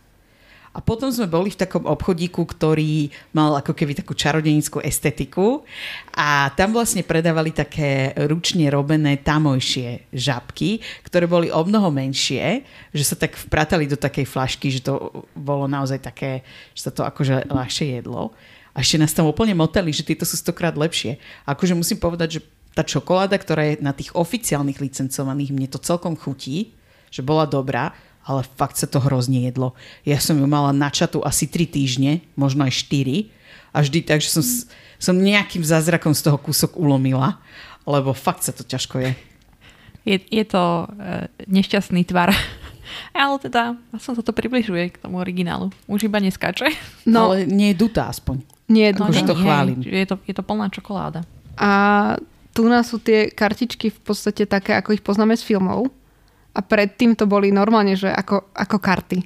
A 0.69 0.85
potom 0.85 1.09
sme 1.09 1.25
boli 1.25 1.49
v 1.49 1.61
takom 1.65 1.81
obchodíku, 1.89 2.45
ktorý 2.45 3.09
mal 3.33 3.57
ako 3.57 3.73
keby 3.73 3.97
takú 3.97 4.13
čarodenickú 4.13 4.77
estetiku 4.85 5.65
a 6.13 6.53
tam 6.53 6.77
vlastne 6.77 7.01
predávali 7.01 7.49
také 7.49 8.13
ručne 8.29 8.69
robené 8.69 9.17
tamojšie 9.17 10.13
žabky, 10.13 10.77
ktoré 11.01 11.25
boli 11.25 11.49
o 11.49 11.61
mnoho 11.65 11.89
menšie, 11.89 12.61
že 12.93 13.03
sa 13.03 13.17
tak 13.17 13.33
vpratali 13.33 13.89
do 13.89 13.97
takej 13.97 14.29
flašky, 14.29 14.69
že 14.69 14.85
to 14.85 15.25
bolo 15.33 15.65
naozaj 15.65 15.97
také, 16.05 16.45
že 16.77 16.89
sa 16.89 16.91
to 16.93 17.01
akože 17.01 17.49
ľahšie 17.49 17.97
jedlo. 17.97 18.37
A 18.77 18.85
ešte 18.85 19.01
nás 19.01 19.11
tam 19.11 19.25
úplne 19.25 19.57
motali, 19.57 19.89
že 19.89 20.05
tieto 20.05 20.23
sú 20.23 20.37
stokrát 20.37 20.77
lepšie. 20.77 21.17
A 21.43 21.57
akože 21.57 21.73
musím 21.73 21.97
povedať, 21.97 22.39
že 22.39 22.45
tá 22.77 22.85
čokoláda, 22.85 23.35
ktorá 23.41 23.73
je 23.73 23.81
na 23.81 23.91
tých 23.91 24.13
oficiálnych 24.13 24.77
licencovaných, 24.77 25.51
mne 25.51 25.67
to 25.67 25.81
celkom 25.81 26.13
chutí, 26.13 26.77
že 27.09 27.25
bola 27.25 27.49
dobrá, 27.49 27.91
ale 28.29 28.45
fakt 28.45 28.77
sa 28.77 28.85
to 28.85 29.01
hrozne 29.01 29.41
jedlo. 29.41 29.73
Ja 30.05 30.21
som 30.21 30.37
ju 30.37 30.45
mala 30.45 30.69
na 30.69 30.93
čatu 30.93 31.25
asi 31.25 31.49
3 31.49 31.65
týždne, 31.65 32.21
možno 32.37 32.61
aj 32.69 32.77
4 32.85 33.25
a 33.73 33.81
vždy 33.81 34.05
tak, 34.05 34.21
že 34.21 34.29
som, 34.29 34.45
som 35.01 35.17
nejakým 35.17 35.65
zázrakom 35.65 36.13
z 36.13 36.29
toho 36.29 36.37
kúsok 36.37 36.77
ulomila, 36.77 37.41
lebo 37.89 38.13
fakt 38.13 38.45
sa 38.45 38.53
to 38.53 38.61
ťažko 38.61 39.01
je. 39.01 39.11
Je, 40.05 40.17
je 40.29 40.45
to 40.45 40.85
e, 40.85 41.25
nešťastný 41.49 42.05
tvar. 42.05 42.29
Ale 43.13 43.37
teda, 43.37 43.77
som 44.01 44.13
sa 44.13 44.21
to 44.25 44.33
približuje 44.33 44.93
k 44.93 45.01
tomu 45.01 45.17
originálu. 45.21 45.69
Už 45.85 46.05
iba 46.05 46.17
neskáče. 46.17 46.69
No, 47.05 47.33
Ale 47.33 47.45
nie 47.45 47.73
je 47.73 47.81
dutá 47.81 48.09
aspoň. 48.09 48.41
nie 48.69 48.89
je 48.89 48.93
No, 48.97 49.09
Akože 49.09 49.21
dúfam. 49.25 49.29
to 49.29 49.41
chválim. 49.41 49.77
Je 49.81 50.05
to, 50.09 50.15
je 50.25 50.33
to 50.33 50.41
plná 50.45 50.69
čokoláda. 50.69 51.21
A 51.57 51.69
tu 52.53 52.65
nás 52.65 52.89
sú 52.89 52.97
tie 52.97 53.29
kartičky 53.29 53.93
v 53.93 53.99
podstate 54.01 54.49
také, 54.49 54.73
ako 54.73 54.97
ich 54.97 55.05
poznáme 55.05 55.37
z 55.37 55.45
filmov. 55.45 55.89
A 56.59 56.59
predtým 56.59 57.15
to 57.15 57.23
boli 57.23 57.55
normálne, 57.55 57.95
že 57.95 58.11
ako, 58.11 58.51
ako 58.51 58.77
karty. 58.83 59.23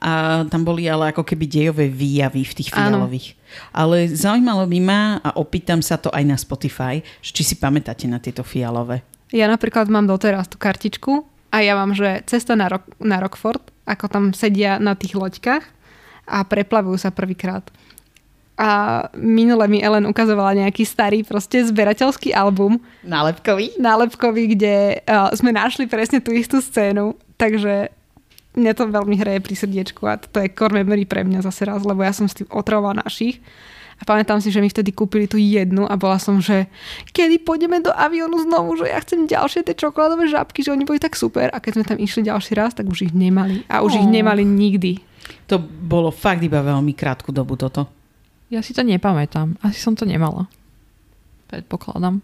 A 0.00 0.44
tam 0.48 0.64
boli 0.64 0.88
ale 0.88 1.12
ako 1.12 1.24
keby 1.24 1.44
dejové 1.48 1.88
výjavy 1.88 2.44
v 2.44 2.56
tých 2.56 2.72
Áno. 2.76 3.00
fialových. 3.00 3.36
Ale 3.72 4.08
zaujímalo 4.08 4.68
by 4.68 4.80
ma 4.84 5.02
a 5.24 5.36
opýtam 5.40 5.80
sa 5.80 5.96
to 5.96 6.12
aj 6.12 6.24
na 6.24 6.36
Spotify, 6.36 7.00
že 7.20 7.32
či 7.32 7.42
si 7.44 7.56
pamätáte 7.56 8.04
na 8.04 8.20
tieto 8.20 8.44
fialové. 8.44 9.00
Ja 9.32 9.48
napríklad 9.48 9.88
mám 9.88 10.04
doteraz 10.04 10.48
tú 10.48 10.60
kartičku 10.60 11.24
a 11.52 11.56
ja 11.64 11.76
mám, 11.76 11.96
že 11.96 12.20
cesta 12.28 12.56
na, 12.56 12.68
Rock, 12.68 12.84
na 13.00 13.20
Rockford, 13.20 13.60
ako 13.88 14.04
tam 14.08 14.24
sedia 14.36 14.76
na 14.76 14.96
tých 14.96 15.16
loďkách 15.16 15.64
a 16.30 16.38
preplavujú 16.44 16.96
sa 16.96 17.12
prvýkrát. 17.12 17.64
A 18.60 19.08
minule 19.16 19.64
mi 19.72 19.80
Ellen 19.80 20.04
ukazovala 20.04 20.52
nejaký 20.52 20.84
starý 20.84 21.24
proste 21.24 21.64
zberateľský 21.64 22.36
album 22.36 22.76
Nálepkový? 23.00 23.80
nálepkový, 23.80 24.52
kde 24.52 25.00
uh, 25.00 25.32
sme 25.32 25.48
našli 25.48 25.88
presne 25.88 26.20
tú 26.20 26.28
istú 26.36 26.60
scénu, 26.60 27.16
takže 27.40 27.88
mňa 28.52 28.72
to 28.76 28.84
veľmi 28.84 29.16
hreje 29.16 29.40
pri 29.40 29.54
srdiečku 29.56 30.04
a 30.04 30.20
to 30.20 30.44
je 30.44 30.52
core 30.52 30.76
memory 30.76 31.08
pre 31.08 31.24
mňa 31.24 31.40
zase 31.40 31.64
raz, 31.64 31.80
lebo 31.88 32.04
ja 32.04 32.12
som 32.12 32.28
s 32.28 32.36
tým 32.36 32.52
otravovala 32.52 33.00
našich 33.00 33.40
a 33.96 34.04
pamätám 34.04 34.44
si, 34.44 34.52
že 34.52 34.60
mi 34.60 34.68
vtedy 34.68 34.92
kúpili 34.92 35.24
tú 35.24 35.40
jednu 35.40 35.88
a 35.88 35.96
bola 35.96 36.20
som, 36.20 36.36
že 36.36 36.68
kedy 37.16 37.40
pôjdeme 37.40 37.80
do 37.80 37.92
aviónu 37.92 38.44
znovu, 38.44 38.76
že 38.76 38.92
ja 38.92 39.00
chcem 39.00 39.24
ďalšie 39.24 39.64
tie 39.64 39.72
čokoládové 39.72 40.28
žabky, 40.28 40.60
že 40.60 40.72
oni 40.72 40.84
boli 40.84 41.00
tak 41.00 41.16
super 41.16 41.48
a 41.48 41.60
keď 41.64 41.72
sme 41.80 41.84
tam 41.88 41.98
išli 42.00 42.28
ďalší 42.28 42.52
raz, 42.60 42.76
tak 42.76 42.88
už 42.88 43.08
ich 43.08 43.14
nemali 43.16 43.64
a 43.72 43.80
už 43.80 44.00
ich 44.00 44.04
Oh. 44.04 44.12
nemali 44.12 44.44
nikdy. 44.44 45.00
To 45.48 45.56
bolo 45.62 46.12
fakt 46.12 46.44
iba 46.44 46.60
veľmi 46.60 46.92
krátku 46.92 47.32
dobu 47.32 47.56
toto. 47.56 47.99
Ja 48.50 48.60
si 48.60 48.74
to 48.74 48.82
nepamätám. 48.82 49.54
Asi 49.62 49.78
som 49.78 49.94
to 49.94 50.02
nemala. 50.02 50.50
Predpokladám. 51.46 52.18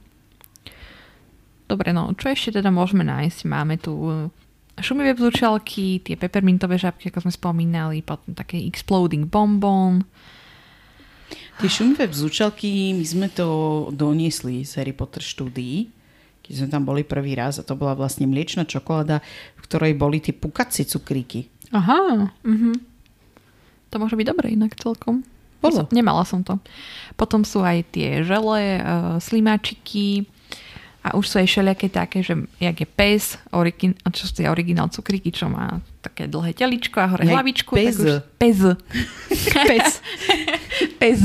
Dobre, 1.66 1.90
no, 1.90 2.14
čo 2.14 2.30
ešte 2.30 2.62
teda 2.62 2.70
môžeme 2.70 3.02
nájsť? 3.02 3.38
Máme 3.46 3.74
tu 3.78 3.94
eh, 4.06 4.30
šumivé 4.78 5.14
vzúčalky, 5.14 6.02
tie 6.02 6.14
peppermintové 6.14 6.78
žabky, 6.78 7.10
ako 7.10 7.26
sme 7.26 7.32
spomínali, 7.34 8.06
potom 8.06 8.34
také 8.34 8.58
exploding 8.62 9.26
bonbon. 9.26 10.06
Tie 11.58 11.66
šumivé 11.66 12.06
vzúčalky, 12.06 12.94
my 12.94 13.02
sme 13.02 13.26
to 13.30 13.46
doniesli 13.90 14.62
z 14.62 14.78
Harry 14.78 14.94
Potter 14.94 15.22
štúdií, 15.24 15.90
keď 16.46 16.52
sme 16.54 16.68
tam 16.70 16.82
boli 16.86 17.02
prvý 17.02 17.34
raz 17.34 17.58
a 17.58 17.66
to 17.66 17.74
bola 17.74 17.98
vlastne 17.98 18.30
mliečna 18.30 18.62
čokoláda, 18.62 19.18
v 19.58 19.60
ktorej 19.66 19.98
boli 19.98 20.22
tie 20.22 20.30
pukacie 20.30 20.86
cukríky. 20.86 21.50
Aha, 21.74 22.30
Mhm. 22.46 22.94
To 23.90 24.02
môže 24.02 24.18
byť 24.18 24.26
dobre 24.26 24.50
inak 24.50 24.74
celkom. 24.78 25.22
Bolo. 25.60 25.88
Nemala 25.90 26.22
som 26.22 26.44
to. 26.44 26.60
Potom 27.16 27.42
sú 27.42 27.64
aj 27.64 27.88
tie 27.96 28.20
žele, 28.22 28.80
slimáčiky 29.18 30.28
a 31.06 31.14
už 31.14 31.24
sú 31.30 31.34
aj 31.38 31.46
všelijaké 31.46 31.86
také, 31.86 32.18
že 32.20 32.34
jak 32.58 32.76
je 32.82 32.88
pes, 32.88 33.38
origin, 33.54 33.94
čo 34.10 34.26
sú 34.26 34.42
tie 34.42 34.50
originál 34.50 34.90
cukríky, 34.90 35.30
čo 35.30 35.46
má 35.46 35.78
také 36.02 36.26
dlhé 36.26 36.50
teličko 36.50 36.98
a 36.98 37.06
hore 37.06 37.22
Jak 37.24 37.34
hlavičku. 37.38 37.72
pes. 37.78 37.94
Tak 37.94 38.02
už, 38.02 38.10
pes. 38.42 38.58
pes. 39.70 39.86
pes. 40.98 41.18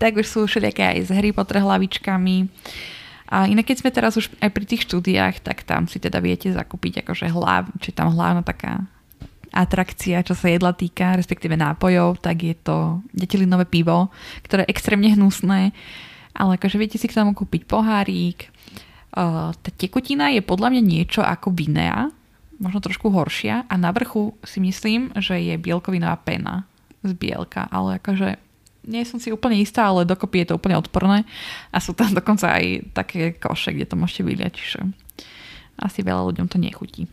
Tak 0.00 0.12
už 0.16 0.26
sú 0.28 0.40
všelijaké 0.48 0.84
aj 0.84 0.98
s 1.06 1.10
Harry 1.12 1.32
Potter 1.32 1.60
hlavičkami. 1.60 2.48
A 3.26 3.44
inak 3.50 3.66
keď 3.68 3.76
sme 3.84 3.90
teraz 3.92 4.16
už 4.16 4.32
aj 4.38 4.50
pri 4.54 4.64
tých 4.64 4.86
štúdiách, 4.86 5.44
tak 5.44 5.66
tam 5.66 5.90
si 5.90 5.98
teda 6.00 6.22
viete 6.22 6.48
zakúpiť 6.48 7.02
akože 7.04 7.26
hlav, 7.32 7.68
či 7.82 7.90
tam 7.90 8.14
hlavná 8.14 8.40
taká 8.46 8.86
atrakcia, 9.56 10.20
čo 10.20 10.36
sa 10.36 10.52
jedla 10.52 10.76
týka, 10.76 11.16
respektíve 11.16 11.56
nápojov, 11.56 12.20
tak 12.20 12.44
je 12.44 12.52
to 12.60 13.00
detilinové 13.16 13.64
pivo, 13.64 14.12
ktoré 14.44 14.68
je 14.68 14.72
extrémne 14.76 15.08
hnusné, 15.16 15.72
ale 16.36 16.60
akože 16.60 16.76
viete 16.76 17.00
si 17.00 17.08
k 17.08 17.16
tomu 17.16 17.32
kúpiť 17.32 17.64
pohárik. 17.64 18.52
Tá 19.16 19.70
tekutina 19.80 20.28
je 20.28 20.44
podľa 20.44 20.76
mňa 20.76 20.82
niečo 20.84 21.24
ako 21.24 21.56
vinea, 21.56 22.12
možno 22.60 22.84
trošku 22.84 23.08
horšia 23.08 23.64
a 23.64 23.74
na 23.80 23.88
vrchu 23.92 24.36
si 24.44 24.60
myslím, 24.60 25.16
že 25.16 25.40
je 25.40 25.56
bielkovinová 25.56 26.20
pena 26.20 26.68
z 27.00 27.16
bielka, 27.16 27.64
ale 27.72 27.96
akože 27.96 28.36
nie 28.86 29.02
som 29.08 29.18
si 29.18 29.34
úplne 29.34 29.58
istá, 29.58 29.88
ale 29.88 30.06
dokopy 30.06 30.44
je 30.44 30.52
to 30.52 30.56
úplne 30.60 30.78
odporné 30.78 31.24
a 31.72 31.80
sú 31.80 31.96
tam 31.96 32.12
dokonca 32.12 32.54
aj 32.54 32.92
také 32.92 33.34
koše, 33.34 33.72
kde 33.72 33.88
to 33.88 33.96
môžete 33.96 34.22
vyliať, 34.22 34.52
čiže 34.54 34.80
asi 35.80 36.00
veľa 36.04 36.22
ľuďom 36.32 36.46
to 36.48 36.60
nechutí. 36.60 37.08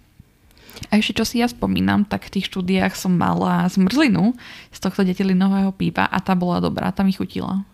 A 0.90 0.98
ešte 0.98 1.22
čo 1.22 1.26
si 1.26 1.42
ja 1.42 1.48
spomínam, 1.50 2.06
tak 2.06 2.30
v 2.30 2.40
tých 2.40 2.50
štúdiách 2.50 2.98
som 2.98 3.14
mala 3.14 3.66
zmrzlinu 3.70 4.34
z 4.74 4.80
tohto 4.82 5.06
detelinového 5.06 5.70
pípa 5.74 6.10
a 6.10 6.18
tá 6.22 6.34
bola 6.34 6.62
dobrá, 6.62 6.90
tá 6.90 7.06
mi 7.06 7.14
chutila. 7.14 7.66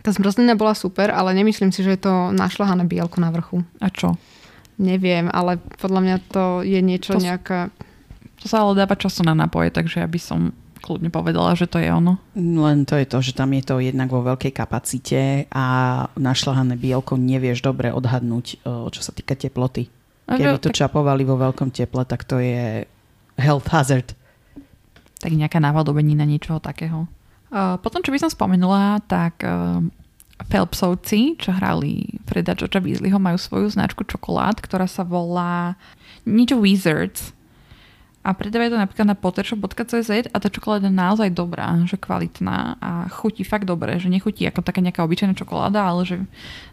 Tá 0.00 0.10
zmrzlina 0.10 0.56
bola 0.56 0.72
super, 0.72 1.12
ale 1.12 1.36
nemyslím 1.36 1.70
si, 1.70 1.84
že 1.84 1.94
je 1.94 2.02
to 2.08 2.14
našľahané 2.32 2.88
bielko 2.88 3.20
na 3.20 3.28
vrchu. 3.30 3.62
A 3.78 3.92
čo? 3.92 4.16
Neviem, 4.80 5.28
ale 5.28 5.60
podľa 5.76 6.00
mňa 6.00 6.16
to 6.32 6.44
je 6.64 6.80
niečo 6.80 7.14
To 7.14 7.20
nejaká... 7.20 7.68
To 8.40 8.46
sa 8.48 8.64
ale 8.64 8.80
dáva 8.80 8.96
času 8.96 9.20
na 9.20 9.36
nápoje, 9.36 9.68
takže 9.68 10.00
ja 10.00 10.08
by 10.08 10.16
som 10.16 10.56
kľudne 10.80 11.12
povedala, 11.12 11.52
že 11.52 11.68
to 11.68 11.76
je 11.76 11.92
ono. 11.92 12.16
Len 12.32 12.88
to 12.88 12.96
je 12.96 13.04
to, 13.04 13.20
že 13.20 13.36
tam 13.36 13.52
je 13.52 13.60
to 13.60 13.84
jednak 13.84 14.08
vo 14.08 14.24
veľkej 14.24 14.56
kapacite 14.56 15.44
a 15.52 15.64
našľahané 16.16 16.80
bielko 16.80 17.20
nevieš 17.20 17.60
dobre 17.60 17.92
odhadnúť, 17.92 18.64
čo 18.64 19.00
sa 19.04 19.12
týka 19.12 19.36
teploty. 19.36 19.92
Keby 20.30 20.62
to 20.62 20.70
čapovali 20.70 21.26
vo 21.26 21.34
veľkom 21.34 21.74
teple, 21.74 22.06
tak 22.06 22.22
to 22.22 22.38
je 22.38 22.86
health 23.34 23.66
hazard. 23.74 24.14
tak 25.20 25.36
nejaká 25.36 25.60
návadobenina 25.60 26.24
niečoho 26.24 26.62
takého. 26.62 27.04
Uh, 27.50 27.76
potom, 27.82 28.00
čo 28.00 28.14
by 28.14 28.18
som 28.22 28.30
spomenula, 28.32 29.04
tak 29.04 29.42
uh, 29.44 29.82
Phelpsovci, 30.48 31.36
čo 31.36 31.52
hrali 31.52 32.16
Freda 32.24 32.56
Georgia 32.56 32.80
Weasleyho, 32.80 33.20
majú 33.20 33.36
svoju 33.36 33.68
značku 33.68 34.06
čokolád, 34.06 34.62
ktorá 34.64 34.88
sa 34.88 35.04
volá 35.04 35.76
niečo 36.24 36.56
Wizards. 36.56 37.36
A 38.20 38.36
predávajú 38.36 38.76
to 38.76 38.82
napríklad 38.84 39.08
na 39.08 39.16
pottershop.cz 39.16 40.28
a 40.28 40.36
tá 40.36 40.48
čokoláda 40.52 40.92
je 40.92 41.00
naozaj 41.00 41.32
dobrá, 41.32 41.72
že 41.88 41.96
kvalitná 41.96 42.76
a 42.76 43.08
chutí 43.08 43.48
fakt 43.48 43.64
dobre, 43.64 43.96
že 43.96 44.12
nechutí 44.12 44.44
ako 44.44 44.60
taká 44.60 44.84
nejaká 44.84 45.00
obyčajná 45.08 45.32
čokoláda, 45.32 45.80
ale 45.80 46.04
že 46.04 46.16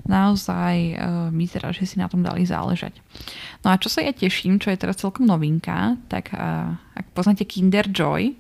naozaj 0.04 0.76
uh, 1.00 1.32
vyzerá, 1.32 1.72
že 1.72 1.88
si 1.88 2.04
na 2.04 2.12
tom 2.12 2.20
dali 2.20 2.44
záležať. 2.44 3.00
No 3.64 3.72
a 3.72 3.80
čo 3.80 3.88
sa 3.88 4.04
ja 4.04 4.12
teším, 4.12 4.60
čo 4.60 4.76
je 4.76 4.82
teraz 4.82 5.00
celkom 5.00 5.24
novinka, 5.24 5.96
tak 6.12 6.36
uh, 6.36 6.76
ak 7.00 7.16
poznáte 7.16 7.48
Kinder 7.48 7.88
Joy, 7.88 8.36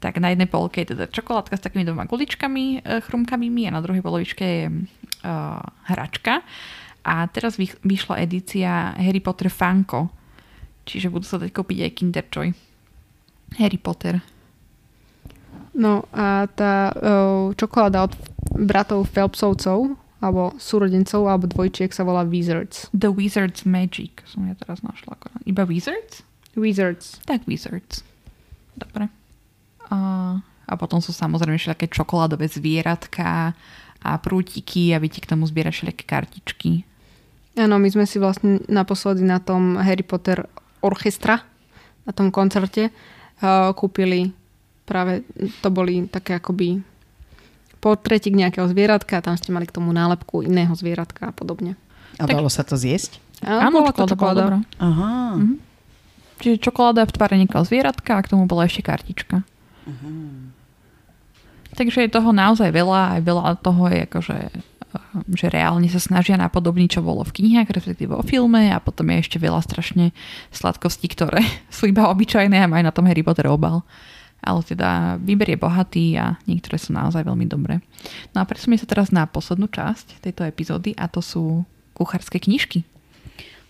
tak 0.00 0.16
na 0.16 0.32
jednej 0.32 0.48
polke 0.48 0.88
je 0.88 0.96
teda 0.96 1.12
čokoládka 1.12 1.56
s 1.56 1.64
takými 1.64 1.84
dvoma 1.88 2.04
guličkami 2.04 2.84
e, 2.84 3.00
chrumkavými 3.00 3.64
a 3.64 3.74
na 3.74 3.80
druhej 3.80 4.04
polovičke 4.04 4.44
je 4.44 4.64
uh, 4.68 5.60
hračka. 5.88 6.44
A 7.06 7.24
teraz 7.32 7.56
vyšla 7.56 8.20
edícia 8.20 8.92
Harry 8.98 9.24
Potter 9.24 9.48
Funko. 9.48 10.10
Čiže 10.86 11.10
budú 11.10 11.26
sa 11.26 11.42
dať 11.42 11.50
kúpiť 11.50 11.78
aj 11.82 11.94
Kinder 11.98 12.26
Joy. 12.30 12.54
Harry 13.58 13.78
Potter. 13.78 14.22
No 15.76 16.08
a 16.14 16.48
tá 16.56 16.94
uh, 16.94 17.52
čokoláda 17.52 18.08
od 18.08 18.14
bratov 18.56 19.10
Phelpsovcov, 19.12 19.98
alebo 20.24 20.56
súrodencov, 20.56 21.28
alebo 21.28 21.44
dvojčiek 21.50 21.92
sa 21.92 22.06
volá 22.06 22.24
Wizards. 22.24 22.88
The 22.96 23.12
Wizard's 23.12 23.68
Magic 23.68 24.24
som 24.24 24.48
ja 24.48 24.56
teraz 24.56 24.80
našla. 24.80 25.20
Iba 25.44 25.68
Wizards? 25.68 26.24
Wizards. 26.56 27.20
Tak 27.28 27.44
Wizards. 27.44 28.00
Dobre. 28.72 29.12
A, 29.92 29.98
a 30.40 30.72
potom 30.80 31.04
sú 31.04 31.12
samozrejme 31.12 31.60
všelijaké 31.60 31.92
čokoládové 31.92 32.48
zvieratka 32.48 33.52
a 34.00 34.10
prútiky 34.16 34.96
a 34.96 35.02
viete 35.02 35.20
k 35.20 35.28
tomu 35.28 35.44
zbierať 35.44 35.72
všelijaké 35.76 36.04
kartičky. 36.08 36.72
Áno, 37.56 37.76
my 37.76 37.88
sme 37.88 38.04
si 38.08 38.16
vlastne 38.16 38.64
naposledy 38.68 39.24
na 39.24 39.40
tom 39.40 39.76
Harry 39.80 40.04
Potter 40.04 40.44
orchestra, 40.86 41.42
na 42.06 42.12
tom 42.14 42.30
koncerte, 42.30 42.94
uh, 43.42 43.74
kúpili 43.74 44.30
práve, 44.86 45.26
to 45.60 45.68
boli 45.74 46.06
také 46.06 46.38
akoby 46.38 46.80
portrétik 47.82 48.32
nejakého 48.38 48.70
zvieratka 48.70 49.18
a 49.18 49.24
tam 49.24 49.34
ste 49.34 49.50
mali 49.50 49.66
k 49.66 49.74
tomu 49.74 49.90
nálepku 49.90 50.46
iného 50.46 50.72
zvieratka 50.78 51.30
a 51.30 51.32
podobne. 51.34 51.74
A 52.16 52.24
Tak- 52.24 52.38
dalo 52.38 52.48
sa 52.48 52.62
to 52.62 52.78
zjesť? 52.78 53.18
Áno, 53.44 53.84
bola 53.84 53.92
to 53.92 54.08
čokoláda. 54.08 54.64
Aha. 54.80 55.36
Mhm. 55.36 55.60
Čiže 56.40 56.56
čokoláda 56.68 57.04
v 57.04 57.12
tvare 57.12 57.34
nejakého 57.40 57.64
zvieratka 57.64 58.16
a 58.16 58.24
k 58.24 58.30
tomu 58.32 58.44
bola 58.48 58.68
ešte 58.68 58.84
kartička. 58.84 59.44
Takže 61.76 62.08
je 62.08 62.10
toho 62.12 62.32
naozaj 62.32 62.72
veľa, 62.72 63.16
aj 63.16 63.20
veľa 63.24 63.44
toho 63.60 63.82
je 63.92 63.98
akože 64.08 64.36
eh, 64.36 64.75
že 65.32 65.52
reálne 65.52 65.86
sa 65.90 66.00
snažia 66.00 66.38
napodobniť, 66.40 66.98
čo 66.98 67.04
bolo 67.04 67.26
v 67.26 67.42
knihách, 67.42 67.68
respektíve 67.72 68.16
o 68.16 68.24
filme 68.24 68.70
a 68.72 68.78
potom 68.80 69.10
je 69.12 69.22
ešte 69.26 69.38
veľa 69.42 69.60
strašne 69.60 70.14
sladkostí, 70.54 71.10
ktoré 71.10 71.42
sú 71.76 71.90
iba 71.90 72.08
obyčajné 72.08 72.64
a 72.64 72.70
majú 72.70 72.82
na 72.86 72.94
tom 72.94 73.06
Harry 73.06 73.26
Potter 73.26 73.50
obal. 73.50 73.84
Ale 74.46 74.62
teda 74.62 75.18
výber 75.18 75.48
je 75.48 75.58
bohatý 75.58 76.06
a 76.20 76.38
niektoré 76.46 76.78
sú 76.78 76.94
naozaj 76.94 77.24
veľmi 77.24 77.48
dobré. 77.50 77.82
No 78.30 78.44
a 78.44 78.48
presunieme 78.48 78.78
sa 78.78 78.86
teraz 78.86 79.10
na 79.10 79.26
poslednú 79.26 79.66
časť 79.66 80.22
tejto 80.22 80.46
epizódy 80.46 80.94
a 80.94 81.10
to 81.10 81.18
sú 81.18 81.66
kuchárske 81.96 82.38
knižky. 82.38 82.84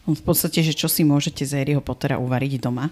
V 0.06 0.22
podstate, 0.22 0.62
že 0.62 0.76
čo 0.76 0.86
si 0.86 1.02
môžete 1.02 1.42
z 1.42 1.62
Harryho 1.62 1.82
Pottera 1.82 2.20
uvariť 2.20 2.62
doma. 2.62 2.90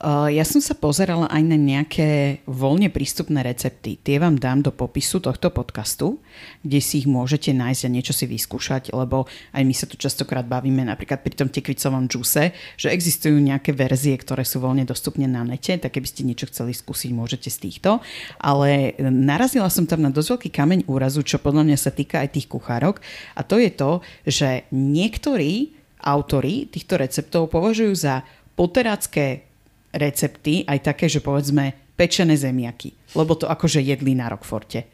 Uh, 0.00 0.32
ja 0.32 0.42
som 0.42 0.58
sa 0.58 0.72
pozerala 0.72 1.28
aj 1.28 1.42
na 1.44 1.54
nejaké 1.54 2.40
voľne 2.48 2.88
prístupné 2.88 3.44
recepty. 3.44 4.00
Tie 4.00 4.16
vám 4.16 4.40
dám 4.40 4.64
do 4.64 4.72
popisu 4.72 5.20
tohto 5.20 5.52
podcastu, 5.52 6.18
kde 6.64 6.80
si 6.80 7.04
ich 7.04 7.08
môžete 7.10 7.52
nájsť 7.52 7.82
a 7.86 7.92
niečo 7.92 8.16
si 8.16 8.24
vyskúšať, 8.24 8.90
lebo 8.96 9.28
aj 9.52 9.62
my 9.62 9.74
sa 9.76 9.86
tu 9.86 10.00
častokrát 10.00 10.48
bavíme 10.48 10.82
napríklad 10.82 11.20
pri 11.20 11.36
tom 11.36 11.52
tekvicovom 11.52 12.08
džuse, 12.08 12.56
že 12.80 12.88
existujú 12.88 13.36
nejaké 13.36 13.76
verzie, 13.76 14.16
ktoré 14.16 14.42
sú 14.48 14.64
voľne 14.64 14.88
dostupné 14.88 15.28
na 15.28 15.44
nete, 15.44 15.76
tak 15.76 15.94
keby 15.94 16.08
ste 16.08 16.26
niečo 16.26 16.48
chceli 16.48 16.72
skúsiť, 16.72 17.12
môžete 17.12 17.52
z 17.52 17.68
týchto. 17.68 18.02
Ale 18.40 18.96
narazila 18.98 19.68
som 19.68 19.84
tam 19.84 20.02
na 20.02 20.10
dosť 20.10 20.34
veľký 20.34 20.50
kameň 20.50 20.80
úrazu, 20.88 21.20
čo 21.20 21.36
podľa 21.36 21.68
mňa 21.68 21.78
sa 21.78 21.92
týka 21.92 22.24
aj 22.24 22.40
tých 22.40 22.48
kuchárok 22.48 23.04
a 23.36 23.44
to 23.44 23.60
je 23.60 23.70
to, 23.70 24.00
že 24.24 24.66
niektorí 24.72 25.78
autori 26.02 26.66
týchto 26.66 26.98
receptov 26.98 27.54
považujú 27.54 27.92
za 27.94 28.26
poterácké 28.58 29.51
recepty, 29.92 30.64
aj 30.64 30.92
také, 30.92 31.06
že 31.06 31.20
povedzme 31.20 31.94
pečené 31.94 32.34
zemiaky, 32.34 33.14
lebo 33.14 33.36
to 33.36 33.46
akože 33.46 33.78
jedli 33.84 34.16
na 34.16 34.32
Rockforte. 34.32 34.88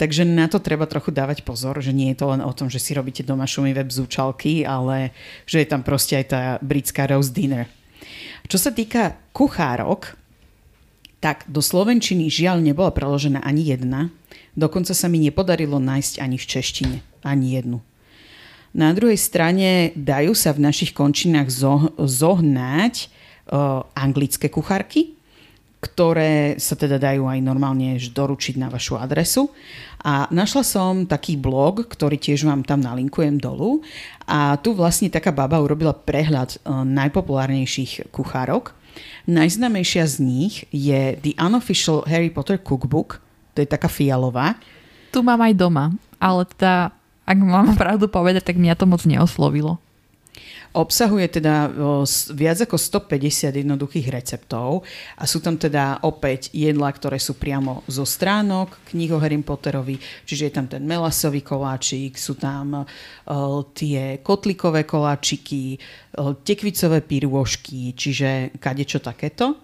Takže 0.00 0.24
na 0.24 0.48
to 0.48 0.64
treba 0.64 0.88
trochu 0.88 1.12
dávať 1.12 1.44
pozor, 1.44 1.76
že 1.84 1.92
nie 1.92 2.08
je 2.16 2.24
to 2.24 2.32
len 2.32 2.40
o 2.40 2.56
tom, 2.56 2.72
že 2.72 2.80
si 2.80 2.96
robíte 2.96 3.20
doma 3.20 3.44
šumivé 3.44 3.84
bzúčalky, 3.84 4.64
ale 4.64 5.12
že 5.44 5.60
je 5.60 5.68
tam 5.68 5.84
proste 5.84 6.16
aj 6.16 6.26
tá 6.32 6.42
britská 6.64 7.04
roast 7.04 7.36
dinner. 7.36 7.68
Čo 8.48 8.56
sa 8.56 8.72
týka 8.72 9.20
kuchárok, 9.36 10.16
tak 11.20 11.44
do 11.52 11.60
Slovenčiny 11.60 12.32
žiaľ 12.32 12.64
nebola 12.64 12.88
preložená 12.96 13.44
ani 13.44 13.76
jedna, 13.76 14.08
dokonca 14.56 14.96
sa 14.96 15.04
mi 15.12 15.20
nepodarilo 15.20 15.76
nájsť 15.76 16.24
ani 16.24 16.40
v 16.40 16.48
češtine, 16.48 16.96
ani 17.20 17.60
jednu. 17.60 17.84
Na 18.72 18.96
druhej 18.96 19.20
strane 19.20 19.92
dajú 19.92 20.32
sa 20.32 20.56
v 20.56 20.64
našich 20.64 20.96
končinách 20.96 21.52
zo- 21.52 21.92
zohnať 22.00 23.12
anglické 23.94 24.46
kuchárky, 24.46 25.18
ktoré 25.80 26.60
sa 26.60 26.76
teda 26.76 27.00
dajú 27.00 27.24
aj 27.24 27.40
normálne 27.40 27.96
doručiť 27.96 28.60
na 28.60 28.68
vašu 28.68 29.00
adresu. 29.00 29.48
A 30.04 30.28
našla 30.28 30.64
som 30.64 31.08
taký 31.08 31.40
blog, 31.40 31.88
ktorý 31.88 32.20
tiež 32.20 32.44
vám 32.44 32.64
tam 32.64 32.84
nalinkujem 32.84 33.40
dolu. 33.40 33.80
A 34.28 34.60
tu 34.60 34.76
vlastne 34.76 35.08
taká 35.08 35.32
baba 35.32 35.60
urobila 35.60 35.96
prehľad 35.96 36.60
uh, 36.60 36.84
najpopulárnejších 36.84 38.12
kuchárok. 38.12 38.76
Najznamejšia 39.24 40.04
z 40.04 40.16
nich 40.20 40.54
je 40.68 41.16
The 41.20 41.36
Unofficial 41.40 42.04
Harry 42.08 42.28
Potter 42.28 42.60
Cookbook. 42.60 43.20
To 43.56 43.64
je 43.64 43.68
taká 43.68 43.88
fialová. 43.88 44.56
Tu 45.10 45.24
mám 45.24 45.40
aj 45.40 45.56
doma, 45.56 45.96
ale 46.20 46.44
teda, 46.44 46.92
ak 47.24 47.38
mám 47.40 47.72
pravdu 47.80 48.04
povedať, 48.06 48.52
tak 48.52 48.60
mňa 48.60 48.76
to 48.76 48.84
moc 48.84 49.02
neoslovilo. 49.08 49.80
Obsahuje 50.70 51.26
teda 51.42 51.66
viac 52.30 52.62
ako 52.62 52.78
150 52.78 53.58
jednoduchých 53.58 54.06
receptov 54.06 54.86
a 55.18 55.26
sú 55.26 55.42
tam 55.42 55.58
teda 55.58 55.98
opäť 56.06 56.54
jedlá, 56.54 56.94
ktoré 56.94 57.18
sú 57.18 57.34
priamo 57.34 57.82
zo 57.90 58.06
stránok 58.06 58.78
kníh 58.86 59.10
o 59.10 59.18
Harry 59.18 59.34
Potterovi, 59.42 59.98
čiže 60.22 60.46
je 60.46 60.52
tam 60.54 60.70
ten 60.70 60.86
melasový 60.86 61.42
koláčik, 61.42 62.14
sú 62.14 62.38
tam 62.38 62.86
tie 63.74 64.22
kotlikové 64.22 64.86
koláčiky, 64.86 65.74
tekvicové 66.46 67.02
pirôžky, 67.02 67.90
čiže 67.98 68.54
kadečo 68.62 69.02
takéto. 69.02 69.58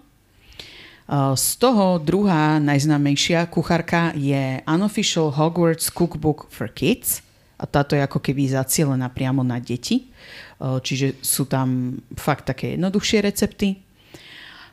Z 1.39 1.47
toho 1.63 2.03
druhá 2.03 2.59
najznámejšia 2.59 3.47
kuchárka 3.47 4.11
je 4.11 4.59
Unofficial 4.67 5.31
Hogwarts 5.31 5.87
Cookbook 5.87 6.51
for 6.51 6.67
Kids 6.67 7.23
a 7.55 7.63
táto 7.63 7.95
je 7.95 8.03
ako 8.03 8.19
keby 8.19 8.51
zacielená 8.51 9.07
priamo 9.07 9.39
na 9.39 9.55
deti. 9.63 10.11
O, 10.57 10.81
Čiže 10.81 11.21
sú 11.21 11.45
tam 11.45 11.99
fakt 12.17 12.49
také 12.49 12.73
jednoduchšie 12.73 13.19
recepty. 13.21 13.77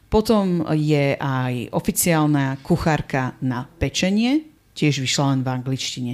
Potom 0.09 0.62
je 0.72 1.18
aj 1.18 1.74
oficiálna 1.74 2.62
kuchárka 2.62 3.35
na 3.43 3.66
pečenie, 3.66 4.47
tiež 4.78 5.03
vyšla 5.03 5.35
len 5.35 5.41
v 5.43 5.53
angličtine. 5.53 6.12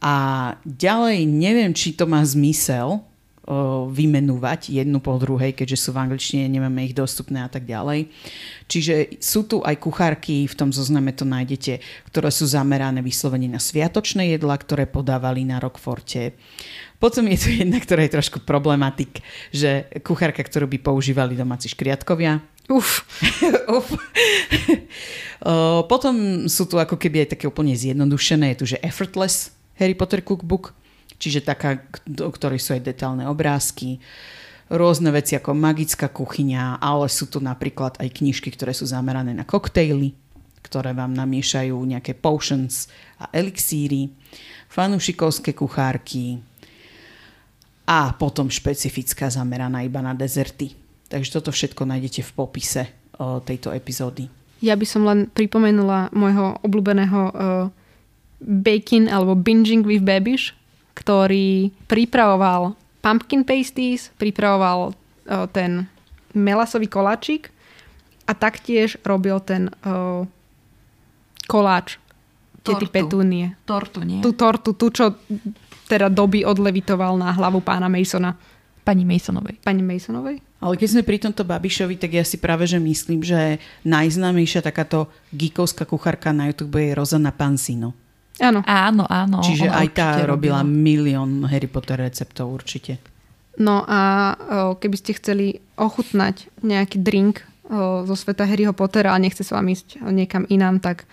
A 0.00 0.14
ďalej 0.64 1.24
neviem, 1.28 1.72
či 1.72 1.96
to 1.96 2.04
má 2.04 2.20
zmysel, 2.24 3.04
vymenúvať 3.90 4.70
jednu 4.70 5.02
po 5.02 5.18
druhej, 5.18 5.50
keďže 5.50 5.88
sú 5.88 5.90
v 5.90 6.06
angličtine, 6.06 6.46
nemáme 6.46 6.86
ich 6.86 6.94
dostupné 6.94 7.42
a 7.42 7.50
tak 7.50 7.66
ďalej. 7.66 8.06
Čiže 8.70 9.18
sú 9.18 9.42
tu 9.42 9.58
aj 9.66 9.74
kuchárky, 9.82 10.46
v 10.46 10.54
tom 10.54 10.70
zozname 10.70 11.10
to 11.10 11.26
nájdete, 11.26 11.82
ktoré 12.14 12.30
sú 12.30 12.46
zamerané 12.46 13.02
vyslovene 13.02 13.50
na 13.50 13.58
sviatočné 13.58 14.38
jedla, 14.38 14.54
ktoré 14.54 14.86
podávali 14.86 15.42
na 15.42 15.58
Rockforte. 15.58 16.38
Potom 17.00 17.24
je 17.32 17.38
tu 17.40 17.48
jedna, 17.48 17.80
ktorá 17.80 18.04
je 18.04 18.14
trošku 18.20 18.44
problematik, 18.44 19.24
že 19.48 19.88
kuchárka, 20.04 20.44
ktorú 20.44 20.68
by 20.68 20.78
používali 20.84 21.32
domáci 21.32 21.72
škriatkovia. 21.72 22.44
Uf. 22.68 23.08
Uf. 23.80 23.88
Potom 25.88 26.44
sú 26.44 26.68
tu 26.68 26.76
ako 26.76 27.00
keby 27.00 27.24
aj 27.24 27.40
také 27.40 27.48
úplne 27.48 27.72
zjednodušené, 27.72 28.52
je 28.52 28.58
tu, 28.60 28.64
že 28.76 28.82
effortless 28.84 29.56
Harry 29.80 29.96
Potter 29.96 30.20
Cookbook, 30.20 30.76
čiže 31.16 31.40
taká, 31.40 31.80
o 32.20 32.30
ktorej 32.30 32.60
sú 32.60 32.76
aj 32.76 32.84
detálne 32.84 33.24
obrázky, 33.24 33.96
rôzne 34.68 35.08
veci 35.10 35.34
ako 35.34 35.56
magická 35.56 36.12
kuchyňa, 36.12 36.78
ale 36.78 37.08
sú 37.08 37.26
tu 37.26 37.40
napríklad 37.40 37.96
aj 37.96 38.12
knižky, 38.12 38.52
ktoré 38.52 38.76
sú 38.76 38.84
zamerané 38.84 39.32
na 39.32 39.48
koktejly, 39.48 40.12
ktoré 40.60 40.92
vám 40.92 41.16
namiešajú 41.16 41.74
nejaké 41.74 42.12
potions 42.12 42.92
a 43.16 43.32
elixíry, 43.32 44.12
fanúšikovské 44.70 45.56
kuchárky 45.56 46.38
a 47.90 48.14
potom 48.14 48.46
špecifická 48.46 49.26
zameraná 49.26 49.82
iba 49.82 49.98
na 49.98 50.14
dezerty. 50.14 50.78
Takže 51.10 51.42
toto 51.42 51.50
všetko 51.50 51.90
nájdete 51.90 52.22
v 52.22 52.30
popise 52.38 52.82
o, 53.18 53.42
tejto 53.42 53.74
epizódy. 53.74 54.30
Ja 54.62 54.78
by 54.78 54.86
som 54.86 55.02
len 55.02 55.26
pripomenula 55.26 56.14
môjho 56.14 56.62
obľúbeného 56.62 57.20
uh, 57.32 57.32
Baking 58.38 59.10
alebo 59.10 59.34
Binging 59.34 59.82
with 59.82 60.06
Babish, 60.06 60.54
ktorý 60.94 61.74
pripravoval 61.90 62.78
pumpkin 63.02 63.42
pasties, 63.42 64.12
pripravoval 64.20 64.92
uh, 64.92 65.48
ten 65.50 65.90
melasový 66.36 66.86
koláčik 66.86 67.50
a 68.28 68.36
taktiež 68.36 69.00
robil 69.02 69.42
ten 69.42 69.72
uh, 69.82 70.22
koláč 71.50 71.98
tety 72.62 72.86
Petúnie. 72.86 73.56
Tortu, 73.64 74.04
nie? 74.04 74.20
Tú 74.20 74.36
tortu, 74.36 74.76
tú, 74.76 74.92
čo 74.92 75.16
teda 75.90 76.06
doby 76.06 76.46
odlevitoval 76.46 77.18
na 77.18 77.34
hlavu 77.34 77.58
pána 77.58 77.90
Masona. 77.90 78.38
Pani 78.80 79.04
Masonovej. 79.04 79.60
Pani 79.60 79.84
Masonovej? 79.84 80.40
Ale 80.62 80.74
keď 80.78 80.88
sme 80.88 81.02
pri 81.04 81.18
tomto 81.20 81.44
Babišovi, 81.44 82.00
tak 82.00 82.16
ja 82.16 82.24
si 82.24 82.40
práve 82.40 82.64
že 82.64 82.80
myslím, 82.80 83.20
že 83.20 83.60
najznámejšia 83.84 84.64
takáto 84.64 85.12
geekovská 85.36 85.84
kuchárka 85.84 86.32
na 86.32 86.48
YouTube 86.48 86.80
je 86.80 86.96
Rozana 86.96 87.28
Pansino. 87.28 87.92
Áno. 88.40 88.64
Áno, 88.64 89.04
áno. 89.04 89.44
Čiže 89.44 89.68
aj 89.68 89.88
tá 89.92 90.08
robila, 90.24 90.64
robila 90.64 90.64
milión 90.64 91.44
Harry 91.44 91.68
Potter 91.68 92.00
receptov 92.00 92.56
určite. 92.56 92.96
No 93.60 93.84
a 93.84 94.32
keby 94.80 94.96
ste 94.96 95.12
chceli 95.20 95.60
ochutnať 95.76 96.48
nejaký 96.64 97.04
drink 97.04 97.44
zo 98.08 98.16
sveta 98.16 98.48
Harryho 98.48 98.72
Pottera 98.72 99.12
a 99.12 99.20
nechce 99.20 99.44
s 99.44 99.52
vami 99.52 99.76
ísť 99.76 100.00
niekam 100.08 100.48
inám, 100.48 100.80
tak 100.80 101.04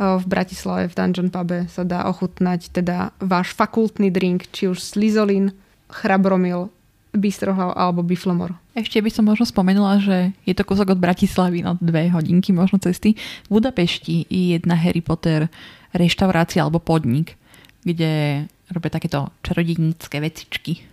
v 0.00 0.24
Bratislave 0.24 0.88
v 0.88 0.96
Dungeon 0.96 1.28
Pube 1.28 1.68
sa 1.68 1.84
dá 1.84 2.08
ochutnať 2.08 2.72
teda 2.72 3.12
váš 3.20 3.52
fakultný 3.52 4.08
drink, 4.08 4.48
či 4.48 4.64
už 4.64 4.80
slizolin, 4.80 5.52
chrabromil, 5.92 6.72
bystrohlav 7.12 7.76
alebo 7.76 8.00
biflomor. 8.00 8.56
Ešte 8.72 9.02
by 9.02 9.10
som 9.12 9.28
možno 9.28 9.44
spomenula, 9.44 10.00
že 10.00 10.32
je 10.46 10.54
to 10.56 10.64
kúsok 10.64 10.96
od 10.96 11.02
Bratislavy, 11.02 11.60
no 11.60 11.76
dve 11.82 12.08
hodinky 12.08 12.54
možno 12.54 12.80
cesty. 12.80 13.18
V 13.50 13.60
Budapešti 13.60 14.24
je 14.30 14.56
jedna 14.56 14.78
Harry 14.78 15.04
Potter 15.04 15.52
reštaurácia 15.92 16.62
alebo 16.64 16.80
podnik, 16.80 17.36
kde 17.84 18.46
robia 18.70 18.90
takéto 18.94 19.28
čarodejnícke 19.42 20.16
vecičky. 20.22 20.86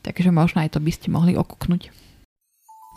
Takže 0.00 0.32
možno 0.32 0.64
aj 0.64 0.74
to 0.74 0.80
by 0.80 0.90
ste 0.90 1.12
mohli 1.12 1.36
okúknuť. 1.36 2.09